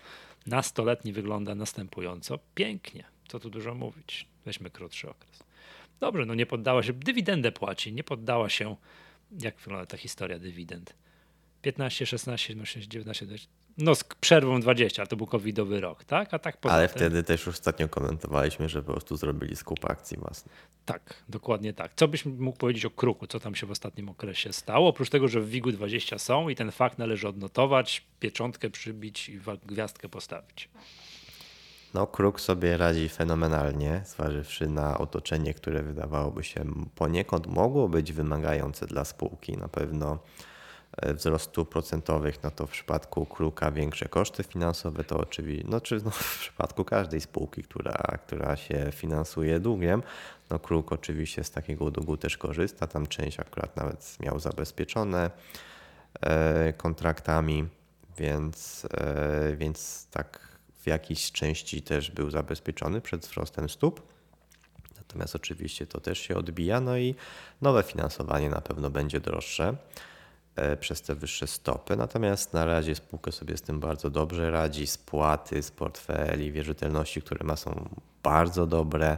nastoletni 0.48 1.14
wygląda 1.14 1.56
następująco. 1.56 2.40
Pięknie, 2.56 3.04
co 3.28 3.40
tu 3.40 3.50
dużo 3.50 3.76
mówić. 3.76 4.28
Weźmy 4.46 4.70
krótszy 4.70 5.10
okres. 5.10 5.44
Dobrze, 6.00 6.26
no 6.26 6.36
nie 6.36 6.46
poddała 6.46 6.84
się, 6.84 6.94
dywidendę 6.94 7.52
płaci, 7.52 7.94
nie 7.94 8.04
poddała 8.04 8.50
się. 8.50 8.76
Jak 9.42 9.58
wygląda 9.58 9.86
ta 9.86 9.98
historia 9.98 10.40
dywidend? 10.40 10.94
15, 11.62 12.06
16, 12.06 12.48
17, 12.48 12.82
19, 12.88 13.26
20. 13.26 13.50
No 13.78 13.96
z 13.96 14.04
przerwą 14.04 14.62
20, 14.62 15.02
ale 15.02 15.08
to 15.08 15.16
był 15.16 15.28
covidowy 15.28 15.82
rok, 15.82 16.04
tak? 16.04 16.34
A 16.34 16.40
tak 16.40 16.58
poza 16.58 16.76
Ale 16.76 16.88
tym, 16.88 16.96
wtedy 16.98 17.24
też 17.24 17.46
już 17.46 17.56
ostatnio 17.56 17.90
komentowaliśmy, 17.90 18.70
że 18.70 18.84
po 18.84 18.92
prostu 18.92 19.18
zrobili 19.18 19.56
skup 19.56 19.86
akcji 19.86 20.18
własnych. 20.18 20.68
Tak, 20.86 21.14
dokładnie 21.30 21.74
tak. 21.74 21.92
Co 21.96 22.08
byś 22.08 22.26
mógł 22.26 22.58
powiedzieć 22.58 22.86
o 22.86 22.90
kruku? 22.90 23.28
Co 23.28 23.40
tam 23.40 23.56
się 23.56 23.68
w 23.68 23.72
ostatnim 23.72 24.10
okresie 24.10 24.54
stało? 24.54 24.90
Oprócz 24.90 25.10
tego, 25.10 25.28
że 25.28 25.42
w 25.42 25.50
WIG-u 25.50 25.72
20 25.72 26.18
są 26.18 26.50
i 26.50 26.56
ten 26.56 26.72
fakt 26.72 26.98
należy 26.98 27.28
odnotować, 27.28 28.06
pieczątkę 28.20 28.70
przybić 28.70 29.30
i 29.30 29.40
gwiazdkę 29.66 30.10
postawić. 30.10 30.70
No, 31.94 32.08
Kruk 32.08 32.42
sobie 32.42 32.78
radzi 32.78 33.10
fenomenalnie, 33.10 34.02
zważywszy 34.06 34.68
na 34.68 34.98
otoczenie, 34.98 35.54
które 35.54 35.84
wydawałoby 35.84 36.44
się 36.44 36.66
poniekąd 36.96 37.48
mogło 37.48 37.90
być 37.90 38.14
wymagające 38.14 38.88
dla 38.88 39.06
spółki. 39.06 39.58
Na 39.58 39.68
pewno 39.68 40.20
e, 40.98 41.14
wzrost 41.14 41.46
stóp 41.46 41.70
procentowych, 41.70 42.44
no 42.44 42.52
to 42.52 42.68
w 42.68 42.72
przypadku 42.72 43.26
Kruka 43.26 43.72
większe 43.72 44.10
koszty 44.10 44.44
finansowe, 44.44 45.04
to 45.04 45.18
oczywiście, 45.18 45.68
no 45.68 45.82
czy 45.82 46.02
no, 46.06 46.12
w 46.36 46.40
przypadku 46.40 46.84
każdej 46.86 47.22
spółki, 47.22 47.64
która, 47.64 48.18
która 48.28 48.56
się 48.56 48.90
finansuje 48.92 49.60
długiem, 49.60 50.04
no 50.50 50.60
Kruk 50.60 50.92
oczywiście 50.92 51.44
z 51.44 51.52
takiego 51.52 51.92
długu 51.92 52.18
też 52.18 52.38
korzysta, 52.38 52.88
tam 52.88 53.08
część 53.08 53.40
akurat 53.40 53.76
nawet 53.76 54.18
miał 54.20 54.40
zabezpieczone 54.40 55.32
e, 56.22 56.74
kontraktami, 56.74 57.68
więc, 58.18 58.88
e, 58.94 59.56
więc 59.56 60.08
tak 60.12 60.58
w 60.80 60.88
jakiejś 60.88 61.32
części 61.32 61.82
też 61.82 62.12
był 62.12 62.30
zabezpieczony 62.30 63.02
przed 63.02 63.22
wzrostem 63.22 63.70
stóp. 63.70 64.02
Natomiast 64.98 65.36
oczywiście 65.36 65.88
to 65.88 66.00
też 66.00 66.20
się 66.20 66.36
odbija, 66.36 66.82
no 66.82 66.98
i 66.98 67.16
nowe 67.62 67.84
finansowanie 67.84 68.50
na 68.50 68.62
pewno 68.62 68.90
będzie 68.90 69.20
droższe 69.20 69.76
przez 70.80 71.02
te 71.02 71.16
wyższe 71.16 71.48
stopy. 71.48 71.96
Natomiast 71.96 72.54
na 72.54 72.66
razie 72.66 72.96
spółka 72.96 73.32
sobie 73.32 73.58
z 73.58 73.62
tym 73.62 73.80
bardzo 73.80 74.10
dobrze 74.10 74.52
radzi. 74.52 74.88
Spłaty 74.88 75.64
z 75.64 75.72
portfeli, 75.72 76.52
wierzytelności, 76.52 77.22
które 77.22 77.46
ma, 77.46 77.56
są 77.56 77.90
bardzo 78.24 78.66
dobre. 78.66 79.18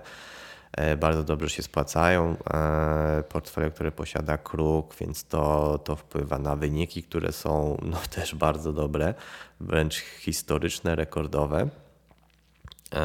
E, 0.72 0.98
Bardzo 0.98 1.24
dobrze 1.24 1.50
się 1.50 1.64
spłacają 1.64 2.36
e, 2.54 3.24
portfele, 3.30 3.72
które 3.72 3.92
posiada 3.92 4.38
Kruk, 4.38 4.96
więc 4.96 5.24
to, 5.24 5.78
to 5.78 5.96
wpływa 5.96 6.40
na 6.40 6.56
wyniki, 6.56 7.04
które 7.04 7.32
są 7.32 7.78
no, 7.82 7.98
też 8.16 8.36
bardzo 8.36 8.74
dobre, 8.74 9.14
wręcz 9.60 9.96
historyczne, 9.96 10.96
rekordowe. 10.96 11.70
E, 12.96 13.00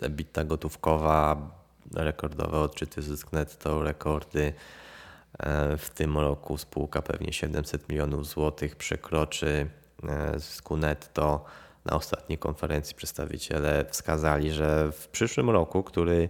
EBITDA 0.00 0.44
gotówkowa, 0.44 1.50
rekordowe 1.94 2.60
odczyty 2.60 3.02
zysk 3.02 3.32
netto, 3.32 3.82
rekordy. 3.82 4.52
E, 5.42 5.76
W 5.76 5.90
tym 5.90 6.18
roku 6.18 6.58
spółka 6.58 7.02
pewnie 7.02 7.32
700 7.32 7.88
milionów 7.88 8.26
złotych 8.26 8.76
przekroczy 8.76 9.66
e, 10.08 10.38
zysku 10.38 10.76
netto. 10.76 11.44
Na 11.84 11.96
ostatniej 11.96 12.38
konferencji 12.38 12.96
przedstawiciele 12.96 13.84
wskazali, 13.90 14.52
że 14.52 14.92
w 14.92 15.08
przyszłym 15.08 15.50
roku, 15.50 15.82
który 15.82 16.28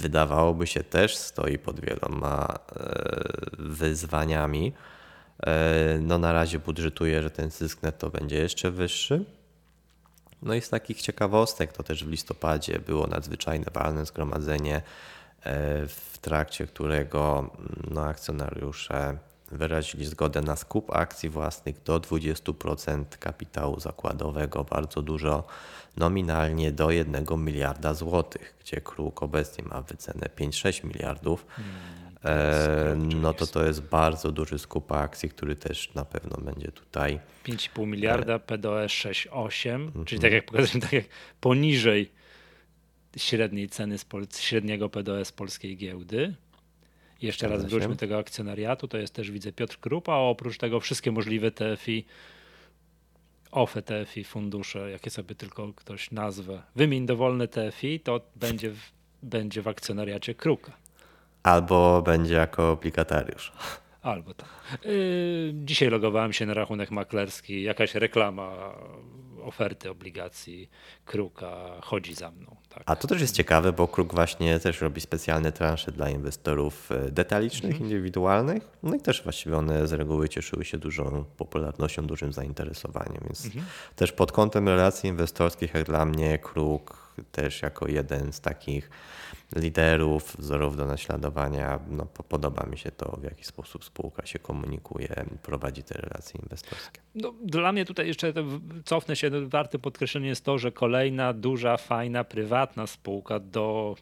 wydawałoby 0.00 0.66
się 0.66 0.84
też 0.84 1.16
stoi 1.16 1.58
pod 1.58 1.80
wieloma 1.80 2.58
e, 2.76 2.88
wyzwaniami, 3.58 4.72
no 6.00 6.18
na 6.18 6.32
razie 6.32 6.58
budżetuje, 6.58 7.22
że 7.22 7.30
ten 7.30 7.50
zysk 7.50 7.82
netto 7.82 8.10
będzie 8.10 8.36
jeszcze 8.36 8.70
wyższy. 8.70 9.24
No 10.42 10.54
i 10.54 10.60
z 10.60 10.68
takich 10.68 11.02
ciekawostek 11.02 11.72
to 11.72 11.82
też 11.82 12.04
w 12.04 12.10
listopadzie 12.10 12.78
było 12.78 13.06
nadzwyczajne 13.06 13.66
walne 13.74 14.06
zgromadzenie, 14.06 14.82
w 15.88 16.18
trakcie 16.20 16.66
którego 16.66 17.38
mm, 17.38 17.94
no, 17.94 18.04
akcjonariusze 18.04 19.18
wyrazili 19.52 20.06
zgodę 20.06 20.40
na 20.40 20.56
skup 20.56 20.90
akcji 20.96 21.28
własnych 21.28 21.82
do 21.82 22.00
20% 22.00 23.04
kapitału 23.20 23.80
zakładowego, 23.80 24.64
bardzo 24.64 25.02
dużo, 25.02 25.44
nominalnie 25.96 26.72
do 26.72 26.90
1 26.90 27.24
miliarda 27.36 27.94
złotych, 27.94 28.54
gdzie 28.60 28.80
Kruk 28.80 29.22
obecnie 29.22 29.64
ma 29.64 29.82
wycenę 29.82 30.26
5-6 30.36 30.84
miliardów. 30.84 31.46
E, 32.24 32.96
no 32.96 33.34
to 33.34 33.46
to 33.46 33.64
jest 33.64 33.82
bardzo 33.82 34.32
duży 34.32 34.58
skup 34.58 34.92
akcji, 34.92 35.28
który 35.28 35.56
też 35.56 35.94
na 35.94 36.04
pewno 36.04 36.36
będzie 36.44 36.72
tutaj 36.72 37.20
5,5 37.44 37.86
miliarda, 37.86 38.38
PDOS 38.38 38.92
6,8, 38.92 39.74
Mhm. 39.74 40.04
czyli 40.04 40.20
tak 40.20 40.32
jak 40.32 40.44
pokazałem, 40.44 40.80
tak 40.80 40.92
jak 40.92 41.04
poniżej 41.40 42.12
średniej 43.16 43.68
ceny 43.68 43.98
z 43.98 44.06
średniego 44.40 44.88
PDOS 44.88 45.32
polskiej 45.32 45.76
giełdy. 45.76 46.34
Jeszcze 47.22 47.48
raz 47.48 47.64
wróćmy 47.64 47.96
tego 47.96 48.18
akcjonariatu, 48.18 48.88
to 48.88 48.98
jest 48.98 49.14
też 49.14 49.30
widzę 49.30 49.52
Piotr 49.52 49.78
Krupa, 49.80 50.12
a 50.12 50.16
oprócz 50.16 50.58
tego 50.58 50.80
wszystkie 50.80 51.12
możliwe 51.12 51.50
TFI, 51.50 52.04
OFE 53.50 53.82
TFI, 53.82 54.24
fundusze, 54.24 54.90
jakie 54.90 55.10
sobie 55.10 55.34
tylko 55.34 55.72
ktoś 55.72 56.10
nazwę. 56.10 56.62
Wymień 56.76 57.06
dowolne 57.06 57.48
TFI, 57.48 58.00
to 58.00 58.20
będzie 58.36 58.70
w, 58.70 58.80
będzie 59.22 59.62
w 59.62 59.68
akcjonariacie 59.68 60.34
Kruka. 60.34 60.72
albo 61.42 62.02
będzie 62.02 62.34
jako 62.34 62.72
obligatariusz. 62.72 63.52
Albo 64.02 64.34
tak. 64.34 64.48
Yy, 64.84 65.52
dzisiaj 65.54 65.88
logowałem 65.88 66.32
się 66.32 66.46
na 66.46 66.54
rachunek 66.54 66.90
maklerski, 66.90 67.62
jakaś 67.62 67.94
reklama 67.94 68.74
oferty 69.46 69.90
obligacji 69.90 70.70
Kruka 71.04 71.80
chodzi 71.82 72.14
za 72.14 72.30
mną. 72.30 72.56
Tak. 72.68 72.82
A 72.86 72.96
to 72.96 73.08
też 73.08 73.20
jest 73.20 73.34
ciekawe, 73.34 73.72
bo 73.72 73.88
Kruk 73.88 74.14
właśnie 74.14 74.58
też 74.58 74.80
robi 74.80 75.00
specjalne 75.00 75.52
transze 75.52 75.92
dla 75.92 76.10
inwestorów 76.10 76.92
e, 76.92 77.10
detalicznych, 77.10 77.80
indywidualnych. 77.80 78.68
No 78.82 78.94
i 78.94 79.00
też 79.00 79.22
właściwie 79.22 79.56
one 79.56 79.86
z 79.86 79.92
reguły 79.92 80.28
cieszyły 80.28 80.64
się 80.64 80.78
dużą 80.78 81.24
popularnością, 81.36 82.06
dużym 82.06 82.32
zainteresowaniem. 82.32 83.22
Więc 83.24 83.48
też 83.96 84.12
pod 84.12 84.32
kątem 84.32 84.68
relacji 84.68 85.10
inwestorskich, 85.10 85.74
jak 85.74 85.84
dla 85.84 86.04
mnie, 86.04 86.38
Kruk 86.38 87.06
też 87.32 87.62
jako 87.62 87.88
jeden 87.88 88.32
z 88.32 88.40
takich 88.40 88.90
liderów, 89.56 90.36
wzorów 90.38 90.76
do 90.76 90.86
naśladowania, 90.86 91.80
no, 91.90 92.06
po- 92.06 92.22
podoba 92.22 92.66
mi 92.66 92.78
się 92.78 92.90
to, 92.90 93.16
w 93.20 93.24
jaki 93.24 93.44
sposób 93.44 93.84
spółka 93.84 94.26
się 94.26 94.38
komunikuje, 94.38 95.24
prowadzi 95.42 95.82
te 95.82 95.94
relacje 95.94 96.40
inwestorskie. 96.42 97.00
No, 97.14 97.34
dla 97.42 97.72
mnie 97.72 97.84
tutaj 97.84 98.06
jeszcze 98.06 98.32
cofnę 98.84 99.16
się, 99.16 99.30
no, 99.30 99.48
warte 99.48 99.78
podkreślenia 99.78 100.28
jest 100.28 100.44
to, 100.44 100.58
że 100.58 100.72
kolejna 100.72 101.32
duża, 101.32 101.76
fajna, 101.76 102.24
prywatna 102.24 102.86
spółka 102.86 103.40
do 103.40 103.96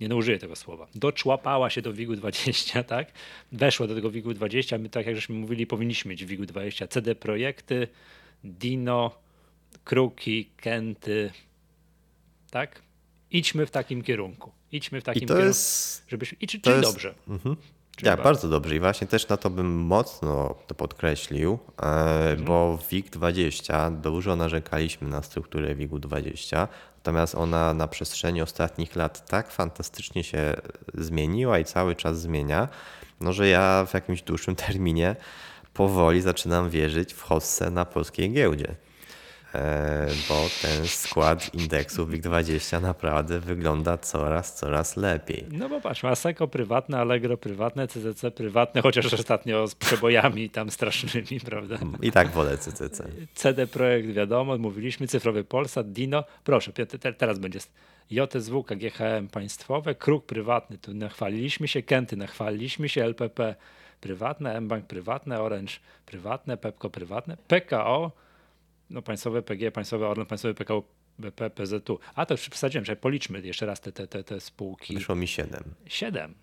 nie 0.00 0.08
no, 0.08 0.16
użyję 0.16 0.38
tego 0.38 0.56
słowa, 0.56 0.86
doczłapała 0.94 1.70
się 1.70 1.82
do 1.82 1.92
WIG-u 1.92 2.16
20, 2.16 2.82
tak? 2.94 3.12
Weszła 3.52 3.86
do 3.86 3.94
tego 3.94 4.10
WIG-u 4.10 4.34
20, 4.34 4.78
my 4.78 4.88
tak 4.88 5.06
jak 5.06 5.14
żeśmy 5.14 5.34
mówili, 5.34 5.66
powinniśmy 5.66 6.10
mieć 6.10 6.24
w 6.24 6.28
WIG-u 6.28 6.46
20 6.46 6.88
CD 6.88 7.14
Projekty, 7.14 7.88
Dino, 8.44 9.10
Kruki, 9.84 10.50
Kenty, 10.56 11.30
tak? 12.50 12.82
Idźmy 13.30 13.66
w 13.66 13.70
takim 13.70 14.02
kierunku. 14.02 14.52
Idźmy 14.72 15.00
w 15.00 15.04
takim 15.04 15.22
I 15.22 15.26
to 15.26 15.34
kierunku. 15.34 15.48
jest 15.48 16.02
Żebyśmy, 16.08 16.38
i, 16.40 16.46
czy, 16.46 16.60
to 16.60 16.64
czyli 16.70 16.76
jest- 16.82 16.92
dobrze. 16.92 17.14
Mhm. 17.28 17.56
Ja, 18.02 18.16
bardzo 18.16 18.48
dobrze 18.48 18.76
i 18.76 18.80
właśnie 18.80 19.06
też 19.06 19.28
na 19.28 19.36
to 19.36 19.50
bym 19.50 19.66
mocno 19.76 20.54
to 20.66 20.74
podkreślił, 20.74 21.58
e, 21.82 22.36
bo 22.36 22.78
WIG20 22.90 24.00
dużo 24.00 24.36
narzekaliśmy 24.36 25.08
na 25.08 25.22
strukturę 25.22 25.74
WIG-u 25.74 25.98
20, 25.98 26.68
natomiast 26.96 27.34
ona 27.34 27.74
na 27.74 27.88
przestrzeni 27.88 28.42
ostatnich 28.42 28.96
lat 28.96 29.28
tak 29.28 29.50
fantastycznie 29.50 30.24
się 30.24 30.54
zmieniła 30.94 31.58
i 31.58 31.64
cały 31.64 31.96
czas 31.96 32.20
zmienia, 32.20 32.68
no 33.20 33.32
że 33.32 33.48
ja 33.48 33.86
w 33.90 33.94
jakimś 33.94 34.22
dłuższym 34.22 34.56
terminie 34.66 35.16
powoli 35.74 36.20
zaczynam 36.20 36.70
wierzyć 36.70 37.14
w 37.14 37.22
hossę 37.22 37.70
na 37.70 37.84
polskiej 37.84 38.32
giełdzie. 38.32 38.76
E, 39.54 40.06
bo 40.28 40.46
ten 40.62 40.86
skład 40.86 41.54
indeksu 41.54 42.06
WIG20 42.06 42.82
naprawdę 42.82 43.40
wygląda 43.40 43.98
coraz, 43.98 44.54
coraz 44.54 44.96
lepiej. 44.96 45.44
No 45.52 45.68
bo 45.68 45.80
patrz, 45.80 46.02
Maseko 46.02 46.48
prywatne, 46.48 46.98
Allegro 46.98 47.36
prywatne, 47.36 47.88
CCC 47.88 48.30
prywatne, 48.30 48.82
chociaż 48.82 49.14
ostatnio 49.14 49.66
z 49.66 49.74
przebojami 49.74 50.50
tam 50.50 50.70
strasznymi, 50.70 51.40
prawda? 51.44 51.78
I 52.02 52.12
tak 52.12 52.28
wolę 52.28 52.58
CCC. 52.58 53.08
CD 53.34 53.66
Projekt 53.66 54.08
wiadomo, 54.08 54.58
mówiliśmy, 54.58 55.06
Cyfrowy 55.06 55.44
Polsat, 55.44 55.92
Dino, 55.92 56.24
proszę, 56.44 56.72
teraz 57.18 57.38
będzie 57.38 57.58
JSW, 58.10 58.62
KGHM 58.62 59.28
państwowe, 59.28 59.94
Kruk 59.94 60.26
prywatny, 60.26 60.78
tu 60.78 60.94
nachwaliliśmy 60.94 61.68
się, 61.68 61.82
Kenty 61.82 62.16
nachwaliliśmy 62.16 62.88
się, 62.88 63.04
LPP 63.04 63.54
prywatne, 64.00 64.60
mBank 64.60 64.86
prywatne, 64.86 65.40
Orange 65.40 65.72
prywatne, 66.06 66.56
Pepco 66.56 66.90
prywatne, 66.90 67.36
PKO 67.48 68.23
no, 68.90 69.02
państwowe 69.02 69.42
PG, 69.42 69.70
państwowe 69.70 70.08
Orlen, 70.08 70.26
państwowe 70.26 70.54
PKO, 70.54 70.82
BP, 71.18 71.50
PZU. 71.50 71.98
A 72.14 72.26
to 72.26 72.34
już 72.34 72.40
wsadziłem, 72.40 72.84
że 72.84 72.96
policzmy 72.96 73.40
jeszcze 73.40 73.66
raz 73.66 73.80
te, 73.80 73.92
te, 73.92 74.06
te, 74.06 74.24
te 74.24 74.40
spółki. 74.40 74.94
Wyszło 74.94 75.14
mi 75.14 75.28
7. 75.28 75.74
7. 75.86 76.34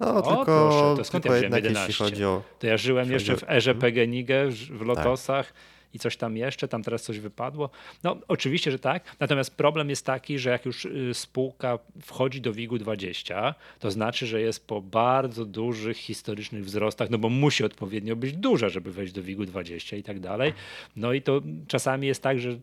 No, 0.00 0.14
o, 0.14 0.22
tylko, 0.22 0.44
proszę, 0.44 0.94
to 0.96 1.04
skąd 1.04 1.22
tylko 1.22 1.34
ja 1.34 1.40
wziąłem 1.40 1.64
11? 1.64 2.04
Chodzi 2.04 2.24
o, 2.24 2.42
to 2.58 2.66
ja 2.66 2.76
żyłem 2.76 3.12
jeszcze 3.12 3.36
w 3.36 3.50
erze 3.50 3.74
PGNiG, 3.74 4.28
w 4.70 4.80
Lotosach. 4.80 5.46
Tak 5.46 5.75
i 5.94 5.98
coś 5.98 6.16
tam 6.16 6.36
jeszcze, 6.36 6.68
tam 6.68 6.82
teraz 6.82 7.02
coś 7.02 7.18
wypadło. 7.18 7.70
No 8.04 8.16
oczywiście, 8.28 8.70
że 8.70 8.78
tak, 8.78 9.16
natomiast 9.20 9.54
problem 9.54 9.90
jest 9.90 10.06
taki, 10.06 10.38
że 10.38 10.50
jak 10.50 10.66
już 10.66 10.84
y, 10.84 11.14
spółka 11.14 11.78
wchodzi 12.02 12.40
do 12.40 12.52
WIG-u 12.52 12.78
20, 12.78 13.54
to 13.78 13.90
znaczy, 13.90 14.26
że 14.26 14.40
jest 14.40 14.66
po 14.66 14.82
bardzo 14.82 15.44
dużych 15.44 15.96
historycznych 15.96 16.64
wzrostach, 16.64 17.10
no 17.10 17.18
bo 17.18 17.28
musi 17.28 17.64
odpowiednio 17.64 18.16
być 18.16 18.32
duża, 18.32 18.68
żeby 18.68 18.92
wejść 18.92 19.12
do 19.12 19.22
WIG-u 19.22 19.44
20 19.44 19.96
i 19.96 20.02
tak 20.02 20.20
dalej. 20.20 20.52
No 20.96 21.12
i 21.12 21.22
to 21.22 21.42
czasami 21.68 22.06
jest 22.06 22.22
tak, 22.22 22.40
że 22.40 22.58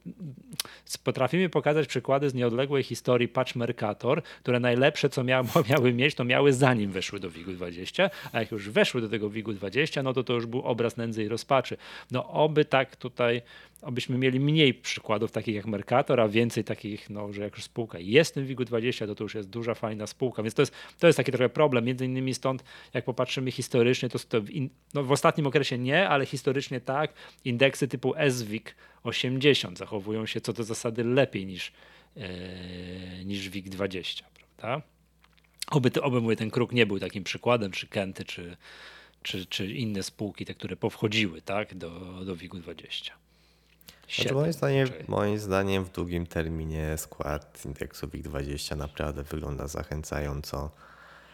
potrafimy 1.03 1.49
pokazać 1.49 1.87
przykłady 1.87 2.29
z 2.29 2.33
nieodległej 2.33 2.83
historii 2.83 3.27
Patch 3.27 3.55
Mercator, 3.55 4.23
które 4.23 4.59
najlepsze, 4.59 5.09
co 5.09 5.23
miały, 5.23 5.47
miały 5.69 5.93
mieć, 5.93 6.15
to 6.15 6.23
miały 6.23 6.53
zanim 6.53 6.91
weszły 6.91 7.19
do 7.19 7.29
WIG-u 7.29 7.51
20, 7.51 8.09
a 8.31 8.39
jak 8.39 8.51
już 8.51 8.69
weszły 8.69 9.01
do 9.01 9.09
tego 9.09 9.29
WIG-u 9.29 9.53
20, 9.53 10.03
no 10.03 10.13
to 10.13 10.23
to 10.23 10.33
już 10.33 10.45
był 10.45 10.61
obraz 10.61 10.97
nędzy 10.97 11.23
i 11.23 11.27
rozpaczy. 11.27 11.77
No 12.11 12.29
oby 12.29 12.65
tak 12.65 12.95
tutaj 12.95 13.12
tutaj 13.13 13.41
abyśmy 13.83 14.17
mieli 14.17 14.39
mniej 14.39 14.73
przykładów 14.73 15.31
takich 15.31 15.55
jak 15.55 15.65
Mercator, 15.65 16.21
a 16.21 16.27
więcej 16.27 16.63
takich, 16.63 17.09
no, 17.09 17.33
że 17.33 17.41
jak 17.41 17.55
już 17.55 17.63
spółka 17.63 17.99
jest 17.99 18.31
w 18.31 18.33
tym 18.33 18.45
WIG-20, 18.45 19.07
to 19.07 19.15
to 19.15 19.23
już 19.23 19.35
jest 19.35 19.49
duża, 19.49 19.73
fajna 19.73 20.07
spółka. 20.07 20.43
Więc 20.43 20.53
to 20.53 20.61
jest, 20.61 20.73
to 20.99 21.07
jest 21.07 21.17
taki 21.17 21.31
trochę 21.31 21.49
problem. 21.49 21.85
Między 21.85 22.05
innymi 22.05 22.33
stąd, 22.33 22.63
jak 22.93 23.05
popatrzymy 23.05 23.51
historycznie, 23.51 24.09
to, 24.09 24.19
to 24.19 24.41
w, 24.41 24.49
in, 24.49 24.69
no, 24.93 25.03
w 25.03 25.11
ostatnim 25.11 25.47
okresie 25.47 25.77
nie, 25.77 26.09
ale 26.09 26.25
historycznie 26.25 26.81
tak. 26.81 27.13
Indeksy 27.45 27.87
typu 27.87 28.13
SWIG 28.29 28.75
80 29.03 29.77
zachowują 29.77 30.25
się 30.25 30.41
co 30.41 30.53
do 30.53 30.63
zasady 30.63 31.03
lepiej 31.03 31.45
niż, 31.45 31.71
e, 32.17 33.25
niż 33.25 33.49
WIG-20, 33.49 34.23
prawda? 34.57 34.87
Oby, 35.71 36.01
oby 36.01 36.35
ten 36.35 36.51
kruk 36.51 36.71
nie 36.71 36.85
był 36.85 36.99
takim 36.99 37.23
przykładem, 37.23 37.71
czy 37.71 37.87
Kenty, 37.87 38.25
czy, 38.25 38.57
czy, 39.23 39.45
czy 39.45 39.73
inne 39.73 40.03
spółki, 40.03 40.45
te, 40.45 40.53
które 40.53 40.75
powchodziły 40.75 41.41
tak, 41.41 41.75
do, 41.75 41.89
do 42.25 42.35
WIG-u 42.35 42.57
20. 42.57 43.13
Znaczy 44.15 44.33
moim, 44.33 44.53
zdaniem, 44.53 44.89
moim 45.07 45.39
zdaniem 45.39 45.83
w 45.83 45.91
długim 45.91 46.27
terminie 46.27 46.97
skład 46.97 47.65
indeksu 47.65 48.07
WIG20 48.07 48.77
naprawdę 48.77 49.23
wygląda 49.23 49.67
zachęcająco. 49.67 50.71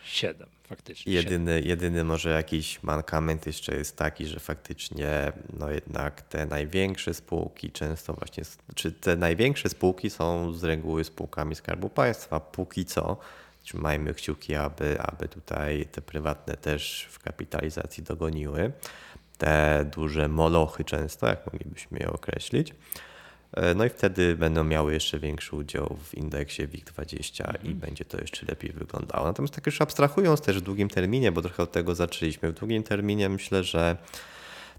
7 0.04 0.50
faktycznie. 0.70 1.14
Jedyny, 1.14 1.52
7. 1.52 1.70
jedyny 1.70 2.04
może 2.04 2.30
jakiś 2.30 2.84
mankament 2.84 3.48
jeszcze 3.48 3.76
jest 3.76 3.98
taki, 3.98 4.26
że 4.26 4.40
faktycznie 4.40 5.32
no 5.60 5.70
jednak 5.70 6.22
te 6.22 6.46
największe 6.46 7.14
spółki 7.14 7.72
często 7.72 8.14
właśnie, 8.14 8.44
czy 8.76 8.92
te 8.92 9.16
największe 9.16 9.70
spółki 9.70 10.10
są 10.10 10.54
z 10.54 10.64
reguły 10.64 11.04
spółkami 11.04 11.56
Skarbu 11.56 11.90
Państwa 11.90 12.40
póki 12.40 12.86
co, 12.86 13.18
trzymajmy 13.64 14.14
kciuki, 14.14 14.56
aby, 14.56 15.02
aby 15.02 15.28
tutaj 15.28 15.86
te 15.92 16.02
prywatne 16.02 16.58
też 16.58 17.08
w 17.12 17.20
kapitalizacji 17.20 18.04
dogoniły. 18.04 18.72
Te 19.38 19.86
duże 19.96 20.28
molochy 20.28 20.84
często, 20.84 21.28
jak 21.28 21.46
moglibyśmy 21.46 22.00
je 22.00 22.12
określić. 22.12 22.74
E, 23.54 23.76
no 23.76 23.86
i 23.86 23.90
wtedy 23.90 24.36
będą 24.36 24.64
miały 24.64 24.94
jeszcze 24.94 25.20
większy 25.20 25.56
udział 25.56 25.98
w 26.04 26.16
indeksie 26.16 26.68
WIG20 26.68 27.48
mhm. 27.48 27.66
i 27.66 27.76
będzie 27.76 28.06
to 28.06 28.22
jeszcze 28.22 28.46
lepiej 28.46 28.72
wyglądało. 28.72 29.26
Natomiast 29.26 29.56
tak 29.56 29.66
już 29.66 29.82
abstrahując 29.82 30.42
też 30.42 30.58
w 30.58 30.62
długim 30.62 30.90
terminie, 30.90 31.32
bo 31.32 31.42
trochę 31.42 31.64
od 31.64 31.72
tego 31.72 31.96
zaczęliśmy, 31.96 32.52
w 32.52 32.60
długim 32.60 32.84
terminie 32.84 33.30
myślę, 33.30 33.64
że 33.64 33.98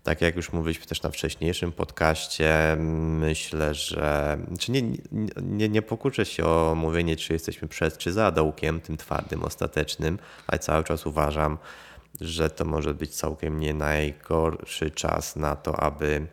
tak 0.03 0.21
jak 0.21 0.37
już 0.37 0.53
mówiliśmy 0.53 0.87
też 0.87 1.03
na 1.03 1.11
wcześniejszym 1.11 1.73
podcaście, 1.73 2.77
myślę, 3.21 3.75
że 3.75 4.39
czy 4.59 4.73
nie, 4.73 4.83
nie, 5.43 5.69
nie 5.69 5.83
pokuszę 5.83 6.25
się 6.25 6.45
o 6.45 6.75
mówienie, 6.75 7.17
czy 7.17 7.33
jesteśmy 7.33 7.69
przed 7.69 7.99
czy 7.99 8.13
za 8.13 8.31
dołkiem, 8.31 8.81
tym 8.81 8.97
twardym, 8.97 9.43
ostatecznym, 9.43 10.19
ale 10.47 10.59
cały 10.59 10.85
czas 10.85 11.07
uważam, 11.07 11.59
że 12.21 12.51
to 12.51 12.65
może 12.65 12.95
być 12.95 13.11
całkiem 13.15 13.61
nie 13.61 13.75
najgorszy 13.75 14.91
czas 14.91 15.37
na 15.37 15.57
to, 15.57 15.81
aby, 15.81 16.27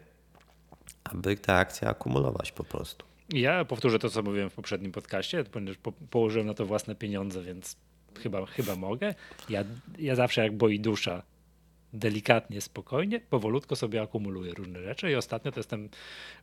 aby 1.03 1.37
te 1.37 1.55
akcje 1.55 1.89
akumulować 1.89 2.51
po 2.51 2.63
prostu. 2.63 3.05
Ja 3.29 3.65
powtórzę 3.65 3.99
to, 3.99 4.09
co 4.09 4.23
mówiłem 4.23 4.49
w 4.49 4.53
poprzednim 4.53 4.91
podcaście, 4.91 5.43
ponieważ 5.43 5.77
po, 5.77 5.91
położyłem 5.91 6.47
na 6.47 6.53
to 6.53 6.65
własne 6.65 6.95
pieniądze, 6.95 7.43
więc 7.43 7.75
chyba, 8.23 8.45
chyba 8.45 8.75
mogę. 8.75 9.15
Ja, 9.49 9.63
ja 9.99 10.15
zawsze 10.15 10.43
jak 10.43 10.57
boi 10.57 10.79
dusza 10.79 11.23
delikatnie, 11.93 12.61
spokojnie, 12.61 13.19
powolutko 13.19 13.75
sobie 13.75 14.01
akumuluję 14.01 14.53
różne 14.53 14.81
rzeczy 14.81 15.11
i 15.11 15.15
ostatnio 15.15 15.51
to 15.51 15.59
jestem 15.59 15.89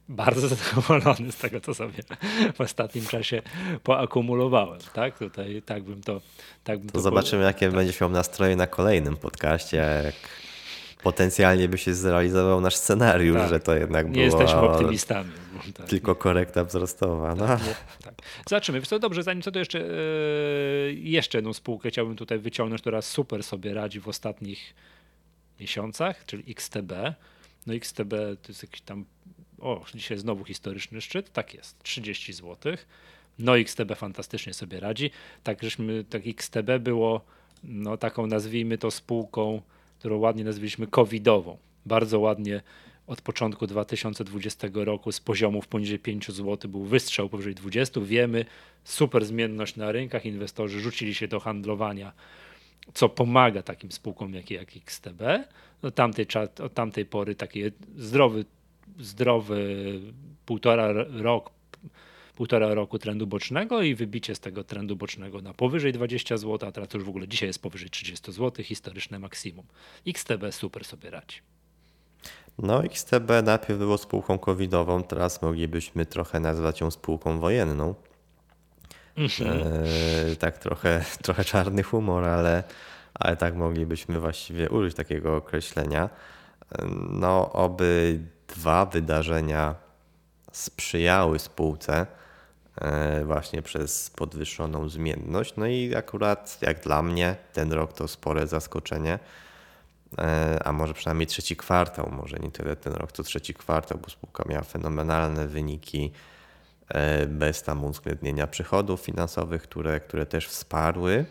bardzo 0.08 0.48
zadowolony 0.54 1.32
z 1.32 1.36
tego, 1.36 1.60
co 1.60 1.74
sobie 1.74 2.02
w 2.54 2.60
ostatnim 2.60 3.06
czasie 3.06 3.42
poakumulowałem. 3.82 4.80
Tak, 4.94 5.18
tutaj 5.18 5.62
tak 5.66 5.82
bym 5.82 6.02
to 6.02 6.20
tak 6.64 6.78
bym 6.78 6.86
to, 6.86 6.92
to 6.92 7.00
zobaczymy, 7.00 7.44
jakie 7.44 7.66
tak. 7.66 7.74
będziesz 7.74 8.00
miał 8.00 8.10
nastroje 8.10 8.56
na 8.56 8.66
kolejnym 8.66 9.16
podcaście, 9.16 9.76
jak 9.76 10.14
potencjalnie 11.02 11.68
by 11.68 11.78
się 11.78 11.94
zrealizował 11.94 12.60
nasz 12.60 12.76
scenariusz, 12.76 13.38
tak. 13.38 13.48
że 13.48 13.60
to 13.60 13.74
jednak 13.74 14.06
było... 14.06 14.16
Nie 14.16 14.24
jesteśmy 14.24 14.60
optymistami. 14.60 15.30
Tak. 15.74 15.86
Tylko 15.86 16.14
korekta 16.14 16.64
wzrostowa. 16.64 17.34
No. 17.34 17.46
Tak, 17.46 17.60
tak. 18.04 18.14
Zobaczymy. 18.48 18.82
Co 18.82 18.98
dobrze, 18.98 19.22
zanim 19.22 19.42
co 19.42 19.52
to 19.52 19.58
jeszcze, 19.58 19.78
yy, 19.78 20.94
jeszcze 20.94 21.38
jedną 21.38 21.52
spółkę 21.52 21.88
chciałbym 21.90 22.16
tutaj 22.16 22.38
wyciągnąć, 22.38 22.80
która 22.80 23.02
super 23.02 23.42
sobie 23.42 23.74
radzi 23.74 24.00
w 24.00 24.08
ostatnich 24.08 24.74
miesiącach, 25.60 26.26
czyli 26.26 26.44
XTB. 26.52 26.92
No 27.66 27.74
XTB 27.74 28.10
to 28.42 28.48
jest 28.48 28.62
jakiś 28.62 28.80
tam, 28.80 29.04
o, 29.58 29.84
dzisiaj 29.94 30.18
znowu 30.18 30.44
historyczny 30.44 31.00
szczyt, 31.00 31.32
tak 31.32 31.54
jest, 31.54 31.82
30 31.82 32.32
zł. 32.32 32.76
No 33.38 33.58
XTB 33.58 33.94
fantastycznie 33.96 34.54
sobie 34.54 34.80
radzi. 34.80 35.10
Tak, 35.42 35.62
żeśmy, 35.62 36.04
tak 36.04 36.22
XTB 36.26 36.78
było 36.80 37.24
no 37.64 37.96
taką 37.96 38.26
nazwijmy 38.26 38.78
to 38.78 38.90
spółką, 38.90 39.62
którą 39.98 40.18
ładnie 40.18 40.44
nazwaliśmy 40.44 40.86
covidową. 40.86 41.58
Bardzo 41.86 42.20
ładnie 42.20 42.62
od 43.06 43.22
początku 43.22 43.66
2020 43.66 44.68
roku 44.74 45.12
z 45.12 45.20
poziomów 45.20 45.68
poniżej 45.68 45.98
5 45.98 46.32
zł 46.32 46.70
był 46.70 46.84
wystrzał 46.84 47.28
powyżej 47.28 47.54
20. 47.54 48.00
Wiemy, 48.00 48.44
super 48.84 49.24
zmienność 49.24 49.76
na 49.76 49.92
rynkach, 49.92 50.26
inwestorzy 50.26 50.80
rzucili 50.80 51.14
się 51.14 51.28
do 51.28 51.40
handlowania 51.40 52.12
co 52.94 53.08
pomaga 53.08 53.62
takim 53.62 53.92
spółkom 53.92 54.34
jak, 54.34 54.50
jak 54.50 54.76
XTB. 54.76 55.22
No 55.82 55.90
tamtej, 55.90 56.26
od 56.62 56.74
tamtej 56.74 57.06
pory 57.06 57.34
taki 57.34 57.62
zdrowy, 57.96 58.44
zdrowy 58.98 60.00
półtora 60.46 60.92
rok, 61.10 61.50
półtora 62.36 62.74
roku 62.74 62.98
trendu 62.98 63.26
bocznego 63.26 63.82
i 63.82 63.94
wybicie 63.94 64.34
z 64.34 64.40
tego 64.40 64.64
trendu 64.64 64.96
bocznego 64.96 65.42
na 65.42 65.54
powyżej 65.54 65.92
20 65.92 66.36
zł, 66.36 66.68
a 66.68 66.72
teraz 66.72 66.94
już 66.94 67.04
w 67.04 67.08
ogóle 67.08 67.28
dzisiaj 67.28 67.48
jest 67.48 67.62
powyżej 67.62 67.90
30 67.90 68.32
zł, 68.32 68.64
historyczne 68.64 69.18
maksimum. 69.18 69.66
XTB 70.06 70.52
super 70.52 70.84
sobie 70.84 71.10
radzi. 71.10 71.38
No, 72.58 72.84
XTB 72.84 73.30
najpierw 73.44 73.78
było 73.78 73.98
spółką 73.98 74.38
covidową, 74.38 75.02
teraz 75.02 75.42
moglibyśmy 75.42 76.06
trochę 76.06 76.40
nazwać 76.40 76.80
ją 76.80 76.90
spółką 76.90 77.38
wojenną. 77.38 77.94
E, 79.18 80.36
tak 80.36 80.58
trochę, 80.58 81.04
trochę 81.24 81.44
czarny 81.44 81.82
humor, 81.82 82.24
ale, 82.24 82.62
ale 83.14 83.36
tak 83.36 83.54
moglibyśmy 83.54 84.20
właściwie 84.20 84.70
użyć 84.70 84.94
takiego 84.94 85.36
określenia. 85.36 86.10
No, 87.10 87.52
oby 87.52 88.20
dwa 88.48 88.86
wydarzenia 88.86 89.74
sprzyjały 90.52 91.38
spółce, 91.38 92.06
e, 92.80 93.24
właśnie 93.24 93.62
przez 93.62 94.10
podwyższoną 94.10 94.88
zmienność. 94.88 95.56
No 95.56 95.66
i 95.66 95.94
akurat 95.94 96.58
jak 96.62 96.80
dla 96.80 97.02
mnie 97.02 97.36
ten 97.52 97.72
rok 97.72 97.92
to 97.92 98.08
spore 98.08 98.46
zaskoczenie, 98.46 99.18
e, 100.18 100.58
a 100.64 100.72
może 100.72 100.94
przynajmniej 100.94 101.26
trzeci 101.26 101.56
kwartał, 101.56 102.10
może 102.12 102.36
nie 102.36 102.50
tyle 102.50 102.76
ten 102.76 102.92
rok, 102.92 103.12
co 103.12 103.22
trzeci 103.22 103.54
kwartał, 103.54 103.98
bo 103.98 104.10
spółka 104.10 104.44
miała 104.48 104.62
fenomenalne 104.62 105.46
wyniki 105.46 106.12
bez 107.26 107.62
tam 107.62 107.84
uwzględnienia 107.84 108.46
przychodów 108.46 109.00
finansowych, 109.00 109.62
które, 109.62 110.00
które 110.00 110.26
też 110.26 110.48
wsparły 110.48 111.24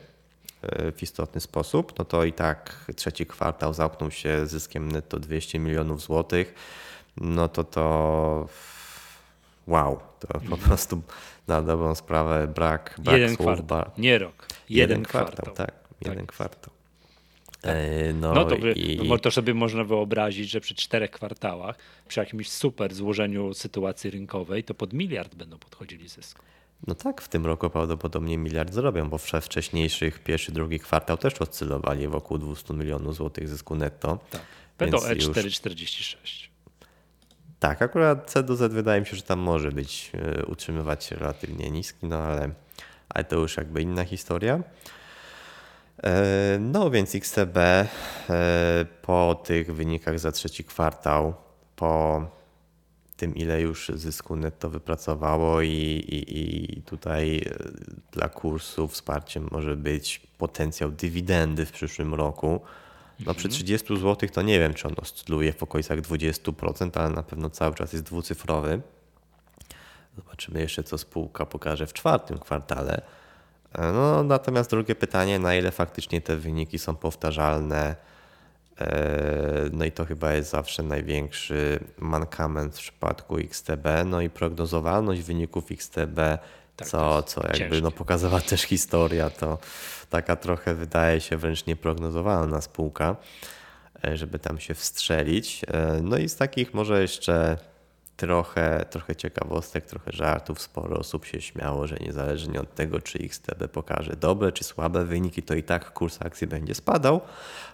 w 0.97 1.03
istotny 1.03 1.41
sposób, 1.41 1.99
no 1.99 2.05
to 2.05 2.23
i 2.23 2.33
tak 2.33 2.85
trzeci 2.95 3.25
kwartał 3.25 3.73
zamknął 3.73 4.11
się 4.11 4.47
zyskiem 4.47 4.91
netto 4.91 5.19
200 5.19 5.59
milionów 5.59 6.01
złotych, 6.01 6.53
no 7.17 7.47
to 7.47 7.63
to 7.63 8.47
wow, 9.67 9.99
to 10.19 10.27
po 10.27 10.39
mhm. 10.39 10.61
prostu 10.61 11.01
na 11.47 11.61
dobrą 11.61 11.95
sprawę 11.95 12.47
brak, 12.47 12.95
brak 12.99 13.17
jeden 13.17 13.35
słów. 13.35 13.47
Kwartał, 13.47 13.91
nie 13.97 14.17
rok, 14.17 14.47
jeden, 14.69 14.89
jeden 14.89 15.05
kwartał. 15.05 15.33
kwartał. 15.33 15.55
Tak, 15.55 15.75
jeden 16.01 16.25
tak. 16.25 16.35
kwartał. 16.35 16.73
Tak. 17.64 17.76
E, 17.76 18.14
no, 18.14 18.34
no 18.34 18.45
to, 18.45 18.55
i... 18.55 19.20
to 19.22 19.32
sobie 19.32 19.53
można 19.53 19.84
wyobrazić, 19.84 20.49
że 20.49 20.61
przy 20.61 20.76
czterech 20.76 21.11
kwartałach, 21.11 21.78
przy 22.07 22.20
jakimś 22.20 22.49
super 22.49 22.93
złożeniu 22.93 23.53
sytuacji 23.53 24.09
rynkowej, 24.09 24.64
to 24.64 24.74
pod 24.74 24.93
miliard 24.93 25.36
będą 25.36 25.57
podchodzili 25.57 26.09
zysku. 26.09 26.43
No 26.88 26.95
tak, 26.95 27.22
w 27.22 27.28
tym 27.28 27.45
roku 27.45 27.70
prawdopodobnie 27.70 28.38
miliard 28.38 28.74
zrobią, 28.74 29.09
bo 29.09 29.18
w 29.18 29.24
wcześniejszych 29.41 30.20
pierwszy, 30.20 30.51
drugi 30.51 30.80
kwartał 30.80 31.18
też 31.18 31.41
oscylowali 31.41 32.07
wokół 32.07 32.38
200 32.38 32.74
milionów 32.74 33.16
złotych 33.16 33.49
zysku 33.49 33.76
netto. 33.76 34.20
Tak. 34.32 34.41
PDE 34.78 34.97
4,46. 34.97 36.18
Tak, 37.59 37.82
akurat 37.82 38.32
C 38.32 38.43
do 38.43 38.55
Z 38.55 38.74
wydaje 38.74 39.01
mi 39.01 39.07
się, 39.07 39.16
że 39.16 39.22
tam 39.22 39.39
może 39.39 39.72
być, 39.72 40.11
e, 40.14 40.45
utrzymywać 40.45 41.03
się 41.03 41.16
relatywnie 41.16 41.72
niski, 41.72 42.05
no 42.05 42.18
ale, 42.18 42.49
ale 43.09 43.24
to 43.24 43.36
już 43.36 43.57
jakby 43.57 43.82
inna 43.82 44.03
historia. 44.03 44.64
E, 46.03 46.57
no 46.59 46.89
więc 46.89 47.15
XTB 47.15 47.57
e, 47.57 47.87
po 49.01 49.41
tych 49.43 49.75
wynikach 49.75 50.19
za 50.19 50.31
trzeci 50.31 50.63
kwartał, 50.63 51.33
po 51.75 52.25
tym, 53.17 53.35
ile 53.35 53.61
już 53.61 53.91
zysku 53.95 54.35
netto 54.35 54.69
wypracowało 54.69 55.61
i, 55.61 55.69
i, 55.69 56.77
i 56.77 56.81
tutaj 56.81 57.37
e, 57.37 57.41
dla 58.11 58.29
kursu 58.29 58.87
wsparciem 58.87 59.47
może 59.51 59.75
być 59.75 60.21
potencjał 60.37 60.91
dywidendy 60.91 61.65
w 61.65 61.71
przyszłym 61.71 62.13
roku. 62.13 62.61
No 63.25 63.33
przy 63.33 63.49
30 63.49 63.93
mhm. 63.93 63.99
zł 64.09 64.29
to 64.29 64.41
nie 64.41 64.59
wiem, 64.59 64.73
czy 64.73 64.87
on 64.87 64.93
oscyluje 64.97 65.53
w 65.53 65.63
okolicach 65.63 66.01
20%, 66.01 66.99
ale 66.99 67.09
na 67.09 67.23
pewno 67.23 67.49
cały 67.49 67.75
czas 67.75 67.93
jest 67.93 68.05
dwucyfrowy. 68.05 68.81
Zobaczymy 70.15 70.59
jeszcze, 70.59 70.83
co 70.83 70.97
spółka 70.97 71.45
pokaże 71.45 71.87
w 71.87 71.93
czwartym 71.93 72.37
kwartale. 72.37 73.01
E, 73.74 73.91
no, 73.91 74.24
natomiast 74.24 74.69
drugie 74.69 74.95
pytanie, 74.95 75.39
na 75.39 75.55
ile 75.55 75.71
faktycznie 75.71 76.21
te 76.21 76.38
wyniki 76.38 76.80
są 76.80 76.95
powtarzalne 76.95 77.95
E, 78.82 79.69
no 79.71 79.86
i 79.86 79.91
to 79.91 80.05
chyba 80.05 80.34
jest 80.34 80.49
zawsze 80.49 80.84
największy 80.84 81.80
mankament 81.97 82.76
w 82.76 82.80
przypadku 82.80 83.38
XTB. 83.38 83.88
No 84.05 84.21
i 84.21 84.30
prognozowalność 84.30 85.21
wyników 85.21 85.71
XTB, 85.71 86.17
tak, 86.76 86.88
co, 86.88 87.24
co 87.24 87.41
jakby 87.47 87.82
no, 87.82 87.91
pokazała 87.91 88.41
też 88.41 88.61
historia, 88.61 89.30
to 89.30 89.57
taka 90.09 90.36
trochę 90.36 90.76
wydaje 90.76 91.21
się 91.21 91.38
wręcz 91.38 91.65
nieprognozowalna 91.65 92.61
spółka, 92.61 93.15
e, 94.05 94.17
żeby 94.17 94.39
tam 94.39 94.59
się 94.59 94.74
wstrzelić. 94.74 95.61
No 96.01 96.17
i 96.17 96.30
z 96.30 96.36
takich 96.36 96.74
może 96.74 97.01
jeszcze 97.01 97.57
trochę, 98.18 98.86
trochę 98.89 99.16
ciekawostek, 99.16 99.86
trochę 99.86 100.11
żartów. 100.11 100.61
Sporo 100.61 100.97
osób 100.97 101.26
się 101.26 101.41
śmiało, 101.41 101.88
że 101.88 101.97
niezależnie 102.01 102.61
od 102.61 102.76
tego, 102.76 103.01
czy 103.01 103.20
XTB 103.20 103.68
pokaże 103.68 104.16
dobre 104.16 104.51
czy 104.51 104.64
słabe 104.64 105.05
wyniki, 105.05 105.43
to 105.43 105.55
i 105.55 105.64
tak 105.64 105.93
kurs 105.93 106.18
akcji 106.22 106.47
będzie 106.47 106.76
spadał. 106.76 107.22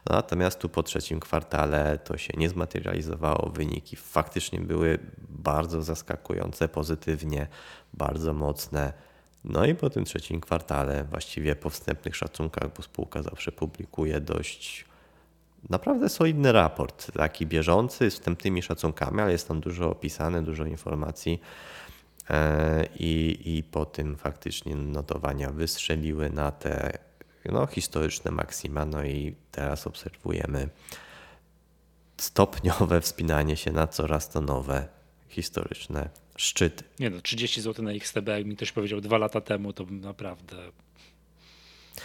Natomiast 0.06 0.60
tu 0.60 0.70
po 0.70 0.84
trzecim 0.84 1.20
kwartale 1.20 1.98
to 1.98 2.18
się 2.18 2.34
nie 2.38 2.50
zmaterializowało. 2.50 3.50
Wyniki 3.50 3.96
faktycznie 3.96 4.60
były 4.60 5.00
bardzo 5.30 5.82
zaskakujące, 5.82 6.68
pozytywnie, 6.68 7.48
bardzo 7.94 8.34
mocne. 8.34 8.94
No 9.44 9.66
i 9.66 9.76
po 9.76 9.90
tym 9.90 10.06
trzecim 10.06 10.42
kwartale, 10.42 11.04
właściwie 11.04 11.56
po 11.56 11.70
wstępnych 11.70 12.16
szacunkach, 12.16 12.74
bo 12.78 12.84
spółka 12.84 13.24
zawsze 13.24 13.52
publikuje 13.52 14.22
dość 14.22 14.89
naprawdę 15.70 16.10
solidny 16.10 16.52
raport, 16.52 17.12
taki 17.12 17.46
bieżący, 17.46 18.12
z 18.12 18.14
wstępnymi 18.14 18.62
szacunkami, 18.62 19.22
ale 19.22 19.32
jest 19.32 19.48
tam 19.48 19.60
dużo 19.60 19.92
opisane, 19.92 20.42
dużo 20.42 20.66
informacji. 20.66 21.42
E, 22.30 22.86
I, 23.00 23.40
I 23.58 23.64
po 23.64 23.86
tym 23.86 24.18
faktycznie 24.18 24.76
notowania 24.76 25.50
wystrzeliły 25.50 26.30
na 26.30 26.52
te 26.52 26.98
no, 27.46 27.68
historyczne 27.68 28.32
maksima. 28.32 28.86
No 28.86 29.04
i 29.04 29.36
teraz 29.52 29.88
obserwujemy 29.88 30.70
stopniowe 32.18 33.02
wspinanie 33.02 33.58
się 33.58 33.72
na 33.72 33.88
coraz 33.88 34.30
to 34.30 34.42
nowe 34.42 34.88
historyczne 35.28 36.10
szczyty. 36.36 36.84
Nie 37.00 37.10
no, 37.10 37.22
30 37.22 37.62
zł 37.62 37.86
na 37.86 37.92
XTB, 37.92 38.28
jak 38.28 38.46
mi 38.46 38.56
ktoś 38.56 38.72
powiedział 38.72 39.02
dwa 39.02 39.18
lata 39.18 39.42
temu, 39.42 39.74
to 39.74 39.86
bym 39.86 40.02
naprawdę 40.02 40.56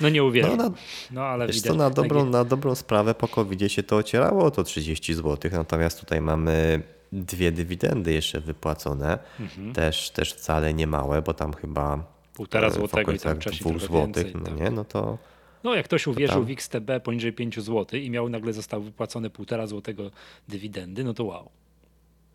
no 0.01 0.09
nie 0.09 0.25
uwierzę. 0.25 0.57
No, 0.57 0.71
no 1.11 1.23
ale 1.23 1.47
wiesz 1.47 1.61
co, 1.61 1.75
na 1.75 1.91
dobrą, 1.91 2.25
na 2.25 2.45
dobrą 2.45 2.75
sprawę 2.75 3.15
po 3.15 3.29
covid 3.29 3.73
się 3.73 3.83
to 3.83 3.97
ocierało 3.97 4.51
to 4.51 4.65
30 4.65 5.15
zł, 5.15 5.51
natomiast 5.53 6.01
tutaj 6.01 6.21
mamy 6.21 6.83
dwie 7.13 7.53
dywidendy 7.53 8.13
jeszcze 8.13 8.41
wypłacone, 8.41 9.19
mhm. 9.41 9.73
też, 9.73 10.11
też 10.11 10.33
wcale 10.33 10.75
nie 10.75 10.87
małe, 10.87 11.23
bo 11.23 11.35
tam 11.35 11.53
chyba 11.53 12.05
półtora 12.35 12.71
złotego 12.71 13.13
i 13.13 13.19
tam 13.19 13.39
dwóch 13.39 13.81
złotych, 13.81 14.35
no 14.35 14.41
tak. 14.41 14.61
nie, 14.61 14.71
no 14.71 14.85
to 14.85 15.19
no 15.65 15.75
jak 15.75 15.85
ktoś 15.85 16.07
uwierzył 16.07 16.37
tam... 16.37 16.45
w 16.45 16.51
XTB 16.51 16.91
poniżej 17.05 17.33
5 17.33 17.61
zł 17.61 18.01
i 18.01 18.11
miał 18.11 18.29
nagle 18.29 18.53
został 18.53 18.83
wypłacone 18.83 19.31
półtora 19.31 19.67
złotego 19.67 20.11
dywidendy, 20.49 21.05
no 21.05 21.15
to 21.15 21.25
wow. 21.25 21.51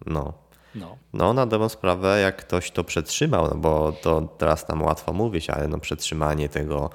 No. 0.05 0.33
No. 0.75 0.97
no, 1.13 1.33
na 1.33 1.45
dobrą 1.45 1.69
sprawę, 1.69 2.19
jak 2.19 2.37
ktoś 2.37 2.71
to 2.71 2.83
przetrzymał, 2.83 3.47
no 3.47 3.55
bo 3.55 3.91
to 3.91 4.21
teraz 4.37 4.67
nam 4.67 4.81
łatwo 4.81 5.13
mówić, 5.13 5.49
ale 5.49 5.67
no 5.67 5.79
przetrzymanie 5.79 6.49
tego 6.49 6.89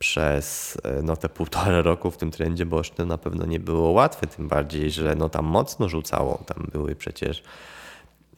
przez 0.00 0.78
e, 0.84 1.02
no, 1.02 1.16
te 1.16 1.28
półtora 1.28 1.82
roku 1.92 2.10
w 2.10 2.16
tym 2.16 2.30
trendzie 2.30 2.66
bocznym 2.66 3.08
na 3.08 3.18
pewno 3.18 3.46
nie 3.46 3.60
było 3.60 3.90
łatwe, 3.90 4.26
tym 4.26 4.48
bardziej, 4.48 4.90
że 4.90 5.14
no, 5.14 5.28
tam 5.28 5.44
mocno 5.44 5.88
rzucało. 5.88 6.44
Tam 6.46 6.66
były 6.72 6.96
przecież 6.96 7.42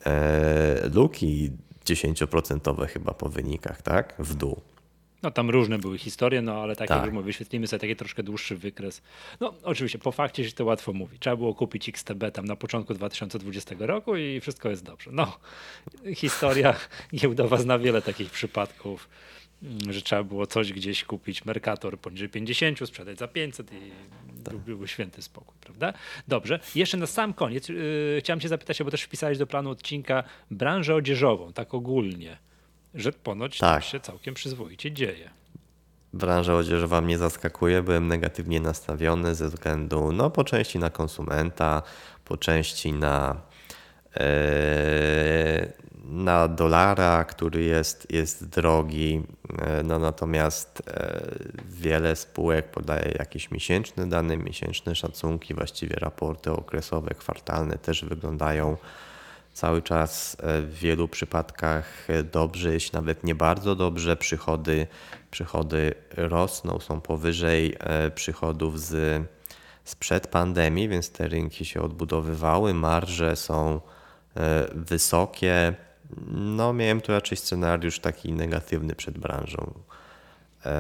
e, 0.07 0.89
luki 0.95 1.51
10% 1.85 2.87
chyba 2.87 3.15
po 3.15 3.29
wynikach, 3.29 3.83
tak? 3.83 4.15
W 4.19 4.35
dół. 4.35 4.61
No 5.23 5.31
tam 5.31 5.51
różne 5.51 5.79
były 5.79 5.99
historie, 5.99 6.43
no 6.43 6.55
ale 6.55 6.77
tak, 6.77 6.89
tak. 6.89 6.97
jak 6.97 7.07
już 7.07 7.15
mówię, 7.15 7.25
wyświetlimy 7.25 7.67
sobie 7.67 7.81
taki 7.81 7.97
troszkę 7.97 8.23
dłuższy 8.23 8.57
wykres. 8.57 9.03
No 9.41 9.55
oczywiście, 9.63 9.99
po 9.99 10.13
fakcie 10.13 10.45
się 10.45 10.53
to 10.53 10.65
łatwo 10.65 10.93
mówi. 10.93 11.19
Trzeba 11.19 11.37
było 11.37 11.55
kupić 11.55 11.89
XTB 11.89 12.31
tam 12.33 12.45
na 12.45 12.57
początku 12.57 12.95
2020 12.95 13.75
roku 13.79 14.17
i 14.17 14.41
wszystko 14.41 14.71
jest 14.71 14.85
dobrze. 14.85 15.11
No, 15.13 15.39
historia 16.15 16.75
giełdowa 17.15 17.57
zna 17.57 17.79
wiele 17.79 18.03
takich 18.03 18.31
przypadków 18.31 19.09
że 19.91 20.03
trzeba 20.03 20.23
było 20.23 20.47
coś 20.47 20.73
gdzieś 20.73 21.05
kupić, 21.05 21.45
Mercator 21.45 21.99
poniżej 21.99 22.29
50, 22.29 22.79
sprzedać 22.89 23.19
za 23.19 23.29
500 23.29 23.73
i 23.73 23.93
tak. 24.45 24.57
byłby 24.57 24.89
święty 24.89 25.23
spokój, 25.23 25.55
prawda? 25.61 25.93
Dobrze. 26.29 26.61
Jeszcze 26.75 26.97
na 26.97 27.07
sam 27.07 27.35
koniec 27.35 27.69
yy, 27.69 27.77
chciałem 28.21 28.41
cię 28.41 28.49
zapytać, 28.49 28.83
bo 28.83 28.91
też 28.91 29.03
wpisałeś 29.03 29.39
do 29.39 29.47
planu 29.47 29.71
odcinka 29.71 30.25
branżę 30.51 30.95
odzieżową, 30.95 31.53
tak 31.53 31.75
ogólnie, 31.75 32.39
że 32.95 33.13
ponoć 33.13 33.59
tak. 33.59 33.85
się 33.85 34.01
całkiem 34.01 34.35
przyzwoicie 34.35 34.93
dzieje. 34.93 35.31
Branża 36.13 36.55
odzieżowa 36.55 37.01
mnie 37.01 37.19
zaskakuje, 37.19 37.83
byłem 37.83 38.09
negatywnie 38.09 38.61
nastawiony 38.61 39.35
ze 39.35 39.49
względu 39.49 40.13
no, 40.13 40.31
po 40.31 40.45
części 40.45 40.79
na 40.79 40.91
konsumenta, 40.91 41.83
po 42.25 42.37
części 42.37 42.93
na 42.93 43.43
e, 44.17 45.73
na 46.13 46.49
dolara, 46.49 47.25
który 47.25 47.63
jest, 47.63 48.13
jest 48.13 48.49
drogi, 48.49 49.23
e, 49.59 49.83
no 49.83 49.99
natomiast 49.99 50.83
e, 50.87 51.23
wiele 51.69 52.17
spółek 52.17 52.71
podaje 52.71 53.15
jakieś 53.19 53.51
miesięczne 53.51 54.09
dane, 54.09 54.37
miesięczne 54.37 54.95
szacunki, 54.95 55.55
właściwie 55.55 55.97
raporty 55.97 56.53
okresowe, 56.53 57.15
kwartalne 57.15 57.79
też 57.79 58.05
wyglądają 58.05 58.77
cały 59.53 59.83
czas 59.83 60.37
e, 60.41 60.63
w 60.63 60.75
wielu 60.75 61.09
przypadkach 61.09 62.09
dobrze, 62.33 62.73
jeśli 62.73 62.97
nawet 62.97 63.25
nie 63.25 63.35
bardzo 63.35 63.77
dobrze. 63.77 64.17
Przychody, 64.17 64.87
przychody 65.31 65.95
rosną, 66.17 66.81
są 66.81 67.01
powyżej 67.01 67.77
przychodów 68.15 68.81
z, 68.81 69.23
sprzed 69.85 70.27
pandemii, 70.27 70.89
więc 70.89 71.11
te 71.11 71.29
rynki 71.29 71.65
się 71.65 71.83
odbudowywały, 71.83 72.75
marże 72.75 73.37
są 73.37 73.81
wysokie. 74.75 75.75
No, 76.35 76.73
miałem 76.73 77.01
tu 77.01 77.13
raczej 77.13 77.39
scenariusz 77.39 77.99
taki 77.99 78.33
negatywny 78.33 78.95
przed 78.95 79.19
branżą. 79.19 79.73
Eee, 80.65 80.73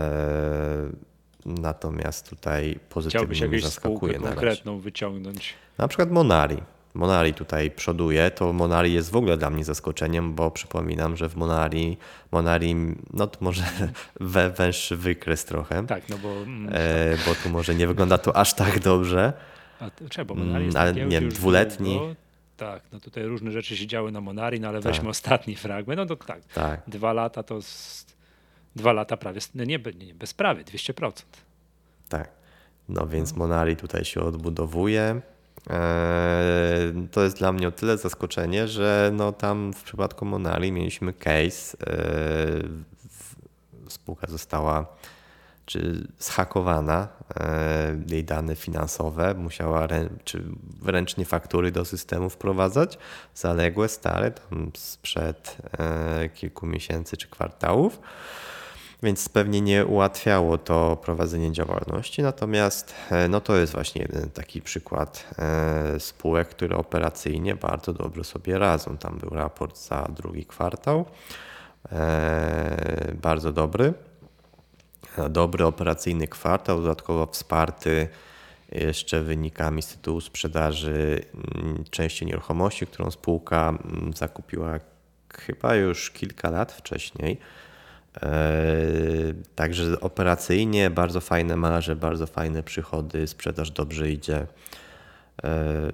natomiast 1.46 2.30
tutaj 2.30 2.78
pozytywnie 2.88 3.38
jakąś 3.40 3.62
zaskakuje 3.62 4.14
spółkę 4.14 4.28
konkretną 4.34 4.78
wyciągnąć. 4.80 5.54
Na 5.78 5.88
przykład 5.88 6.10
Monari. 6.10 6.56
Monari 6.94 7.34
tutaj 7.34 7.70
przoduje, 7.70 8.30
to 8.30 8.52
Monari 8.52 8.92
jest 8.92 9.10
w 9.10 9.16
ogóle 9.16 9.36
dla 9.36 9.50
mnie 9.50 9.64
zaskoczeniem, 9.64 10.34
bo 10.34 10.50
przypominam, 10.50 11.16
że 11.16 11.28
w 11.28 11.36
Monari, 11.36 11.96
Monari 12.32 12.76
no 13.12 13.26
to 13.26 13.38
może 13.40 13.62
we, 14.20 14.50
węższy 14.50 14.96
wykres 14.96 15.44
trochę, 15.44 15.86
Tak, 15.86 16.08
no 16.08 16.18
bo. 16.18 16.28
e, 16.72 17.16
bo 17.26 17.34
tu 17.42 17.50
może 17.50 17.74
nie 17.74 17.86
wygląda 17.86 18.18
to 18.18 18.36
aż 18.36 18.54
tak 18.54 18.78
dobrze. 18.80 19.32
A 19.80 20.24
bo 20.24 20.34
Monari 20.34 20.64
jest 20.64 20.76
Mm, 20.76 20.82
ale 20.88 20.92
na 20.92 21.04
nie 21.04 21.20
wiem, 21.20 21.28
dwuletni. 21.28 21.98
długo. 21.98 22.14
Tak, 22.62 22.82
no 22.92 23.00
tutaj 23.00 23.24
różne 23.24 23.50
rzeczy 23.50 23.76
się 23.76 23.86
działy 23.86 24.12
na 24.12 24.20
Monari, 24.20 24.60
no 24.60 24.68
ale 24.68 24.80
weźmy 24.80 25.08
ostatni 25.08 25.56
fragment. 25.56 25.96
No 25.96 26.06
to 26.16 26.24
tak, 26.24 26.44
Tak, 26.54 26.82
dwa 26.86 27.12
lata 27.12 27.42
to. 27.42 27.62
Z, 27.62 28.06
dwa 28.76 28.92
lata 28.92 29.16
prawie. 29.16 29.40
No 29.54 29.64
nie, 29.64 29.78
nie, 29.98 30.06
nie 30.06 30.14
bez 30.14 30.34
prawie, 30.34 30.64
200%. 30.64 31.12
tak. 32.08 32.28
No 32.88 33.06
więc 33.06 33.36
Monari 33.36 33.76
tutaj 33.76 34.04
się 34.04 34.20
odbudowuje. 34.20 35.20
E, 35.70 36.92
To 37.10 37.22
jest 37.24 37.38
dla 37.38 37.52
mnie 37.52 37.68
o 37.68 37.70
tyle 37.70 37.98
zaskoczenie, 37.98 38.68
że 38.68 39.10
no 39.14 39.32
tam 39.32 39.72
w 39.72 39.82
przypadku 39.82 40.24
Monari 40.24 40.72
mieliśmy 40.72 41.12
case. 41.12 41.76
e, 41.86 42.62
Spółka 43.88 44.26
została 44.26 44.86
czy 45.72 46.08
zhakowana, 46.18 47.08
e, 47.36 47.96
jej 48.08 48.24
dane 48.24 48.56
finansowe, 48.56 49.34
musiała 49.34 49.86
rę, 49.86 50.08
czy 50.24 50.44
ręcznie 50.84 51.24
faktury 51.24 51.72
do 51.72 51.84
systemu 51.84 52.30
wprowadzać, 52.30 52.98
zaległe, 53.34 53.88
stare, 53.88 54.30
tam 54.30 54.70
sprzed 54.76 55.56
e, 55.78 56.28
kilku 56.28 56.66
miesięcy 56.66 57.16
czy 57.16 57.28
kwartałów. 57.28 58.00
Więc 59.02 59.28
pewnie 59.28 59.60
nie 59.60 59.86
ułatwiało 59.86 60.58
to 60.58 60.96
prowadzenie 60.96 61.52
działalności, 61.52 62.22
natomiast 62.22 62.94
e, 63.10 63.28
no 63.28 63.40
to 63.40 63.56
jest 63.56 63.72
właśnie 63.72 64.02
jeden 64.02 64.30
taki 64.30 64.62
przykład 64.62 65.34
spółek, 65.98 66.48
które 66.48 66.76
operacyjnie 66.76 67.54
bardzo 67.54 67.92
dobrze 67.92 68.24
sobie 68.24 68.58
radzą. 68.58 68.96
Tam 68.96 69.18
był 69.18 69.30
raport 69.30 69.78
za 69.78 70.08
drugi 70.16 70.46
kwartał, 70.46 71.04
bardzo 73.22 73.52
dobry. 73.52 73.94
E, 75.18 75.28
Dobry 75.28 75.64
operacyjny 75.64 76.28
kwartał, 76.28 76.80
dodatkowo 76.80 77.26
wsparty 77.26 78.08
jeszcze 78.72 79.20
wynikami 79.20 79.82
z 79.82 79.86
tytułu 79.88 80.20
sprzedaży 80.20 81.24
mm, 81.34 81.84
części 81.90 82.26
nieruchomości, 82.26 82.86
którą 82.86 83.10
spółka 83.10 83.68
mm, 83.68 84.12
zakupiła 84.12 84.78
chyba 85.34 85.74
już 85.74 86.10
kilka 86.10 86.50
lat 86.50 86.72
wcześniej. 86.72 87.38
E, 88.22 88.32
Także 89.54 90.00
operacyjnie 90.00 90.90
bardzo 90.90 91.20
fajne 91.20 91.56
marże, 91.56 91.96
bardzo 91.96 92.26
fajne 92.26 92.62
przychody, 92.62 93.26
sprzedaż 93.26 93.70
dobrze 93.70 94.10
idzie. 94.10 94.46
E, 95.44 95.90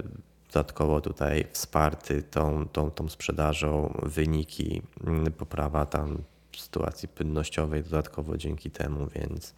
Dodatkowo 0.52 1.00
tutaj 1.00 1.44
wsparty 1.52 2.22
tą, 2.22 2.68
tą, 2.68 2.90
tą 2.90 3.08
sprzedażą 3.08 4.00
wyniki, 4.02 4.82
mm, 5.06 5.32
poprawa 5.32 5.86
tam 5.86 6.18
sytuacji 6.60 7.08
płynnościowej 7.08 7.82
dodatkowo 7.82 8.36
dzięki 8.36 8.70
temu, 8.70 9.08
więc 9.14 9.54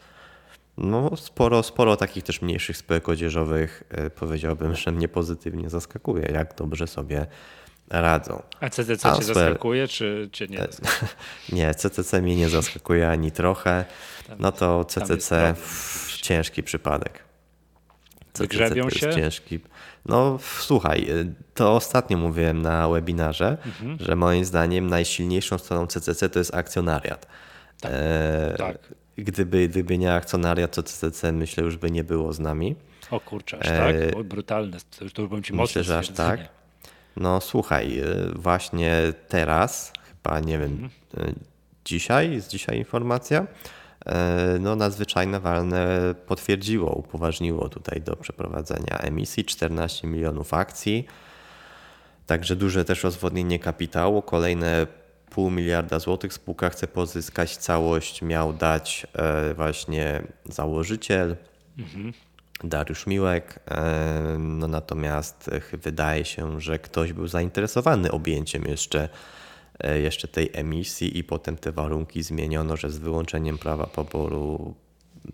no 0.79 1.17
sporo, 1.17 1.63
sporo 1.63 1.97
takich 1.97 2.25
też 2.25 2.43
mniejszych 2.43 2.77
spółek 2.77 3.09
odzieżowych 3.09 3.83
e, 3.91 4.11
powiedziałbym, 4.11 4.75
że 4.77 4.93
mnie 4.93 5.09
pozytywnie 5.09 5.71
zaskakuje, 5.71 6.23
jak 6.33 6.55
dobrze 6.55 6.87
sobie 6.87 7.27
radzą. 7.91 8.43
A 8.61 8.71
CCC 8.71 9.09
A, 9.09 9.17
cię 9.17 9.25
zaskakuje, 9.25 9.89
czy, 9.89 10.29
czy 10.33 10.45
E, 10.45 10.49
nie? 10.53 10.59
zaskakuje? 10.59 11.11
Nie, 11.53 11.75
CCC 11.75 12.23
mnie 12.23 12.37
nie 12.37 12.49
zaskakuje 12.49 13.11
ani 13.11 13.33
trochę. 13.33 13.85
No 14.39 14.53
to 14.53 14.85
CCC 14.85 15.55
ciężki 16.23 16.63
przypadek. 16.63 17.30
Wygrzebią 18.39 18.91
się? 18.91 19.15
ciężki. 19.15 19.61
No 20.07 20.39
słuchaj, 20.61 21.07
y, 21.11 21.35
to 21.55 21.73
ostatnio 21.77 22.19
mówiłem 22.19 22.63
na 22.63 22.89
webinarze, 22.89 23.59
Mhm. 23.67 23.97
że 24.01 24.17
moim 24.17 24.45
zdaniem 24.45 24.87
najsilniejszą 24.87 25.59
stroną 25.59 25.87
CCC 25.87 26.29
to 26.29 26.39
jest 26.39 26.55
akcjonariat. 26.55 27.27
E, 27.85 28.55
tak. 28.59 28.79
Gdyby, 29.19 29.69
gdyby 29.69 29.99
nie 29.99 30.15
akcjonariat, 30.15 30.75
to 30.75 30.83
CCC 30.83 31.33
myślę 31.33 31.65
już 31.65 31.77
by 31.77 31.91
nie 31.91 32.05
było 32.05 32.33
z 32.33 32.39
nami. 32.39 32.77
O 33.11 33.21
kurczę, 33.21 33.59
aż 33.59 33.67
E, 33.69 33.79
tak? 34.11 34.21
O, 34.21 34.25
brutalne. 34.25 34.77
To 34.99 35.05
już, 35.05 35.13
to 35.13 35.23
już 35.23 35.31
bym 35.31 35.43
ci 35.43 35.53
mocno 35.53 35.63
Myślę, 35.81 35.85
że 35.85 35.99
aż 35.99 36.09
tak. 36.09 36.41
No 37.17 37.41
słuchaj, 37.41 38.01
y, 38.01 38.33
właśnie 38.35 38.97
teraz, 39.29 39.93
chyba 40.09 40.41
nie 40.41 40.59
wiem, 40.59 40.71
Mhm. 41.15 41.29
y, 41.31 41.35
dzisiaj, 41.85 42.33
jest 42.33 42.49
dzisiaj 42.51 42.79
informacja, 42.79 43.47
no 44.61 44.77
nadzwyczajne 44.77 45.41
walne 45.41 46.15
potwierdziło, 46.27 46.95
upoważniło 46.95 47.69
tutaj 47.69 48.01
do 48.01 48.17
przeprowadzenia 48.17 48.99
emisji 48.99 49.45
14 49.45 50.07
milionów 50.07 50.55
akcji, 50.55 51.07
także 52.27 52.57
duże 52.57 52.85
też 52.85 53.05
rozwodnienie 53.05 53.59
kapitału, 53.59 54.23
kolejne 54.23 54.87
pół 55.31 55.51
miliarda 55.51 55.99
złotych 55.99 56.33
spółka 56.33 56.71
chce 56.71 56.87
pozyskać, 56.87 57.57
całość 57.57 58.23
miał 58.23 58.53
dać 58.53 59.07
e, 59.13 59.55
właśnie 59.55 60.23
założyciel, 60.45 61.37
Dariusz 62.65 63.07
Miłek. 63.07 63.61
e, 63.71 64.37
No 64.39 64.69
natomiast 64.69 65.51
e, 65.73 65.77
wydaje 65.77 66.25
się, 66.25 66.61
że 66.61 66.79
ktoś 66.79 67.13
był 67.13 67.27
zainteresowany 67.29 68.11
objęciem 68.11 68.65
jeszcze, 68.65 69.03
e, 69.05 69.09
jeszcze 70.03 70.29
tej 70.29 70.51
emisji 70.53 71.19
i 71.19 71.25
potem 71.25 71.57
te 71.57 71.73
warunki 71.73 72.23
zmieniono, 72.23 72.77
że 72.77 72.91
z 72.91 72.99
wyłączeniem 72.99 73.59
prawa 73.59 73.87
poboru 73.87 74.75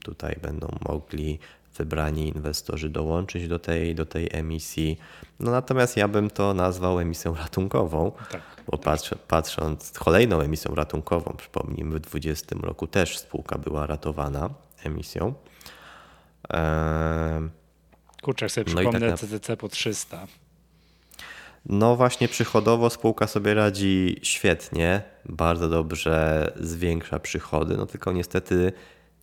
tutaj 0.05 0.37
będą 0.43 0.69
mogli 0.89 1.39
wybrani 1.79 2.29
inwestorzy 2.29 2.89
dołączyć 2.89 3.49
do 3.49 3.59
tej, 3.59 3.95
do 3.95 4.07
tej 4.07 4.29
emisji. 4.33 4.99
No 5.41 5.51
natomiast 5.51 5.97
ja 5.97 6.09
bym 6.09 6.31
to 6.31 6.55
nazwał 6.55 7.01
emisją 7.01 7.35
ratunkową, 7.35 8.13
Tak. 8.31 8.43
bo 8.71 8.79
patrz, 8.79 9.11
patrząc 9.29 9.91
kolejną 9.99 10.41
emisją 10.41 10.75
ratunkową, 10.75 11.35
przypomnijmy, 11.37 11.97
w 11.97 12.01
2020 12.01 12.57
roku 12.67 12.87
też 12.87 13.19
spółka 13.19 13.59
była 13.59 13.87
ratowana 13.87 14.51
emisją. 14.85 15.35
Ehm, 16.49 17.51
Kurczę, 18.23 18.49
sobie 18.49 18.73
No 18.75 18.81
i 18.81 18.85
tak 18.85 18.93
przypomnę 18.93 19.11
na- 19.11 19.17
CCC 19.17 19.57
po 19.57 19.69
300. 19.69 20.27
No 21.69 21.97
właśnie 21.97 22.29
przychodowo 22.29 22.91
spółka 22.91 23.27
sobie 23.27 23.55
radzi 23.55 24.17
świetnie, 24.23 25.03
bardzo 25.25 25.69
dobrze 25.69 26.53
zwiększa 26.61 27.19
przychody, 27.19 27.77
no 27.77 27.87
tylko 27.87 28.13
niestety 28.13 28.73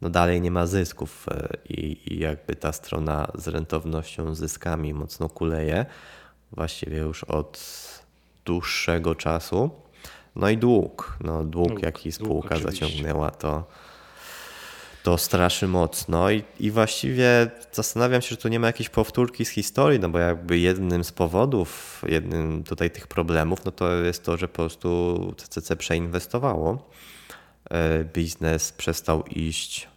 no 0.01 0.09
dalej 0.09 0.41
nie 0.41 0.51
ma 0.51 0.65
zysków 0.67 1.25
e, 1.31 1.47
i, 1.69 2.13
i 2.13 2.19
jakby 2.19 2.55
ta 2.55 2.71
strona 2.71 3.27
z 3.35 3.47
rentownością, 3.47 4.35
zyskami 4.35 4.93
mocno 4.93 5.29
kuleje, 5.29 5.85
właściwie 6.51 6.97
już 6.97 7.23
od 7.23 7.59
dłuższego 8.45 9.15
czasu. 9.15 9.69
No 10.35 10.49
i 10.49 10.57
dług, 10.57 11.17
no 11.21 11.43
dług, 11.43 11.67
Dług, 11.67 11.83
jaki 11.83 12.09
dług 12.09 12.13
spółka 12.25 12.55
oczywiście. 12.55 12.85
zaciągnęła 12.85 13.31
to 13.31 13.67
to 15.03 15.17
straszy 15.17 15.67
mocno 15.67 16.31
i, 16.31 16.43
i 16.59 16.71
właściwie 16.71 17.51
zastanawiam 17.71 18.21
się, 18.21 18.29
czy 18.29 18.37
tu 18.37 18.47
nie 18.47 18.59
ma 18.59 18.67
jakiejś 18.67 18.89
powtórki 18.89 19.45
z 19.45 19.49
historii, 19.49 19.99
no 19.99 20.09
bo 20.09 20.19
jakby 20.19 20.59
jednym 20.59 21.03
z 21.03 21.11
powodów, 21.11 22.01
jednym 22.07 22.63
tutaj 22.63 22.91
tych 22.91 23.07
problemów, 23.07 23.65
no 23.65 23.71
to 23.71 23.93
jest 23.93 24.23
to, 24.23 24.37
że 24.37 24.47
po 24.47 24.55
prostu 24.55 25.33
CCC 25.37 25.75
przeinwestowało. 25.75 26.89
E, 27.69 28.03
Biznes 28.03 28.71
przestał 28.71 29.23
iść 29.23 29.87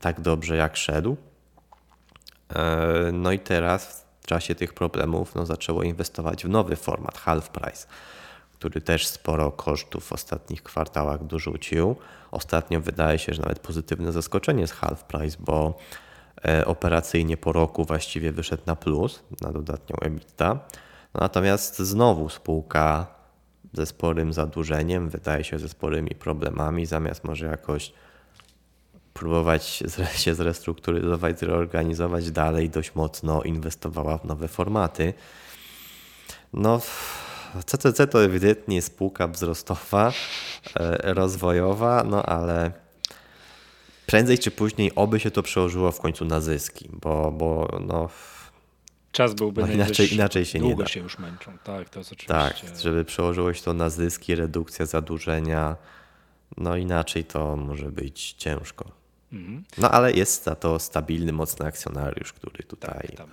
tak 0.00 0.20
dobrze, 0.20 0.56
jak 0.56 0.76
szedł. 0.76 1.16
E, 2.54 3.12
No 3.12 3.32
i 3.32 3.38
teraz 3.38 4.06
w 4.20 4.26
czasie 4.26 4.54
tych 4.54 4.74
problemów 4.74 5.34
no, 5.34 5.46
zaczęło 5.46 5.82
inwestować 5.82 6.44
w 6.44 6.48
nowy 6.48 6.76
format, 6.76 7.18
half 7.18 7.48
price, 7.48 7.86
który 8.62 8.80
też 8.80 9.06
sporo 9.06 9.52
kosztów 9.52 10.04
w 10.04 10.12
ostatnich 10.12 10.62
kwartałach 10.62 11.26
dorzucił. 11.26 11.96
Ostatnio 12.30 12.80
wydaje 12.80 13.18
się, 13.18 13.34
że 13.34 13.42
nawet 13.42 13.58
pozytywne 13.58 14.12
zaskoczenie 14.12 14.66
z 14.66 14.72
half 14.72 15.04
price, 15.04 15.36
bo 15.40 15.78
e, 16.44 16.64
operacyjnie 16.64 17.36
po 17.36 17.52
roku 17.52 17.84
właściwie 17.84 18.32
wyszedł 18.32 18.62
na 18.66 18.76
plus, 18.76 19.22
na 19.40 19.52
dodatnią 19.52 19.96
EBITDA. 19.96 20.54
No, 21.14 21.20
natomiast 21.20 21.78
znowu 21.78 22.28
spółka 22.28 23.06
ze 23.72 23.86
sporym 23.86 24.32
zadłużeniem, 24.32 25.08
wydaje 25.08 25.44
się 25.44 25.58
ze 25.58 25.68
sporymi 25.68 26.10
problemami, 26.10 26.86
zamiast 26.86 27.24
może 27.24 27.46
jakoś 27.46 27.92
próbować 29.14 29.82
się 30.22 30.34
zrestrukturyzować, 30.34 31.38
zreorganizować 31.38 32.30
dalej, 32.30 32.70
dość 32.70 32.94
mocno 32.94 33.42
inwestowała 33.42 34.18
w 34.18 34.24
nowe 34.24 34.48
formaty. 34.48 35.14
No, 36.52 36.80
CCC 37.66 38.06
to 38.06 38.24
ewidentnie 38.24 38.82
spółka 38.82 39.28
wzrostowa, 39.28 40.12
e, 40.76 41.14
rozwojowa, 41.14 42.04
no 42.04 42.22
ale 42.22 42.72
prędzej 44.06 44.38
czy 44.38 44.50
później 44.50 44.92
oby 44.94 45.20
się 45.20 45.30
to 45.30 45.42
przełożyło 45.42 45.92
w 45.92 46.00
końcu 46.00 46.24
na 46.24 46.40
zyski, 46.40 46.88
bo, 46.92 47.32
bo 47.32 47.78
no, 47.86 48.08
Czas 49.12 49.34
byłby 49.34 49.60
No 49.60 49.66
inaczej- 49.72 50.14
inaczej 50.14 50.44
się 50.44 50.58
nie 50.58 50.68
Długo 50.68 50.82
da. 50.82 50.88
się 50.88 51.00
już 51.00 51.18
męczą. 51.18 51.58
Tak, 51.64 51.88
to 51.88 51.98
jest 51.98 52.14
tak, 52.26 52.52
oczywiście. 52.56 52.82
żeby 52.82 53.04
przełożyło 53.04 53.54
się 53.54 53.62
to 53.62 53.72
na 53.74 53.90
zyski, 53.90 54.34
redukcja 54.34 54.86
zadłużenia, 54.86 55.76
no 56.56 56.76
inaczej 56.76 57.24
to 57.24 57.56
może 57.56 57.90
być 57.90 58.32
ciężko. 58.32 58.84
Mhm. 59.32 59.64
No 59.78 59.90
ale 59.90 60.12
jest 60.12 60.44
za 60.44 60.54
to 60.54 60.78
stabilny, 60.78 61.32
mocny 61.32 61.66
akcjonariusz, 61.66 62.32
który 62.32 62.64
tutaj 62.64 63.08
tam. 63.16 63.28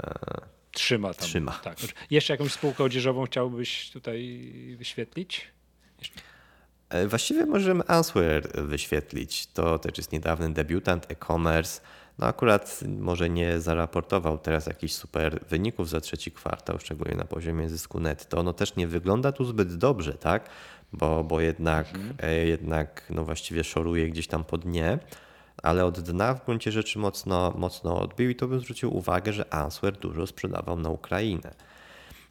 Trzyma 0.72 1.14
tam. 1.14 1.28
Trzyma. 1.28 1.52
Tak. 1.52 1.78
Jeszcze 2.12 2.34
jakąś 2.34 2.52
spółkę 2.52 2.84
odzieżową 2.84 3.26
chciałbyś 3.26 3.90
tutaj 3.92 4.52
wyświetlić? 4.78 5.48
E, 6.90 7.08
Właściwie 7.08 7.46
możemy 7.46 7.88
Answer 7.88 8.64
wyświetlić. 8.66 9.48
To 9.48 9.80
też 9.80 9.98
jest 9.98 10.12
niedawny 10.12 10.54
debiutant 10.54 11.12
e-commerce. 11.12 11.82
No 12.20 12.28
akurat 12.28 12.80
może 13.00 13.30
nie 13.30 13.60
zaraportował 13.60 14.38
teraz 14.38 14.66
jakichś 14.66 14.94
super 14.94 15.40
wyników 15.50 15.90
za 15.90 16.02
trzeci 16.02 16.32
kwartał, 16.32 16.80
szczególnie 16.80 17.16
na 17.16 17.26
poziomie 17.26 17.70
zysku 17.70 18.00
netto. 18.00 18.44
No 18.44 18.54
też 18.54 18.76
nie 18.76 18.88
wygląda 18.88 19.32
tu 19.32 19.46
zbyt 19.46 19.76
dobrze, 19.76 20.14
tak? 20.14 20.50
Bo, 20.94 21.24
bo 21.24 21.42
jednak, 21.42 21.88
e, 22.20 22.46
jednak 22.46 23.06
no 23.10 23.24
właściwie 23.26 23.64
szoruje 23.64 24.10
gdzieś 24.10 24.28
tam 24.28 24.44
po 24.44 24.58
dnie, 24.58 25.00
ale 25.64 25.86
od 25.86 26.00
dna 26.00 26.34
w 26.34 26.46
gruncie 26.46 26.72
rzeczy 26.72 27.00
mocno, 27.00 27.54
mocno 27.58 28.02
odbił 28.02 28.30
i 28.30 28.36
to 28.36 28.48
bym 28.48 28.60
zwrócił 28.60 28.98
uwagę, 28.98 29.34
że 29.34 29.54
Answer 29.54 29.98
dużo 29.98 30.28
sprzedawał 30.28 30.80
na 30.80 30.90
Ukrainę. 30.90 31.54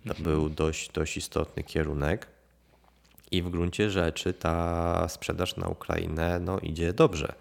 To 0.08 0.14
był 0.22 0.48
dość, 0.48 0.90
dość 0.92 1.16
istotny 1.16 1.62
kierunek. 1.62 2.26
I 3.30 3.42
w 3.42 3.50
gruncie 3.50 3.90
rzeczy 3.90 4.32
ta 4.32 5.08
sprzedaż 5.08 5.56
na 5.56 5.68
Ukrainę 5.68 6.40
no, 6.40 6.58
idzie 6.58 6.92
dobrze. 6.92 7.34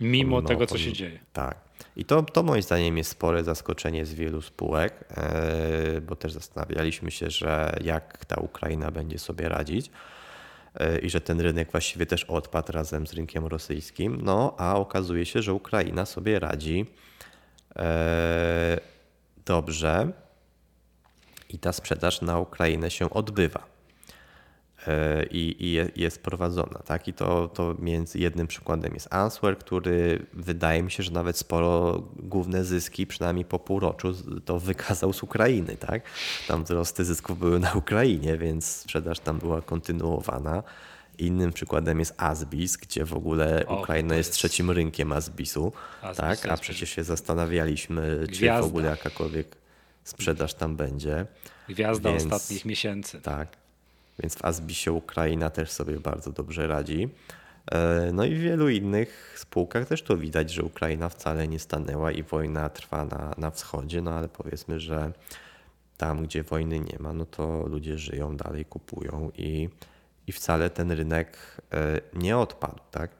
Mimo 0.00 0.36
Pomimo- 0.36 0.48
tego, 0.48 0.66
co 0.66 0.78
się 0.78 0.92
dzieje. 0.92 1.18
Tak. 1.32 1.56
I 1.96 2.04
to, 2.04 2.22
to 2.22 2.42
moim 2.42 2.62
zdaniem 2.62 2.98
jest 2.98 3.10
spore 3.10 3.44
zaskoczenie 3.44 4.06
z 4.06 4.14
wielu 4.14 4.42
spółek, 4.42 5.04
e, 5.10 6.00
bo 6.00 6.16
też 6.16 6.32
zastanawialiśmy 6.32 7.10
się, 7.10 7.30
że 7.30 7.78
jak 7.84 8.24
ta 8.24 8.40
Ukraina 8.40 8.90
będzie 8.90 9.18
sobie 9.18 9.48
radzić 9.48 9.90
i 11.02 11.10
że 11.10 11.20
ten 11.20 11.40
rynek 11.40 11.70
właściwie 11.70 12.06
też 12.06 12.24
odpadł 12.24 12.72
razem 12.72 13.06
z 13.06 13.12
rynkiem 13.12 13.46
rosyjskim. 13.46 14.18
No 14.22 14.54
a 14.58 14.76
okazuje 14.76 15.26
się, 15.26 15.42
że 15.42 15.54
Ukraina 15.54 16.06
sobie 16.06 16.38
radzi. 16.38 16.86
E, 17.76 18.80
dobrze. 19.46 20.12
I 21.48 21.58
ta 21.58 21.72
sprzedaż 21.72 22.20
na 22.20 22.38
Ukrainę 22.38 22.90
się 22.90 23.10
odbywa. 23.10 23.58
e, 23.60 23.77
i, 25.30 25.56
i 25.58 25.72
je- 25.72 25.90
jest 25.96 26.22
prowadzona. 26.22 26.78
Tak? 26.84 27.08
I 27.08 27.12
to, 27.12 27.48
to 27.48 27.74
między 27.78 28.18
jednym 28.18 28.46
przykładem 28.46 28.94
jest 28.94 29.14
Answer, 29.14 29.58
który 29.58 30.26
wydaje 30.32 30.82
mi 30.82 30.90
się, 30.90 31.02
że 31.02 31.10
nawet 31.12 31.36
sporo 31.38 32.02
główne 32.16 32.64
zyski, 32.64 33.06
przynajmniej 33.06 33.44
po 33.44 33.58
półroczu, 33.58 34.12
to 34.44 34.58
wykazał 34.58 35.12
z 35.12 35.22
Ukrainy. 35.22 35.76
Tak? 35.76 36.02
Tam 36.48 36.64
wzrosty 36.64 37.04
zysków 37.04 37.38
były 37.38 37.58
na 37.60 37.72
Ukrainie, 37.72 38.36
więc 38.38 38.66
sprzedaż 38.66 39.18
tam 39.20 39.38
była 39.38 39.62
kontynuowana. 39.62 40.62
Innym 41.18 41.52
przykładem 41.52 41.98
jest 41.98 42.14
Asbis, 42.16 42.76
gdzie 42.76 43.04
w 43.04 43.12
ogóle 43.14 43.66
O, 43.66 43.80
Ukraina 43.80 44.14
jest 44.16 44.28
jest- 44.28 44.38
trzecim 44.38 44.70
rynkiem 44.70 45.12
Asbisu. 45.12 45.72
Asbis 46.02 46.16
tak? 46.16 46.46
A 46.52 46.56
przecież 46.56 46.90
się 46.90 47.04
zastanawialiśmy, 47.04 48.18
czy 48.20 48.34
w 48.34 48.38
Gwiazda. 48.38 48.66
ogóle 48.66 48.88
jakakolwiek 48.88 49.56
sprzedaż 50.04 50.54
tam 50.54 50.76
będzie. 50.76 51.26
Gwiazda 51.68 52.10
Więc- 52.10 52.24
ostatnich 52.24 52.64
miesięcy. 52.64 53.20
Tak. 53.20 53.48
Więc 54.18 54.34
w 54.34 54.44
Asbisie 54.44 54.92
Ukraina 54.92 55.50
też 55.50 55.70
sobie 55.70 56.00
bardzo 56.00 56.32
dobrze 56.32 56.66
radzi. 56.66 57.08
E, 57.72 58.10
No 58.12 58.24
i 58.24 58.34
w 58.34 58.38
wielu 58.40 58.68
innych 58.68 59.34
spółkach 59.38 59.88
też 59.88 60.02
to 60.02 60.16
widać, 60.16 60.50
że 60.50 60.62
Ukraina 60.62 61.08
wcale 61.08 61.48
nie 61.48 61.58
stanęła 61.58 62.12
i 62.12 62.22
wojna 62.22 62.68
trwa 62.68 63.04
na, 63.04 63.34
na 63.38 63.50
wschodzie, 63.50 64.02
no 64.02 64.10
ale 64.10 64.28
powiedzmy, 64.28 64.80
że 64.80 65.12
tam, 65.96 66.22
gdzie 66.22 66.42
wojny 66.42 66.80
nie 66.80 66.98
ma, 67.00 67.12
no 67.12 67.26
to 67.26 67.66
ludzie 67.66 67.98
żyją 67.98 68.36
dalej, 68.36 68.64
kupują 68.64 69.30
i, 69.38 69.68
i 70.26 70.32
wcale 70.32 70.70
ten 70.70 70.92
rynek 70.92 71.36
e, 71.72 72.00
nie 72.14 72.38
odpadł, 72.38 72.78
tak? 72.90 73.10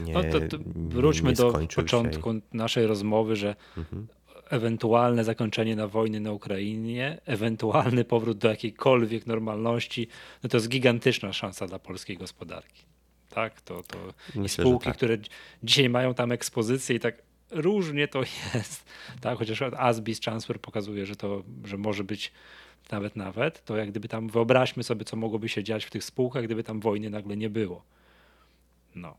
Nie, 0.00 0.14
No 0.14 0.22
to, 0.22 0.40
to 0.40 0.56
wróćmy 0.76 1.30
nie 1.30 1.36
do 1.36 1.52
początku 1.76 2.30
naszej 2.52 2.86
rozmowy, 2.86 3.36
że 3.36 3.56
Mhm. 3.76 4.06
Ewentualne 4.52 5.24
zakończenie 5.24 5.76
na 5.76 5.88
wojny 5.88 6.20
na 6.20 6.32
Ukrainie, 6.32 7.18
ewentualny 7.26 8.04
powrót 8.04 8.38
do 8.38 8.48
jakiejkolwiek 8.48 9.26
normalności, 9.26 10.08
no 10.42 10.48
to 10.48 10.56
jest 10.56 10.68
gigantyczna 10.68 11.32
szansa 11.32 11.66
dla 11.66 11.78
polskiej 11.78 12.16
gospodarki. 12.16 12.82
Tak, 13.30 13.60
to, 13.60 13.82
to 13.82 13.98
Myślę, 14.34 14.64
spółki, 14.64 14.84
tak. 14.84 14.96
które 14.96 15.18
dzisiaj 15.62 15.88
mają 15.88 16.14
tam 16.14 16.32
ekspozycję 16.32 16.96
i 16.96 17.00
tak 17.00 17.22
różnie 17.50 18.08
to 18.08 18.22
jest, 18.54 18.84
tak, 19.20 19.38
chociaż 19.38 19.62
Asbis 19.62 20.20
Transfer 20.20 20.60
pokazuje, 20.60 21.06
że 21.06 21.16
to, 21.16 21.42
że 21.64 21.78
może 21.78 22.04
być 22.04 22.32
nawet 22.90 23.16
nawet, 23.16 23.64
to 23.64 23.76
jak 23.76 23.90
gdyby 23.90 24.08
tam 24.08 24.28
wyobraźmy 24.28 24.82
sobie, 24.82 25.04
co 25.04 25.16
mogłoby 25.16 25.48
się 25.48 25.64
dziać 25.64 25.84
w 25.84 25.90
tych 25.90 26.04
spółkach, 26.04 26.44
gdyby 26.44 26.64
tam 26.64 26.80
wojny 26.80 27.10
nagle 27.10 27.36
nie 27.36 27.50
było. 27.50 27.82
No. 28.94 29.16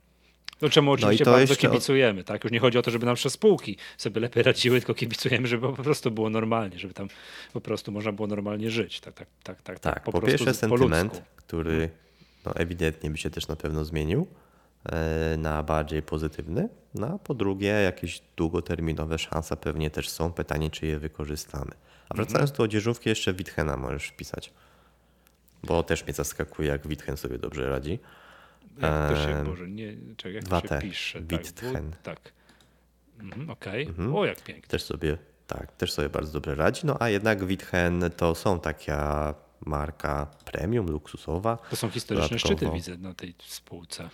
No 0.64 0.70
czemu 0.70 0.91
oczywiście 0.91 1.26
to 1.26 1.32
bardzo 1.32 1.53
od- 1.53 1.59
kibicujemy, 1.59 2.24
tak? 2.24 2.43
Już 2.43 2.53
nie 2.53 2.59
chodzi 2.59 2.78
o 2.78 2.82
to, 2.82 2.91
żeby 2.91 3.05
nasze 3.05 3.30
spółki 3.30 3.78
sobie 3.97 4.22
lepiej 4.22 4.43
radziły, 4.43 4.80
tylko 4.80 4.93
kibicujemy, 4.93 5.47
żeby 5.47 5.68
po 5.76 5.84
prostu 5.84 6.11
było 6.11 6.30
normalnie, 6.30 6.80
żeby 6.80 6.93
tam 6.93 7.07
po 7.53 7.61
prostu 7.61 7.91
można 7.91 8.11
było 8.11 8.28
normalnie 8.28 8.72
żyć. 8.72 8.99
Tak, 8.99 9.14
tak, 9.14 9.28
tak, 9.43 9.61
tak. 9.61 9.80
Tak, 9.80 10.03
po, 10.03 10.11
prostu 10.11 10.28
pierwsze 10.28 10.53
sentyment, 10.53 11.14
ludzku. 11.14 11.28
który 11.38 11.89
no, 12.45 12.55
ewidentnie 12.55 13.09
by 13.09 13.18
się 13.18 13.30
też 13.30 13.47
na 13.47 13.55
pewno 13.55 13.86
zmienił 13.86 14.28
e, 14.86 15.36
na 15.38 15.64
bardziej 15.64 16.01
pozytywny, 16.01 16.70
no 16.95 17.07
a 17.07 17.18
po 17.18 17.34
drugie 17.34 17.68
jakieś 17.68 18.22
długoterminowe 18.36 19.20
szanse 19.20 19.57
pewnie 19.57 19.89
też 19.89 20.09
są. 20.09 20.34
Pytanie, 20.34 20.70
czy 20.70 20.86
je 20.86 20.99
wykorzystamy. 20.99 21.72
A 22.09 22.14
wracając 22.16 22.49
Mhm. 22.49 22.57
do 22.57 22.64
odzieżówki, 22.64 23.09
jeszcze 23.09 23.34
Witchena 23.34 23.78
możesz 23.78 24.07
wpisać, 24.07 24.53
bo 25.64 25.84
też 25.84 26.03
mnie 26.05 26.14
zaskakuje, 26.14 26.70
jak 26.70 26.88
Witchen 26.88 27.18
sobie 27.18 27.38
dobrze 27.38 27.70
radzi. 27.70 27.99
Jak 28.82 29.09
to 29.11 29.15
się, 29.24 29.43
Boże, 29.45 29.67
nie, 29.67 29.93
czekaj, 30.17 30.34
jak 30.36 30.43
to 30.47 30.67
się 30.76 30.80
pisze? 30.82 31.21
Witchen. 31.21 31.91
Tak, 32.03 32.19
tak. 32.19 32.34
Mhm, 33.19 33.49
Okej, 33.49 33.89
o 34.15 34.26
jak 34.26 34.41
pięknie. 34.41 34.67
Też 34.69 34.84
sobie, 34.84 35.17
tak, 35.47 35.71
też 35.71 35.91
sobie 35.93 36.09
bardzo 36.09 36.32
dobrze 36.34 36.55
radzi. 36.55 36.82
No 36.86 36.97
a 36.99 37.09
jednak 37.09 37.45
Witchen 37.45 38.03
to 38.17 38.36
są 38.36 38.59
taka 38.59 39.34
marka 39.65 40.28
premium, 40.45 40.88
luksusowa. 40.91 41.57
To 41.69 41.76
są 41.76 41.89
historyczne 41.89 42.38
Dodatkowo- 42.38 42.55
szczyty, 42.55 42.71
widzę, 42.74 42.97
na 42.97 43.13
tej 43.13 43.36
spółce. 43.39 44.03
E, 44.03 44.09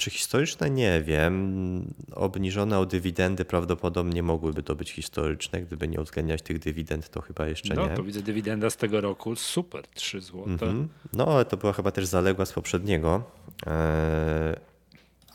Czy 0.00 0.10
historyczne? 0.10 0.70
Nie 0.70 1.02
wiem. 1.02 1.94
Obniżone 2.14 2.78
o 2.78 2.86
dywidendy 2.86 3.44
prawdopodobnie 3.44 4.22
mogłyby 4.22 4.62
to 4.62 4.74
być 4.76 4.92
historyczne. 4.92 5.62
Gdyby 5.62 5.88
nie 5.88 6.00
uwzględniać 6.00 6.42
tych 6.42 6.58
dywidend, 6.58 7.08
to 7.08 7.20
chyba 7.20 7.46
jeszcze 7.46 7.74
No, 7.74 7.86
nie. 7.88 7.94
to 7.94 8.02
widzę 8.02 8.22
dywidenda 8.22 8.70
z 8.70 8.76
tego 8.76 9.00
roku, 9.00 9.36
super, 9.36 9.86
3 9.94 10.20
złote. 10.20 10.50
Mhm. 10.50 10.88
No, 11.12 11.26
ale 11.26 11.44
to 11.44 11.56
była 11.56 11.72
chyba 11.72 11.90
też 11.90 12.06
zaległa 12.06 12.46
z 12.46 12.52
poprzedniego. 12.52 13.22
E, 13.66 14.60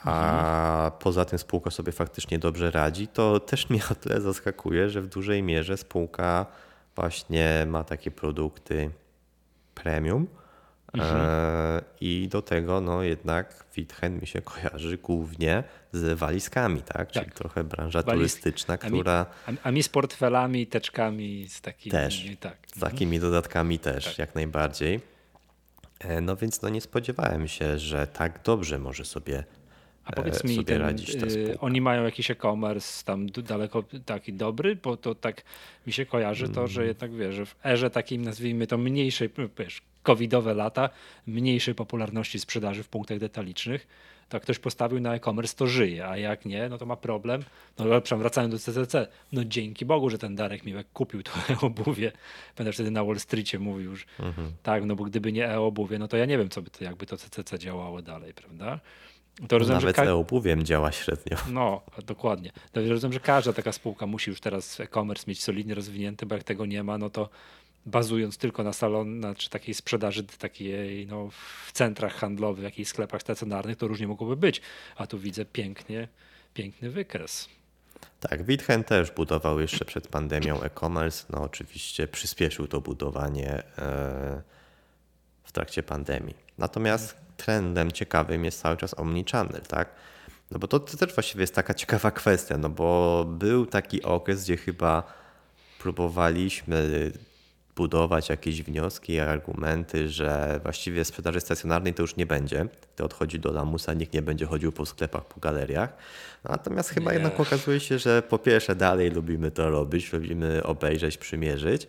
A 0.04 0.92
poza 1.00 1.26
tym 1.26 1.40
spółka 1.40 1.72
sobie 1.72 1.92
faktycznie 1.92 2.40
dobrze 2.40 2.72
radzi. 2.72 3.08
To 3.08 3.40
też 3.40 3.70
mnie 3.70 3.82
o 3.92 3.96
tyle 3.96 4.22
zaskakuje, 4.22 4.90
że 4.90 5.02
w 5.02 5.08
dużej 5.08 5.44
mierze 5.44 5.78
spółka 5.78 6.46
właśnie 6.96 7.66
ma 7.70 7.84
takie 7.84 8.12
produkty 8.12 8.90
premium. 9.76 10.28
E, 11.04 11.82
I 12.02 12.28
do 12.32 12.42
tego 12.42 12.82
no 12.82 13.04
jednak 13.04 13.66
Witchen 13.76 14.20
mi 14.20 14.28
się 14.28 14.42
kojarzy 14.42 14.98
głównie 14.98 15.64
z 15.92 16.20
walizkami, 16.20 16.82
tak? 16.82 17.12
Czyli 17.12 17.26
Tak. 17.26 17.34
trochę 17.34 17.64
branża 17.64 18.04
turystyczna, 18.04 18.78
A 18.82 18.86
mi, 18.90 18.92
która 19.00 19.26
a, 19.64 19.72
mi 19.72 19.84
z 19.84 19.90
portfelami, 19.90 20.68
teczkami, 20.68 21.48
z 21.50 21.62
takimi. 21.62 21.92
Też. 21.92 22.26
Tak. 22.40 22.58
z 22.76 22.80
takimi 22.80 23.20
dodatkami 23.20 23.80
też 23.80 24.06
Tak. 24.06 24.18
jak 24.18 24.36
najbardziej. 24.36 25.00
E, 26.00 26.22
No 26.22 26.36
więc 26.36 26.62
no 26.62 26.70
nie 26.70 26.82
spodziewałem 26.82 27.48
się, 27.48 27.80
że 27.80 28.08
tak 28.08 28.40
dobrze 28.44 28.80
może 28.80 29.06
sobie, 29.06 29.44
A 30.06 30.12
powiedz 30.12 30.46
e, 30.46 30.48
mi, 30.48 30.56
sobie 30.56 30.80
ten, 30.80 30.96
y, 31.38 31.60
oni 31.60 31.82
mają 31.82 32.04
jakiś 32.04 32.32
e-commerce 32.32 33.04
tam 33.06 33.28
daleko 33.28 33.84
taki 34.06 34.34
dobry, 34.34 34.76
bo 34.76 34.98
to 34.98 35.16
tak 35.16 35.42
mi 35.88 35.94
się 35.94 36.06
kojarzy 36.06 36.50
to, 36.50 36.60
Mm. 36.62 36.68
że 36.68 36.86
jednak 36.86 37.14
wiesz, 37.14 37.36
że 37.36 37.46
w 37.46 37.56
erze 37.66 37.90
takim 37.90 38.22
nazwijmy 38.22 38.68
to 38.68 38.78
mniejszej, 38.78 39.30
wiesz, 39.60 39.82
covidowe 40.06 40.54
lata, 40.54 40.90
mniejszej 41.28 41.76
popularności 41.76 42.40
sprzedaży 42.40 42.84
w 42.84 42.88
punktach 42.90 43.20
detalicznych, 43.20 43.88
to 44.30 44.36
jak 44.38 44.44
ktoś 44.44 44.60
postawił 44.60 45.00
na 45.00 45.16
e-commerce, 45.16 45.56
to 45.56 45.68
żyje, 45.68 46.08
a 46.08 46.18
jak 46.18 46.46
nie, 46.46 46.70
no 46.70 46.78
to 46.78 46.86
ma 46.86 46.96
problem. 46.96 47.44
No 47.78 47.86
przepraszam, 47.86 48.20
wracając 48.20 48.54
do 48.54 48.60
CCC, 48.60 49.08
no 49.32 49.44
dzięki 49.46 49.86
Bogu, 49.86 50.10
że 50.10 50.18
ten 50.18 50.36
Darek 50.36 50.66
Miłek 50.66 50.88
kupił 50.94 51.24
to 51.24 51.32
e-obuwie. 51.50 52.12
Będę 52.58 52.74
wtedy 52.74 52.92
na 52.92 53.04
Wall 53.04 53.20
Streetie 53.20 53.60
mówił, 53.60 53.96
że 53.96 54.06
Mhm. 54.20 54.52
tak, 54.64 54.86
no 54.86 54.96
bo 54.96 55.04
gdyby 55.04 55.32
nie 55.32 55.50
e-obuwie, 55.50 56.00
no 56.00 56.08
to 56.08 56.18
ja 56.18 56.26
nie 56.26 56.38
wiem, 56.38 56.50
co 56.50 56.62
by 56.62 56.70
to, 56.70 56.84
jakby 56.84 57.06
to 57.06 57.18
CCC 57.18 57.60
działało 57.60 58.02
dalej, 58.02 58.34
prawda? 58.34 58.80
To 59.48 59.58
rozumiem, 59.58 59.82
że 59.82 59.86
Nawet 59.88 59.96
ka- 59.96 60.04
e-obuwiem 60.06 60.64
działa 60.64 60.92
średnio. 60.92 61.38
no, 61.52 61.82
dokładnie. 62.06 62.52
To 62.72 62.82
rozumiem, 62.90 63.14
że 63.14 63.20
każda 63.20 63.54
taka 63.54 63.72
spółka 63.72 64.06
musi 64.08 64.30
już 64.30 64.42
teraz 64.42 64.80
e-commerce 64.80 65.24
mieć 65.28 65.44
solidnie 65.44 65.76
rozwinięty, 65.76 66.26
bo 66.26 66.36
jak 66.36 66.44
tego 66.44 66.66
nie 66.66 66.84
ma, 66.84 66.98
no 66.98 67.10
to 67.10 67.30
bazując 67.86 68.38
tylko 68.38 68.64
na 68.64 68.74
salon, 68.74 69.20
na, 69.20 69.36
czy 69.36 69.50
takiej 69.50 69.74
sprzedaży 69.74 70.24
takiej 70.24 71.08
no, 71.08 71.30
w 71.66 71.72
centrach 71.72 72.14
handlowych, 72.14 72.64
jakichś 72.64 72.90
sklepach 72.90 73.22
stacjonarnych, 73.22 73.78
to 73.78 73.88
różnie 73.88 74.08
mogłoby 74.08 74.38
być. 74.38 74.62
A 74.96 75.08
tu 75.08 75.20
widzę 75.20 75.46
pięknie, 75.46 76.08
piękny 76.54 76.90
wykres. 76.90 77.50
Tak, 78.20 78.44
Witchen 78.44 78.84
też 78.84 79.12
budował 79.12 79.60
jeszcze 79.60 79.86
przed 79.86 80.08
pandemią 80.08 80.62
e-commerce. 80.62 81.26
No 81.30 81.42
oczywiście 81.42 82.08
przyspieszył 82.08 82.68
to 82.68 82.82
budowanie 82.82 83.64
e, 83.78 84.42
w 85.44 85.52
trakcie 85.52 85.84
pandemii. 85.84 86.36
Natomiast 86.58 87.16
trendem 87.38 87.92
ciekawym 87.92 88.46
jest 88.46 88.62
cały 88.62 88.78
czas 88.78 89.00
omnichannel, 89.00 89.62
tak? 89.62 89.90
No 90.52 90.60
bo 90.60 90.68
to, 90.68 90.80
to 90.80 90.98
też 90.98 91.14
właściwie 91.14 91.42
jest 91.42 91.56
taka 91.56 91.74
ciekawa 91.74 92.12
kwestia, 92.12 92.58
no 92.58 92.70
bo 92.70 93.26
był 93.30 93.66
taki 93.66 94.04
okres, 94.04 94.44
gdzie 94.44 94.58
chyba 94.58 95.04
próbowaliśmy 95.80 97.12
budować 97.76 98.30
jakieś 98.30 98.64
wnioski 98.64 99.20
argumenty, 99.20 100.10
że 100.10 100.60
właściwie 100.64 101.06
sprzedaży 101.06 101.42
stacjonarnej 101.42 101.94
to 101.94 102.02
już 102.02 102.16
nie 102.16 102.26
będzie. 102.26 102.68
To 102.96 103.06
odchodzi 103.06 103.40
do 103.40 103.52
lamusa, 103.52 103.94
nikt 103.94 104.14
nie 104.14 104.22
będzie 104.22 104.46
chodził 104.46 104.72
po 104.72 104.86
sklepach, 104.86 105.26
po 105.26 105.40
galeriach. 105.40 105.94
Natomiast 106.44 106.90
chyba 106.90 107.12
Nie. 107.12 107.18
jednak 107.18 107.40
okazuje 107.40 107.80
się, 107.80 108.00
że 108.00 108.22
po 108.22 108.40
pierwsze 108.40 108.76
dalej 108.76 109.12
lubimy 109.12 109.52
to 109.52 109.70
robić, 109.70 110.14
lubimy 110.14 110.64
obejrzeć, 110.64 111.18
przymierzyć, 111.18 111.88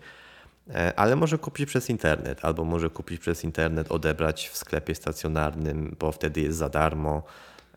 e, 0.75 0.93
ale 0.97 1.17
może 1.17 1.39
kupić 1.39 1.67
przez 1.69 1.91
internet, 1.91 2.45
albo 2.45 2.65
może 2.65 2.91
kupić 2.91 3.21
przez 3.21 3.45
internet, 3.45 3.93
odebrać 3.93 4.49
w 4.49 4.57
sklepie 4.57 4.95
stacjonarnym, 4.95 5.97
bo 5.99 6.13
wtedy 6.13 6.41
jest 6.41 6.59
za 6.59 6.69
darmo. 6.69 7.23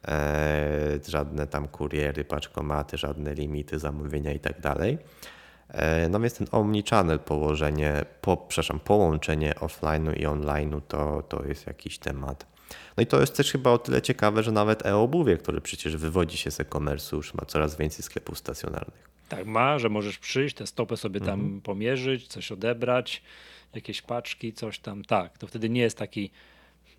E, 0.07 0.99
żadne 1.07 1.47
tam 1.47 1.67
kuriery, 1.67 2.25
paczkomaty, 2.25 2.97
żadne 2.97 3.33
limity 3.33 3.79
zamówienia 3.79 4.33
i 4.33 4.39
tak 4.39 4.61
dalej. 4.61 4.97
E, 5.69 6.09
No 6.09 6.19
więc 6.19 6.33
ten 6.37 6.47
omnichannel 6.51 7.19
położenie, 7.19 8.05
po, 8.21 8.37
przepraszam, 8.37 8.79
połączenie 8.79 9.53
offline'u 9.53 10.19
i 10.19 10.25
online'u 10.25 10.81
to, 10.87 11.23
to 11.29 11.45
jest 11.45 11.67
jakiś 11.67 11.97
temat. 11.99 12.45
No 12.97 13.03
i 13.03 13.05
to 13.07 13.19
jest 13.19 13.37
też 13.37 13.51
chyba 13.51 13.71
o 13.71 13.77
tyle 13.77 14.01
ciekawe, 14.01 14.43
że 14.43 14.51
nawet 14.51 14.85
e-obuwie, 14.85 15.37
które 15.37 15.61
przecież 15.61 15.97
wywodzi 15.97 16.37
się 16.37 16.51
z 16.51 16.59
e-commerce, 16.59 17.15
już 17.15 17.33
ma 17.33 17.45
coraz 17.45 17.75
więcej 17.77 18.03
sklepów 18.03 18.37
stacjonarnych. 18.37 19.09
Tak 19.29 19.45
ma, 19.45 19.79
że 19.79 19.89
możesz 19.89 20.17
przyjść, 20.17 20.55
tę 20.55 20.67
stopę 20.67 20.97
sobie 20.97 21.19
tam 21.19 21.39
Mhm. 21.39 21.61
pomierzyć, 21.61 22.27
coś 22.27 22.51
odebrać, 22.51 23.21
jakieś 23.75 24.01
paczki, 24.01 24.53
coś 24.53 24.79
tam. 24.79 25.03
Tak, 25.05 25.37
to 25.37 25.47
wtedy 25.47 25.69
nie 25.69 25.81
jest 25.81 25.97
taki, 25.97 26.31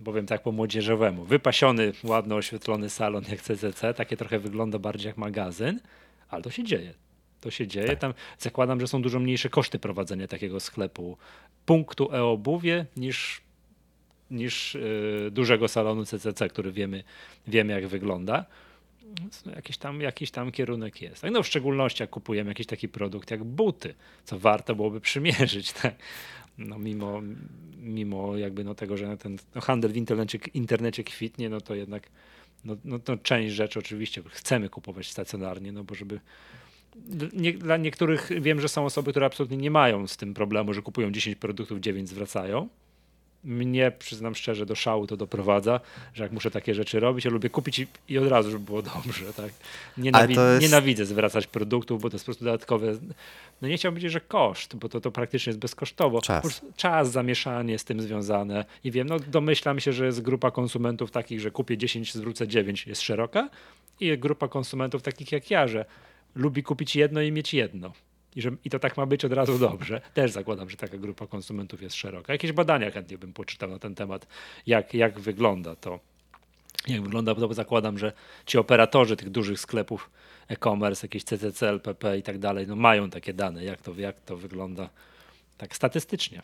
powiem 0.04 0.26
tak 0.26 0.42
po 0.42 0.52
młodzieżowemu, 0.52 1.24
wypasiony, 1.24 1.92
ładno 2.04 2.36
oświetlony 2.36 2.90
salon 2.90 3.24
jak 3.30 3.40
CCC, 3.42 3.94
takie 3.94 4.16
trochę 4.16 4.38
wygląda 4.38 4.78
bardziej 4.78 5.06
jak 5.08 5.16
magazyn, 5.16 5.80
ale 6.28 6.42
to 6.42 6.50
się 6.50 6.64
dzieje. 6.64 6.94
To 7.40 7.50
się 7.50 7.66
dzieje. 7.66 7.86
Tak. 7.86 7.98
Tam 7.98 8.14
zakładam, 8.38 8.80
że 8.80 8.86
są 8.86 9.02
dużo 9.02 9.20
mniejsze 9.20 9.48
koszty 9.48 9.78
prowadzenia 9.78 10.28
takiego 10.28 10.60
sklepu, 10.60 11.16
punktu 11.66 12.14
e-obuwie 12.14 12.86
niż, 12.96 13.40
niż 14.30 14.74
yy, 14.74 15.30
dużego 15.30 15.68
salonu 15.68 16.04
CCC, 16.04 16.48
który 16.48 16.72
wiemy, 16.72 17.04
wiemy 17.46 17.72
jak 17.72 17.86
wygląda. 17.86 18.44
Więc 19.20 19.44
no, 19.44 19.52
Jakiś 19.52 19.78
tam, 19.78 20.00
jakiś 20.00 20.30
tam 20.30 20.52
kierunek 20.52 21.02
jest. 21.02 21.22
Tak, 21.22 21.30
No 21.30 21.42
w 21.42 21.46
szczególności 21.46 22.02
jak 22.02 22.10
kupujemy 22.10 22.50
jakiś 22.50 22.66
taki 22.66 22.88
produkt 22.88 23.30
jak 23.30 23.44
buty, 23.44 23.94
co 24.24 24.38
warto 24.38 24.74
byłoby 24.74 25.00
przymierzyć, 25.00 25.72
tak? 25.82 25.94
No 26.58 26.78
mimo, 26.78 27.22
mimo 27.78 28.36
jakby 28.36 28.64
no 28.64 28.74
tego, 28.74 28.96
że 28.96 29.16
ten 29.16 29.38
no 29.54 29.60
handel 29.60 29.92
w 29.92 29.96
internecie, 29.96 30.38
internecie 30.54 31.04
kwitnie, 31.04 31.48
no 31.48 31.60
to 31.60 31.74
jednak 31.74 32.08
no, 32.64 32.76
no 32.84 32.98
to 32.98 33.16
część 33.16 33.54
rzeczy 33.54 33.78
oczywiście 33.78 34.22
chcemy 34.28 34.68
kupować 34.68 35.10
stacjonarnie, 35.10 35.72
no 35.72 35.84
bo 35.84 35.94
żeby 35.94 36.20
nie, 37.32 37.52
dla 37.52 37.76
niektórych 37.76 38.30
wiem, 38.40 38.60
że 38.60 38.68
są 38.68 38.84
osoby, 38.84 39.10
które 39.10 39.26
absolutnie 39.26 39.56
nie 39.56 39.70
mają 39.70 40.06
z 40.06 40.16
tym 40.16 40.34
problemu, 40.34 40.74
że 40.74 40.82
kupują 40.82 41.10
10 41.10 41.36
produktów, 41.36 41.80
9 41.80 42.08
zwracają. 42.08 42.68
Mnie, 43.44 43.92
przyznam 43.98 44.34
szczerze, 44.34 44.66
do 44.66 44.74
szału 44.74 45.06
to 45.06 45.16
doprowadza, 45.16 45.80
że 46.14 46.22
jak 46.22 46.32
muszę 46.32 46.50
takie 46.50 46.74
rzeczy 46.74 47.00
robić, 47.00 47.24
ja 47.24 47.30
lubię 47.30 47.50
kupić 47.50 47.78
i, 47.78 47.86
i 48.08 48.18
od 48.18 48.28
razu, 48.28 48.50
żeby 48.50 48.64
było 48.64 48.82
dobrze. 48.82 49.32
Tak? 49.32 49.50
Nienawi- 49.98 50.28
jest- 50.50 50.62
Nienawidzę 50.62 51.06
zwracać 51.06 51.46
produktów, 51.46 52.02
bo 52.02 52.10
to 52.10 52.14
jest 52.14 52.24
po 52.24 52.26
prostu 52.26 52.44
dodatkowe, 52.44 52.92
no 53.62 53.68
nie 53.68 53.76
chciałbym 53.76 53.94
powiedzieć, 53.94 54.12
że 54.12 54.20
koszt, 54.20 54.76
bo 54.76 54.88
to, 54.88 55.00
to 55.00 55.10
praktycznie 55.10 55.50
jest 55.50 55.60
bezkosztowo. 55.60 56.20
Czas. 56.20 56.60
Czas, 56.76 57.10
zamieszanie 57.10 57.78
z 57.78 57.84
tym 57.84 58.00
związane 58.02 58.64
i 58.84 58.90
wiem, 58.90 59.06
no 59.08 59.18
domyślam 59.18 59.80
się, 59.80 59.92
że 59.92 60.06
jest 60.06 60.22
grupa 60.22 60.50
konsumentów 60.50 61.10
takich, 61.10 61.40
że 61.40 61.50
kupię 61.50 61.78
10, 61.78 62.14
zwrócę 62.14 62.48
9, 62.48 62.86
jest 62.86 63.02
szeroka 63.02 63.48
i 64.00 64.18
grupa 64.18 64.48
konsumentów 64.48 65.02
takich 65.02 65.32
jak 65.32 65.50
ja, 65.50 65.68
że 65.68 65.84
lubi 66.34 66.62
kupić 66.62 66.96
jedno 66.96 67.20
i 67.20 67.32
mieć 67.32 67.54
jedno. 67.54 67.92
I, 68.36 68.42
że, 68.42 68.50
I 68.64 68.70
to 68.70 68.78
tak 68.78 68.96
ma 68.96 69.06
być 69.06 69.24
od 69.24 69.32
razu 69.32 69.58
dobrze. 69.58 70.00
Też 70.14 70.30
zakładam, 70.30 70.70
że 70.70 70.76
taka 70.76 70.98
grupa 70.98 71.26
konsumentów 71.26 71.82
jest 71.82 71.96
szeroka. 71.96 72.32
Jakieś 72.32 72.52
badania 72.52 72.90
chętnie 72.90 73.18
bym 73.18 73.32
poczytał 73.32 73.70
na 73.70 73.78
ten 73.78 73.94
temat, 73.94 74.26
jak, 74.66 74.94
jak 74.94 75.20
wygląda 75.20 75.76
to. 75.76 76.00
Jak 76.88 77.02
wygląda, 77.02 77.34
bo 77.34 77.54
zakładam, 77.54 77.98
że 77.98 78.12
ci 78.46 78.58
operatorzy 78.58 79.16
tych 79.16 79.30
dużych 79.30 79.60
sklepów 79.60 80.10
e-commerce, 80.48 81.06
jakieś 81.06 81.24
CCC, 81.24 81.68
LPP 81.68 82.18
i 82.18 82.22
tak 82.22 82.38
dalej, 82.38 82.66
no 82.66 82.76
mają 82.76 83.10
takie 83.10 83.32
dane, 83.32 83.64
jak 83.64 83.82
to, 83.82 83.94
jak 83.96 84.20
to 84.20 84.36
wygląda 84.36 84.90
tak 85.58 85.76
statystycznie. 85.76 86.42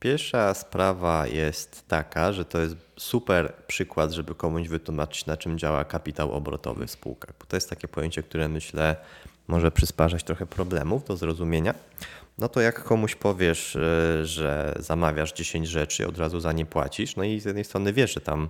Pierwsza 0.00 0.54
sprawa 0.54 1.26
jest 1.26 1.88
taka, 1.88 2.32
że 2.32 2.44
to 2.44 2.58
jest 2.60 2.76
super 2.96 3.52
przykład, 3.66 4.12
żeby 4.12 4.34
komuś 4.34 4.68
wytłumaczyć, 4.68 5.26
na 5.26 5.36
czym 5.36 5.58
działa 5.58 5.84
kapitał 5.84 6.32
obrotowy 6.32 6.86
w 6.86 6.90
spółkach. 6.90 7.34
Bo 7.40 7.46
to 7.46 7.56
jest 7.56 7.70
takie 7.70 7.88
pojęcie, 7.88 8.22
które 8.22 8.48
myślę 8.48 8.96
może 9.48 9.70
przysparzać 9.70 10.24
trochę 10.24 10.46
problemów 10.46 11.04
do 11.04 11.16
zrozumienia. 11.16 11.74
No 12.38 12.48
to 12.48 12.60
jak 12.60 12.84
komuś 12.84 13.14
powiesz, 13.14 13.76
y, 13.76 14.26
że 14.26 14.74
zamawiasz 14.78 15.32
10 15.32 15.68
rzeczy 15.68 16.08
od 16.08 16.18
razu 16.18 16.40
za 16.40 16.52
nie 16.52 16.66
płacisz, 16.66 17.16
no 17.16 17.24
i 17.24 17.40
z 17.40 17.44
jednej 17.44 17.64
strony 17.64 17.92
wiesz, 17.92 18.14
że 18.14 18.20
tam 18.20 18.48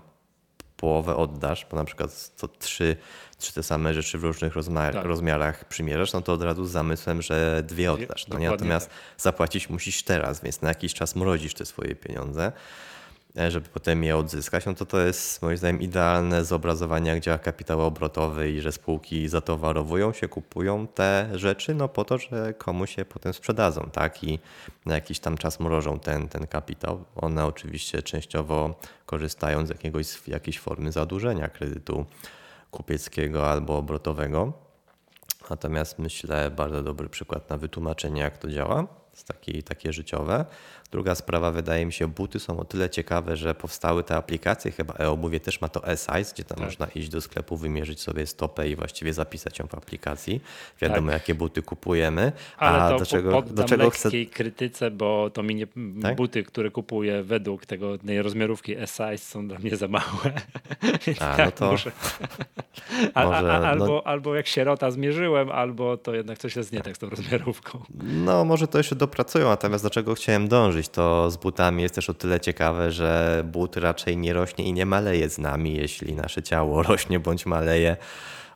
połowę 0.77 1.17
oddasz, 1.17 1.67
bo 1.71 1.77
na 1.77 1.85
przykład 1.85 2.37
to 2.37 2.49
trzy, 2.49 2.97
trzy 3.41 3.53
te 3.53 3.63
same 3.63 3.95
rzeczy 3.95 4.19
w 4.19 4.25
różnych 4.25 4.55
rozmiar, 4.55 4.95
Tak. 4.95 5.05
rozmiarach 5.05 5.65
przymierzasz, 5.65 6.13
no 6.13 6.23
to 6.23 6.33
od 6.33 6.43
razu 6.43 6.65
z 6.65 6.71
zamysłem, 6.71 7.23
że 7.23 7.63
dwie 7.67 7.93
oddasz. 7.93 8.29
No 8.29 8.39
nie? 8.39 8.51
Natomiast 8.51 8.89
tak. 8.89 8.97
zapłacić 9.19 9.69
musisz 9.71 10.03
teraz, 10.03 10.41
więc 10.43 10.63
na 10.63 10.69
jakiś 10.69 10.95
czas 10.95 11.17
mrozisz 11.17 11.55
te 11.55 11.67
swoje 11.67 11.95
pieniądze, 11.95 12.53
e, 13.37 13.51
żeby 13.51 13.69
potem 13.69 14.05
je 14.05 14.17
odzyskać. 14.17 14.67
No 14.67 14.75
to 14.75 14.87
to 14.87 15.01
jest 15.01 15.43
moim 15.43 15.57
zdaniem 15.57 15.81
idealne 15.81 16.45
zobrazowanie, 16.45 17.11
jak 17.11 17.21
działa 17.21 17.39
kapitał 17.39 17.81
obrotowy 17.81 18.51
i 18.51 18.61
że 18.61 18.73
spółki 18.73 19.29
zatowarowują 19.29 20.13
się, 20.13 20.29
kupują 20.29 20.87
te 20.87 21.31
rzeczy, 21.35 21.75
no 21.75 21.89
po 21.89 22.05
to, 22.05 22.19
że 22.19 22.55
komuś 22.55 22.99
je 22.99 23.05
potem 23.05 23.33
sprzedadzą, 23.33 23.89
tak? 23.93 24.25
I 24.25 24.39
na 24.87 24.95
jakiś 24.95 25.19
tam 25.21 25.39
czas 25.39 25.61
mrożą 25.61 25.99
ten, 25.99 26.29
ten 26.29 26.47
kapitał. 26.47 27.05
One 27.17 27.47
oczywiście 27.47 28.03
częściowo 28.03 28.81
korzystają 29.07 29.67
z 29.67 29.69
jakiegoś, 29.69 30.29
jakiejś 30.29 30.59
formy 30.59 30.93
zadłużenia 30.93 31.49
kredytu 31.49 32.07
kupieckiego 32.71 33.51
albo 33.51 33.79
obrotowego. 33.79 34.53
Natomiast 35.51 35.99
myślę, 35.99 36.51
bardzo 36.51 36.83
dobry 36.83 37.09
przykład 37.09 37.51
na 37.51 37.57
wytłumaczenie, 37.57 38.21
jak 38.21 38.39
to 38.39 38.51
działa, 38.51 38.87
jest 39.13 39.27
taki, 39.27 39.63
takie 39.63 39.93
życiowe. 39.93 40.45
Druga 40.91 41.15
sprawa, 41.15 41.51
wydaje 41.51 41.87
mi 41.87 41.93
się, 41.93 42.07
buty 42.09 42.41
są 42.41 42.61
o 42.61 42.65
tyle 42.65 42.91
ciekawe, 42.91 43.37
że 43.37 43.55
powstały 43.55 44.05
te 44.05 44.17
aplikacje, 44.17 44.71
chyba 44.71 44.95
e-obuwie 44.95 45.41
też 45.41 45.61
ma 45.61 45.69
to 45.69 45.87
e-size, 45.89 46.33
gdzie 46.35 46.45
tam 46.45 46.59
Tak. 46.59 46.67
można 46.67 46.87
iść 46.95 47.09
do 47.09 47.21
sklepu, 47.21 47.57
wymierzyć 47.57 48.01
sobie 48.01 48.27
stopę 48.27 48.69
i 48.69 48.77
właściwie 48.77 49.13
zapisać 49.13 49.59
ją 49.59 49.67
w 49.67 49.75
aplikacji. 49.75 50.41
Wiadomo, 50.83 51.13
jakie 51.13 51.35
buty 51.35 51.63
kupujemy. 51.63 52.33
Ale 52.59 52.79
A 52.83 52.91
to 52.91 52.99
do 52.99 53.07
czego, 53.07 53.43
do 53.43 53.65
czego 53.65 53.91
chcę... 53.91 54.11
krytyce, 54.33 54.91
bo 54.91 55.31
to 55.31 55.43
mi 55.43 55.55
nie, 55.55 55.67
Tak? 56.03 56.17
buty, 56.17 56.43
które 56.43 56.71
kupuję 56.71 57.23
według 57.23 57.67
tego, 57.67 57.99
tej 57.99 58.23
rozmiarówki 58.23 58.77
S-size 58.77 59.19
są 59.19 59.49
dla 59.49 59.59
mnie 59.59 59.77
za 59.77 59.89
małe. 59.89 60.05
A, 61.21 61.37
tak, 61.37 61.39
no 61.47 61.53
to 61.53 61.71
muszę. 61.73 61.93
A, 63.15 63.25
może, 63.25 63.37
a, 63.57 63.61
no- 63.61 63.67
albo, 63.69 64.07
albo 64.07 64.35
jak 64.35 64.47
sierota 64.47 64.91
zmierzyłem, 64.91 65.51
albo 65.51 65.97
to 65.97 66.15
jednak 66.15 66.39
coś 66.39 66.57
jest 66.57 66.73
nie 66.73 66.81
tak 66.81 66.97
z 66.97 66.99
tą 66.99 67.11
rozmiarówką. 67.11 67.83
No, 68.03 68.45
może 68.45 68.67
to 68.69 68.79
jeszcze 68.79 68.97
dopracują, 68.97 69.49
natomiast 69.49 69.85
do 69.85 69.91
czego 69.91 70.15
chciałem 70.15 70.49
dążyć, 70.49 70.80
to 70.89 71.31
z 71.31 71.37
butami 71.37 71.83
jest 71.83 71.95
też 71.95 72.11
o 72.11 72.15
tyle 72.15 72.41
ciekawe, 72.41 72.93
że 72.93 73.43
but 73.47 73.77
raczej 73.77 74.17
nie 74.17 74.33
rośnie 74.33 74.65
i 74.65 74.73
nie 74.73 74.87
maleje 74.87 75.29
z 75.29 75.39
nami, 75.39 75.77
jeśli 75.77 76.15
nasze 76.15 76.43
ciało 76.43 76.83
rośnie 76.93 77.21
bądź 77.21 77.47
maleje. 77.47 77.97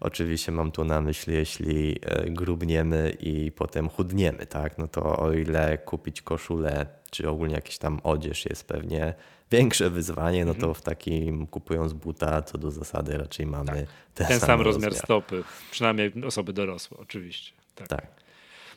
Oczywiście 0.00 0.52
mam 0.52 0.72
tu 0.72 0.84
na 0.84 1.00
myśli, 1.00 1.34
jeśli 1.34 1.98
e, 2.02 2.30
grubniemy 2.30 3.16
i 3.20 3.52
potem 3.52 3.88
chudniemy, 3.88 4.46
tak? 4.46 4.78
No 4.78 4.88
to 4.88 5.18
o 5.18 5.32
ile 5.32 5.78
kupić 5.78 6.22
koszulę, 6.22 6.86
czy 7.10 7.28
ogólnie 7.28 7.54
jakiś 7.54 7.78
tam 7.78 8.00
odzież 8.02 8.44
jest 8.44 8.68
pewnie 8.68 9.14
większe 9.50 9.90
wyzwanie, 9.90 10.44
no 10.44 10.54
to 10.54 10.74
w 10.74 10.82
takim 10.82 11.46
kupując 11.46 11.92
buta, 11.92 12.42
co 12.42 12.58
do 12.58 12.70
zasady 12.70 13.18
raczej 13.18 13.46
mamy 13.46 13.72
ten, 13.72 13.86
Tak. 14.14 14.28
Ten 14.28 14.40
sam, 14.40 14.46
sam 14.46 14.60
rozmiar 14.60 14.94
stopy, 14.94 15.44
przynajmniej 15.70 16.12
osoby 16.26 16.52
dorosłe, 16.52 16.96
oczywiście. 16.98 17.52
Tak. 17.74 17.88
Tak. 17.88 18.06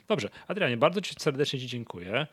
Dobrze, 0.08 0.30
Adrianie, 0.48 0.78
bardzo 0.78 1.02
Ci 1.02 1.16
serdecznie 1.20 1.60
Ci 1.60 1.68
dziękuję. 1.68 2.28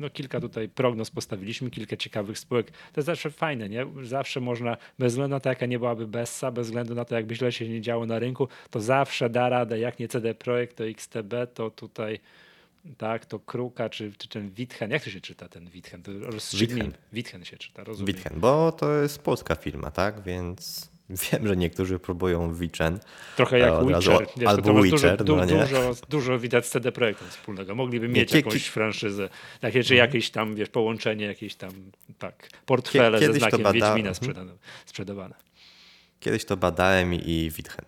No, 0.00 0.10
kilka 0.10 0.40
tutaj 0.40 0.68
prognoz 0.68 1.10
postawiliśmy, 1.10 1.70
kilka 1.70 1.96
ciekawych 1.96 2.38
spółek. 2.38 2.70
To 2.70 3.00
jest 3.00 3.06
zawsze 3.06 3.30
fajne, 3.30 3.68
nie? 3.68 3.86
Zawsze 4.02 4.40
można, 4.40 4.76
bez 4.98 5.12
względu 5.12 5.36
na 5.36 5.40
to, 5.40 5.48
jaka 5.48 5.66
nie 5.66 5.78
byłaby 5.78 6.06
Bessa, 6.06 6.50
bez 6.50 6.66
względu 6.66 6.94
na 6.94 7.04
to, 7.04 7.14
jakby 7.14 7.34
źle 7.34 7.52
się 7.52 7.68
nie 7.68 7.80
działo 7.80 8.06
na 8.06 8.18
rynku, 8.18 8.48
to 8.70 8.80
zawsze 8.80 9.30
da 9.30 9.48
radę, 9.48 9.78
jak 9.78 9.98
nie 9.98 10.08
CD 10.08 10.34
Projekt, 10.34 10.76
to 10.76 10.86
XTB, 10.86 11.34
to 11.54 11.70
tutaj 11.70 12.20
tak, 12.98 13.26
to 13.26 13.38
Kruka, 13.38 13.88
czy, 13.88 14.12
czy 14.18 14.28
ten 14.28 14.50
Witchen. 14.50 14.90
Jak 14.90 15.04
to 15.04 15.10
się 15.10 15.20
czyta 15.20 15.48
ten 15.48 15.70
Witchen? 15.70 16.02
To. 16.02 16.10
Witchen. 16.58 16.92
Witchen 17.12 17.44
się 17.44 17.56
czyta, 17.56 17.84
rozumiem. 17.84 18.14
Witchen, 18.14 18.40
bo 18.40 18.72
to 18.72 18.92
jest 18.94 19.18
polska 19.18 19.54
firma, 19.54 19.90
tak? 19.90 20.22
Więc 20.22 20.90
wiem, 21.32 21.46
że 21.46 21.56
niektórzy 21.56 21.98
próbują 21.98 22.54
Witchen. 22.54 22.98
Trochę 23.36 23.58
jak 23.58 23.72
Od 23.72 23.90
razu- 23.90 24.10
Witcher. 24.10 24.28
Wiesz, 24.36 24.48
albo 24.48 24.82
Witcher, 24.82 25.24
dużo, 25.24 25.36
no 25.40 25.46
du, 25.46 25.54
nie? 25.54 25.60
dużo, 25.62 25.94
dużo 26.08 26.38
widać 26.38 26.66
z 26.66 26.70
CD 26.70 26.92
Projektem 26.92 27.28
wspólnego. 27.28 27.74
Mogliby 27.74 28.08
mieć 28.08 28.30
kie- 28.32 28.36
jakąś 28.36 28.54
Mhm. 28.54 28.72
franszyzę, 28.72 29.28
takie, 29.60 29.84
czy 29.84 29.94
jakieś 29.94 30.30
tam, 30.30 30.54
wiesz, 30.54 30.68
połączenie, 30.68 31.24
jakieś 31.24 31.54
tam, 31.54 31.70
tak, 32.18 32.48
portfele 32.66 33.18
kiedyś 33.20 33.34
ze 33.34 33.40
znakiem 33.40 33.72
Wiedźmina 33.72 34.08
mhm. 34.10 34.48
sprzedawane. 34.86 35.34
Kiedyś 36.20 36.44
to 36.44 36.56
badałem 36.56 37.14
i 37.14 37.50
Witchen. 37.56 37.84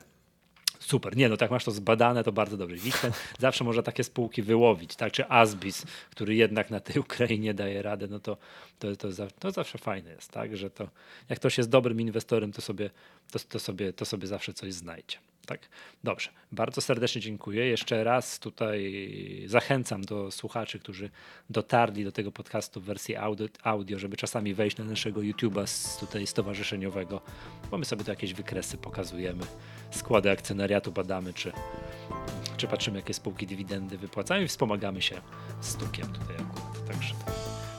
Super. 0.89 1.16
Nie, 1.16 1.28
no 1.28 1.36
tak 1.36 1.51
masz 1.51 1.64
to 1.64 1.70
zbadane, 1.70 2.24
to 2.24 2.32
bardzo 2.32 2.57
dobrze. 2.57 2.76
Witten 2.76 3.12
zawsze 3.39 3.64
można 3.64 3.82
takie 3.82 4.05
spółki 4.05 4.43
wyłowić, 4.43 4.97
tak? 4.97 5.12
Czy 5.12 5.28
Asbis, 5.28 5.86
który 6.11 6.34
jednak 6.34 6.70
na 6.70 6.80
tej 6.80 6.99
Ukrainie 6.99 7.55
daje 7.55 7.82
radę, 7.82 8.07
no 8.11 8.20
to, 8.20 8.36
to, 8.78 8.97
to, 8.97 9.09
to 9.39 9.51
zawsze 9.51 9.78
fajne 9.78 10.11
jest, 10.11 10.30
tak? 10.30 10.57
Że 10.57 10.70
to, 10.70 10.89
jak 11.28 11.39
ktoś 11.39 11.59
jest 11.59 11.70
dobrym 11.70 12.01
inwestorem, 12.01 12.53
to 12.53 12.62
sobie, 12.62 12.91
to, 13.30 13.39
to 13.39 13.59
sobie, 13.59 13.93
to 13.93 14.05
sobie 14.05 14.26
zawsze 14.26 14.53
coś 14.53 14.72
znajdzie. 14.72 15.18
Tak? 15.49 15.68
Dobrze, 16.05 16.30
bardzo 16.53 16.80
serdecznie 16.80 17.20
dziękuję. 17.20 17.66
Jeszcze 17.66 18.05
raz 18.05 18.38
tutaj 18.38 19.05
zachęcam 19.46 20.03
do 20.03 20.30
słuchaczy, 20.30 20.78
którzy 20.78 21.11
dotarli 21.51 22.05
do 22.05 22.12
tego 22.12 22.32
podcastu 22.32 22.80
w 22.80 22.84
wersji 22.84 23.16
audio, 23.62 23.99
żeby 23.99 24.16
czasami 24.16 24.55
wejść 24.55 24.76
na 24.76 24.84
naszego 24.84 25.20
YouTube'a 25.20 26.01
tutaj 26.01 26.26
stowarzyszeniowego, 26.26 27.20
bo 27.70 27.78
my 27.78 27.84
sobie 27.84 28.05
tu 28.05 28.11
jakieś 28.11 28.34
wykresy 28.34 28.78
pokazujemy, 28.78 29.44
składy 29.90 30.30
akcjonariatu 30.30 30.92
badamy, 30.92 31.32
czy, 31.32 31.53
czy 32.57 32.66
patrzymy, 32.66 32.99
jakie 32.99 33.14
spółki 33.14 33.46
dywidendy 33.46 33.99
wypłacają 33.99 34.44
i 34.44 34.49
wspomagamy 34.49 35.03
się 35.03 35.20
stukiem 35.61 36.07
tutaj 36.07 36.36
akurat. 36.36 36.86
Także, 36.88 37.14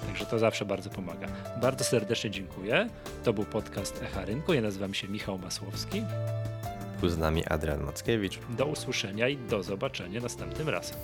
także 0.07 0.25
to 0.25 0.39
zawsze 0.39 0.65
bardzo 0.65 0.89
pomaga. 0.89 1.27
Bardzo 1.61 1.83
serdecznie 1.83 2.31
dziękuję. 2.31 2.89
To 3.23 3.33
był 3.33 3.45
podcast 3.45 4.03
Echa 4.03 4.25
Rynku. 4.25 4.53
Ja 4.53 4.61
nazywam 4.61 4.93
się 4.93 5.07
Michał 5.07 5.37
Masłowski. 5.37 6.01
Był 7.01 7.09
z 7.09 7.17
nami 7.17 7.45
Adrian 7.45 7.83
Mackiewicz. 7.83 8.39
Do 8.49 8.65
usłyszenia 8.65 9.29
i 9.29 9.37
do 9.37 9.63
zobaczenia 9.63 10.21
następnym 10.21 10.69
razem. 10.69 10.97